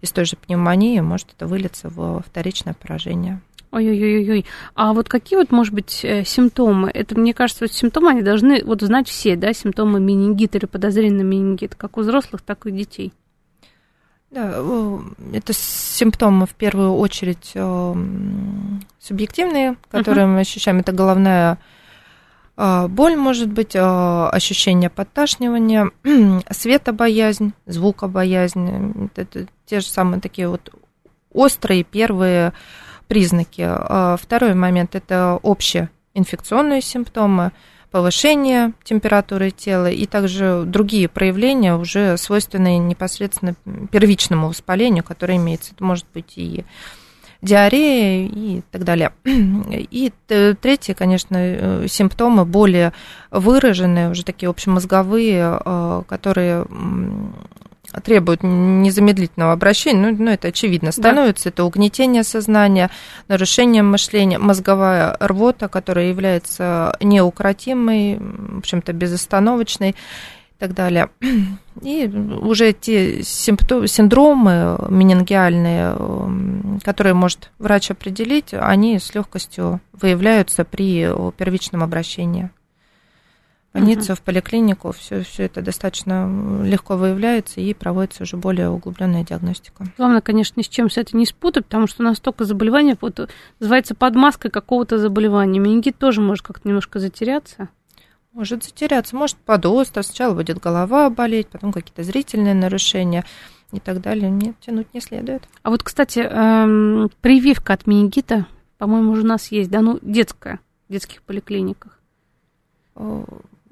из 0.00 0.12
той 0.12 0.24
же 0.24 0.36
пневмонии 0.36 1.00
может 1.00 1.32
это 1.34 1.46
вылиться 1.46 1.88
в 1.88 2.22
вторичное 2.22 2.74
поражение. 2.74 3.40
Ой-ой-ой-ой. 3.72 4.44
А 4.74 4.92
вот 4.92 5.08
какие 5.08 5.38
вот, 5.38 5.50
может 5.50 5.72
быть, 5.72 6.04
э, 6.04 6.24
симптомы? 6.24 6.90
Это, 6.92 7.18
мне 7.18 7.32
кажется, 7.32 7.64
вот 7.64 7.72
симптомы, 7.72 8.10
они 8.10 8.20
должны 8.20 8.62
вот 8.62 8.82
знать 8.82 9.08
все, 9.08 9.34
да, 9.34 9.54
симптомы 9.54 9.98
менингита 9.98 10.58
или 10.58 10.66
подозрения 10.66 11.16
на 11.16 11.26
менингит, 11.26 11.74
как 11.74 11.96
у 11.96 12.02
взрослых, 12.02 12.42
так 12.42 12.66
и 12.66 12.68
у 12.68 12.72
детей. 12.72 13.14
Да, 14.30 14.62
это 15.32 15.52
симптомы 15.54 16.46
в 16.46 16.54
первую 16.54 16.94
очередь 16.96 17.52
э, 17.54 17.94
субъективные, 19.00 19.76
которые 19.90 20.26
uh-huh. 20.26 20.34
мы 20.34 20.40
ощущаем. 20.40 20.80
Это 20.80 20.92
головная 20.92 21.58
э, 22.58 22.88
боль, 22.88 23.16
может 23.16 23.48
быть, 23.48 23.74
ощущение 23.74 24.90
подташнивания, 24.90 25.90
светобоязнь, 26.50 27.54
звукобоязнь. 27.64 29.10
Это 29.16 29.46
те 29.64 29.80
же 29.80 29.86
самые 29.86 30.20
такие 30.20 30.48
вот 30.48 30.70
острые 31.32 31.84
первые 31.84 32.52
признаки. 33.12 33.60
А, 33.62 34.16
второй 34.16 34.54
момент– 34.54 34.94
это 34.94 35.38
общие 35.42 35.90
инфекционные 36.14 36.80
симптомы, 36.80 37.52
повышение 37.90 38.72
температуры 38.84 39.50
тела 39.50 39.90
и 39.90 40.06
также 40.06 40.62
другие 40.64 41.10
проявления, 41.10 41.76
уже 41.76 42.16
свойственные 42.16 42.78
непосредственно 42.78 43.54
первичному 43.90 44.48
воспалению, 44.48 45.04
которое 45.04 45.36
имеется. 45.36 45.74
Это 45.74 45.84
может 45.84 46.06
быть 46.14 46.32
и 46.38 46.64
диарея 47.42 48.30
и 48.32 48.62
так 48.70 48.84
далее. 48.84 49.12
И 49.26 50.10
третье, 50.26 50.94
конечно, 50.94 51.36
э, 51.36 51.86
симптомы 51.88 52.46
более 52.46 52.94
выраженные, 53.30 54.08
уже 54.08 54.24
такие 54.24 54.48
общемозговые, 54.48 55.60
э, 55.62 56.02
которые 56.08 56.64
требует 58.00 58.42
незамедлительного 58.42 59.52
обращения, 59.52 60.10
ну, 60.10 60.16
ну 60.18 60.30
это 60.30 60.48
очевидно, 60.48 60.92
становится 60.92 61.44
да. 61.44 61.50
это 61.50 61.64
угнетение 61.64 62.24
сознания, 62.24 62.90
нарушение 63.28 63.82
мышления, 63.82 64.38
мозговая 64.38 65.16
рвота, 65.20 65.68
которая 65.68 66.06
является 66.06 66.96
неукротимой, 67.00 68.18
в 68.18 68.58
общем-то, 68.58 68.92
безостановочной 68.92 69.90
и 69.90 69.94
так 70.58 70.74
далее. 70.74 71.10
И 71.82 72.06
уже 72.06 72.72
те 72.72 73.22
симптомы, 73.22 73.88
синдромы 73.88 74.78
менингиальные, 74.88 75.96
которые 76.84 77.14
может 77.14 77.50
врач 77.58 77.90
определить, 77.90 78.52
они 78.52 78.98
с 78.98 79.14
легкостью 79.14 79.80
выявляются 79.92 80.64
при 80.64 81.08
первичном 81.36 81.82
обращении 81.82 82.50
больницу, 83.72 84.12
угу. 84.12 84.20
в 84.20 84.22
поликлинику, 84.22 84.92
все, 84.92 85.22
все 85.22 85.44
это 85.44 85.62
достаточно 85.62 86.62
легко 86.64 86.96
выявляется 86.96 87.60
и 87.60 87.72
проводится 87.74 88.24
уже 88.24 88.36
более 88.36 88.68
углубленная 88.68 89.24
диагностика. 89.24 89.84
Главное, 89.96 90.20
конечно, 90.20 90.60
ни 90.60 90.64
с 90.64 90.68
чем 90.68 90.88
все 90.88 91.00
это 91.00 91.16
не 91.16 91.26
спутать, 91.26 91.66
потому 91.66 91.86
что 91.86 92.02
настолько 92.02 92.44
заболеваний 92.44 92.96
вот, 93.00 93.30
называется 93.60 93.94
под 93.94 94.14
маской 94.14 94.50
какого-то 94.50 94.98
заболевания. 94.98 95.58
Менингит 95.58 95.96
тоже 95.98 96.20
может 96.20 96.44
как-то 96.44 96.68
немножко 96.68 96.98
затеряться. 96.98 97.68
Может 98.32 98.64
затеряться, 98.64 99.14
может 99.14 99.36
подостро, 99.36 100.02
сначала 100.02 100.34
будет 100.34 100.58
голова 100.58 101.10
болеть, 101.10 101.48
потом 101.48 101.70
какие-то 101.70 102.02
зрительные 102.02 102.54
нарушения 102.54 103.24
и 103.72 103.80
так 103.80 104.00
далее. 104.00 104.30
Нет, 104.30 104.54
тянуть 104.60 104.92
не 104.94 105.00
следует. 105.00 105.42
А 105.62 105.70
вот, 105.70 105.82
кстати, 105.82 106.20
эм, 106.20 107.10
прививка 107.20 107.74
от 107.74 107.86
менингита, 107.86 108.46
по-моему, 108.78 109.12
уже 109.12 109.22
у 109.22 109.26
нас 109.26 109.52
есть, 109.52 109.70
да, 109.70 109.82
ну, 109.82 109.98
детская, 110.00 110.60
в 110.88 110.92
детских 110.92 111.22
поликлиниках. 111.22 111.98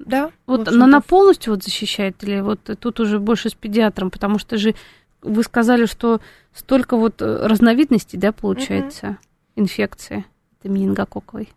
Да. 0.05 0.31
Вот 0.45 0.67
она 0.67 1.01
полностью 1.01 1.53
вот 1.53 1.63
защищает 1.63 2.23
или 2.23 2.39
вот 2.41 2.59
тут 2.79 2.99
уже 2.99 3.19
больше 3.19 3.49
с 3.49 3.53
педиатром, 3.53 4.11
потому 4.11 4.39
что 4.39 4.57
же 4.57 4.75
вы 5.21 5.43
сказали, 5.43 5.85
что 5.85 6.19
столько 6.53 6.97
вот 6.97 7.21
э, 7.21 7.47
разновидностей, 7.47 8.17
да, 8.17 8.31
получается, 8.31 9.07
угу. 9.07 9.63
инфекции 9.63 10.25
это 10.59 10.69
менингококковой. 10.69 11.49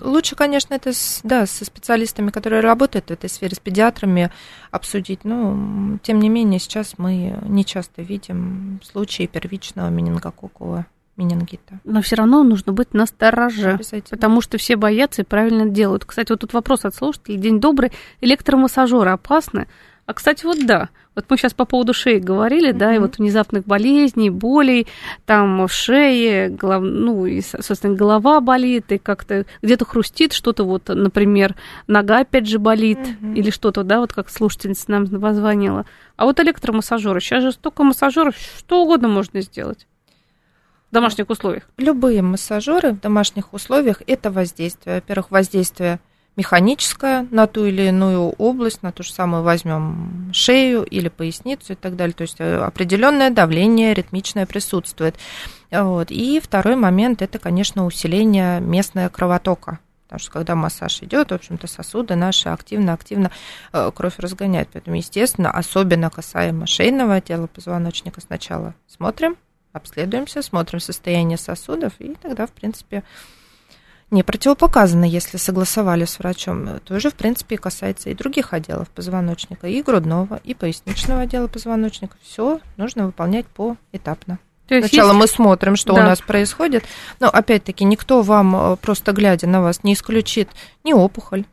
Лучше, 0.00 0.36
конечно, 0.36 0.74
это 0.74 0.92
с, 0.92 1.20
да, 1.24 1.46
со 1.46 1.64
специалистами, 1.64 2.30
которые 2.30 2.60
работают 2.60 3.06
в 3.06 3.10
этой 3.10 3.28
сфере, 3.28 3.56
с 3.56 3.58
педиатрами 3.58 4.30
обсудить. 4.70 5.24
Но, 5.24 5.98
тем 6.02 6.20
не 6.20 6.28
менее, 6.28 6.60
сейчас 6.60 6.98
мы 6.98 7.36
не 7.42 7.64
часто 7.64 8.02
видим 8.02 8.80
случаи 8.84 9.26
первичного 9.26 9.88
менингококкового 9.88 10.86
менингита. 11.18 11.80
Но 11.84 12.00
все 12.00 12.16
равно 12.16 12.42
нужно 12.42 12.72
быть 12.72 12.94
на 12.94 13.06
стороже, 13.06 13.78
потому 14.08 14.40
что 14.40 14.56
все 14.56 14.76
боятся 14.76 15.22
и 15.22 15.24
правильно 15.24 15.68
делают. 15.68 16.04
Кстати, 16.04 16.30
вот 16.30 16.40
тут 16.40 16.52
вопрос 16.54 16.84
от 16.84 16.94
слушателей. 16.94 17.38
День 17.38 17.60
добрый. 17.60 17.92
Электромассажеры 18.20 19.10
опасны? 19.10 19.66
А, 20.06 20.14
кстати, 20.14 20.46
вот 20.46 20.64
да. 20.64 20.88
Вот 21.14 21.26
мы 21.28 21.36
сейчас 21.36 21.52
по 21.52 21.66
поводу 21.66 21.92
шеи 21.92 22.18
говорили, 22.18 22.70
mm-hmm. 22.70 22.78
да, 22.78 22.94
и 22.94 22.98
вот 22.98 23.18
внезапных 23.18 23.66
болезней, 23.66 24.30
болей, 24.30 24.86
там 25.26 25.66
в 25.66 25.70
шее, 25.70 26.48
голов, 26.48 26.82
ну, 26.82 27.26
и, 27.26 27.42
собственно, 27.42 27.94
голова 27.94 28.40
болит, 28.40 28.90
и 28.90 28.96
как-то 28.98 29.44
где-то 29.60 29.84
хрустит, 29.84 30.32
что-то 30.32 30.64
вот, 30.64 30.88
например, 30.88 31.56
нога 31.88 32.20
опять 32.20 32.46
же 32.46 32.58
болит, 32.58 33.00
mm-hmm. 33.00 33.34
или 33.34 33.50
что-то, 33.50 33.82
да, 33.82 34.00
вот 34.00 34.14
как 34.14 34.30
слушательница 34.30 34.90
нам 34.92 35.06
позвонила. 35.08 35.84
А 36.16 36.24
вот 36.24 36.40
электромассажеры, 36.40 37.20
сейчас 37.20 37.42
же 37.42 37.52
столько 37.52 37.82
массажеров, 37.82 38.34
что 38.36 38.82
угодно 38.82 39.08
можно 39.08 39.42
сделать. 39.42 39.86
В 40.90 40.94
домашних 40.94 41.28
условиях? 41.28 41.64
Любые 41.76 42.22
массажеры 42.22 42.92
в 42.92 43.00
домашних 43.00 43.52
условиях 43.52 44.02
это 44.06 44.30
воздействие. 44.30 44.96
Во-первых, 44.96 45.30
воздействие 45.30 46.00
механическое 46.34 47.26
на 47.30 47.46
ту 47.46 47.66
или 47.66 47.88
иную 47.88 48.30
область, 48.38 48.82
на 48.82 48.90
ту 48.92 49.02
же 49.02 49.12
самую 49.12 49.42
возьмем 49.42 50.30
шею 50.32 50.84
или 50.84 51.08
поясницу 51.08 51.74
и 51.74 51.76
так 51.76 51.94
далее. 51.96 52.14
То 52.14 52.22
есть 52.22 52.36
э, 52.38 52.56
определенное 52.56 53.28
давление 53.30 53.92
ритмичное 53.92 54.46
присутствует. 54.46 55.16
Вот. 55.70 56.10
И 56.10 56.40
второй 56.40 56.76
момент 56.76 57.20
это, 57.20 57.38
конечно, 57.38 57.84
усиление 57.84 58.60
местного 58.60 59.10
кровотока. 59.10 59.80
Потому 60.04 60.20
что 60.20 60.30
когда 60.30 60.54
массаж 60.54 61.02
идет, 61.02 61.32
в 61.32 61.34
общем-то, 61.34 61.66
сосуды 61.66 62.14
наши 62.14 62.48
активно-активно 62.48 63.30
э, 63.74 63.90
кровь 63.94 64.14
разгоняют. 64.18 64.70
Поэтому, 64.72 64.96
естественно, 64.96 65.50
особенно 65.50 66.08
касаемо 66.08 66.66
шейного 66.66 67.16
отдела 67.16 67.46
позвоночника 67.46 68.22
сначала 68.22 68.74
смотрим, 68.86 69.36
обследуемся, 69.78 70.42
смотрим 70.42 70.80
состояние 70.80 71.38
сосудов, 71.38 71.94
и 71.98 72.14
тогда, 72.20 72.46
в 72.46 72.52
принципе, 72.52 73.02
не 74.10 74.22
противопоказано, 74.22 75.04
если 75.04 75.36
согласовали 75.36 76.04
с 76.04 76.18
врачом. 76.18 76.80
То 76.80 76.98
же, 77.00 77.10
в 77.10 77.14
принципе, 77.14 77.58
касается 77.58 78.10
и 78.10 78.14
других 78.14 78.52
отделов 78.52 78.88
позвоночника, 78.90 79.66
и 79.66 79.82
грудного, 79.82 80.40
и 80.44 80.54
поясничного 80.54 81.22
отдела 81.22 81.46
позвоночника. 81.46 82.16
Все 82.22 82.60
нужно 82.76 83.06
выполнять 83.06 83.46
поэтапно. 83.46 84.38
То 84.66 84.74
есть 84.74 84.88
Сначала 84.88 85.12
есть... 85.12 85.20
мы 85.20 85.26
смотрим, 85.26 85.76
что 85.76 85.94
да. 85.94 86.02
у 86.02 86.04
нас 86.04 86.20
происходит, 86.20 86.84
но 87.20 87.28
опять-таки 87.28 87.84
никто 87.84 88.20
вам, 88.20 88.54
э, 88.54 88.76
просто 88.76 89.12
глядя 89.12 89.46
на 89.46 89.62
вас, 89.62 89.82
не 89.82 89.94
исключит 89.94 90.50
ни 90.84 90.92
опухоль, 90.92 91.46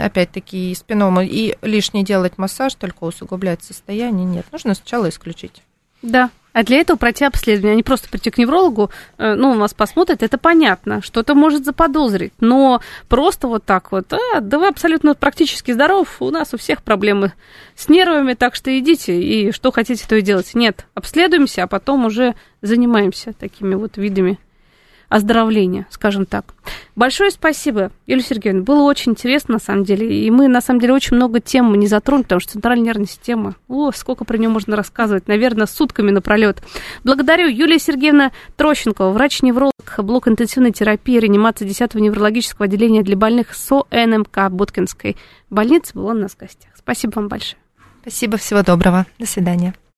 опять-таки 0.00 0.74
спинома, 0.74 1.24
и 1.24 1.56
лишний 1.62 2.04
делать 2.04 2.36
массаж, 2.36 2.74
только 2.74 3.04
усугублять 3.04 3.62
состояние, 3.62 4.26
нет. 4.26 4.46
Нужно 4.52 4.74
сначала 4.74 5.08
исключить. 5.08 5.62
Да, 6.02 6.30
а 6.54 6.62
для 6.62 6.78
этого 6.78 6.96
пройти 6.96 7.24
обследование, 7.24 7.72
а 7.72 7.76
не 7.76 7.82
просто 7.82 8.08
прийти 8.08 8.30
к 8.30 8.38
неврологу, 8.38 8.90
э, 9.18 9.34
ну, 9.34 9.50
у 9.50 9.54
нас 9.54 9.74
посмотрят, 9.74 10.22
это 10.22 10.38
понятно, 10.38 11.02
что-то 11.02 11.34
может 11.34 11.64
заподозрить, 11.64 12.32
но 12.40 12.80
просто 13.08 13.48
вот 13.48 13.64
так 13.64 13.92
вот, 13.92 14.12
а, 14.12 14.40
да 14.40 14.58
вы 14.58 14.68
абсолютно 14.68 15.14
практически 15.14 15.72
здоров, 15.72 16.16
у 16.20 16.30
нас 16.30 16.54
у 16.54 16.56
всех 16.56 16.82
проблемы 16.82 17.32
с 17.74 17.88
нервами, 17.88 18.34
так 18.34 18.54
что 18.54 18.76
идите 18.78 19.20
и 19.20 19.52
что 19.52 19.72
хотите, 19.72 20.06
то 20.08 20.14
и 20.14 20.22
делайте. 20.22 20.52
Нет, 20.54 20.86
обследуемся, 20.94 21.64
а 21.64 21.66
потом 21.66 22.06
уже 22.06 22.34
занимаемся 22.62 23.32
такими 23.32 23.74
вот 23.74 23.96
видами 23.96 24.38
оздоровления, 25.14 25.86
скажем 25.90 26.26
так. 26.26 26.54
Большое 26.96 27.30
спасибо, 27.30 27.92
Юлия 28.04 28.24
Сергеевна. 28.24 28.62
Было 28.62 28.82
очень 28.82 29.12
интересно, 29.12 29.54
на 29.54 29.60
самом 29.60 29.84
деле. 29.84 30.26
И 30.26 30.28
мы, 30.28 30.48
на 30.48 30.60
самом 30.60 30.80
деле, 30.80 30.92
очень 30.92 31.14
много 31.14 31.38
тем 31.38 31.72
не 31.76 31.86
затронули, 31.86 32.24
потому 32.24 32.40
что 32.40 32.54
центральная 32.54 32.86
нервная 32.86 33.06
система, 33.06 33.54
о, 33.68 33.92
сколько 33.92 34.24
про 34.24 34.36
нее 34.36 34.48
можно 34.48 34.74
рассказывать, 34.74 35.28
наверное, 35.28 35.66
сутками 35.66 36.10
напролет. 36.10 36.64
Благодарю 37.04 37.48
Юлия 37.48 37.78
Сергеевна 37.78 38.32
Трощенкова, 38.56 39.12
врач-невролог, 39.12 39.72
блок 39.98 40.26
интенсивной 40.26 40.72
терапии, 40.72 41.18
реанимации 41.18 41.64
10-го 41.64 42.00
неврологического 42.00 42.64
отделения 42.64 43.04
для 43.04 43.16
больных 43.16 43.54
СО 43.54 43.86
НМК 43.92 44.50
Боткинской 44.50 45.16
больницы 45.48 45.94
была 45.94 46.10
у 46.10 46.14
нас 46.14 46.32
в 46.32 46.38
гостях. 46.38 46.70
Спасибо 46.76 47.12
вам 47.14 47.28
большое. 47.28 47.60
Спасибо, 48.02 48.36
всего 48.36 48.62
доброго. 48.62 49.06
До 49.20 49.26
свидания. 49.26 49.74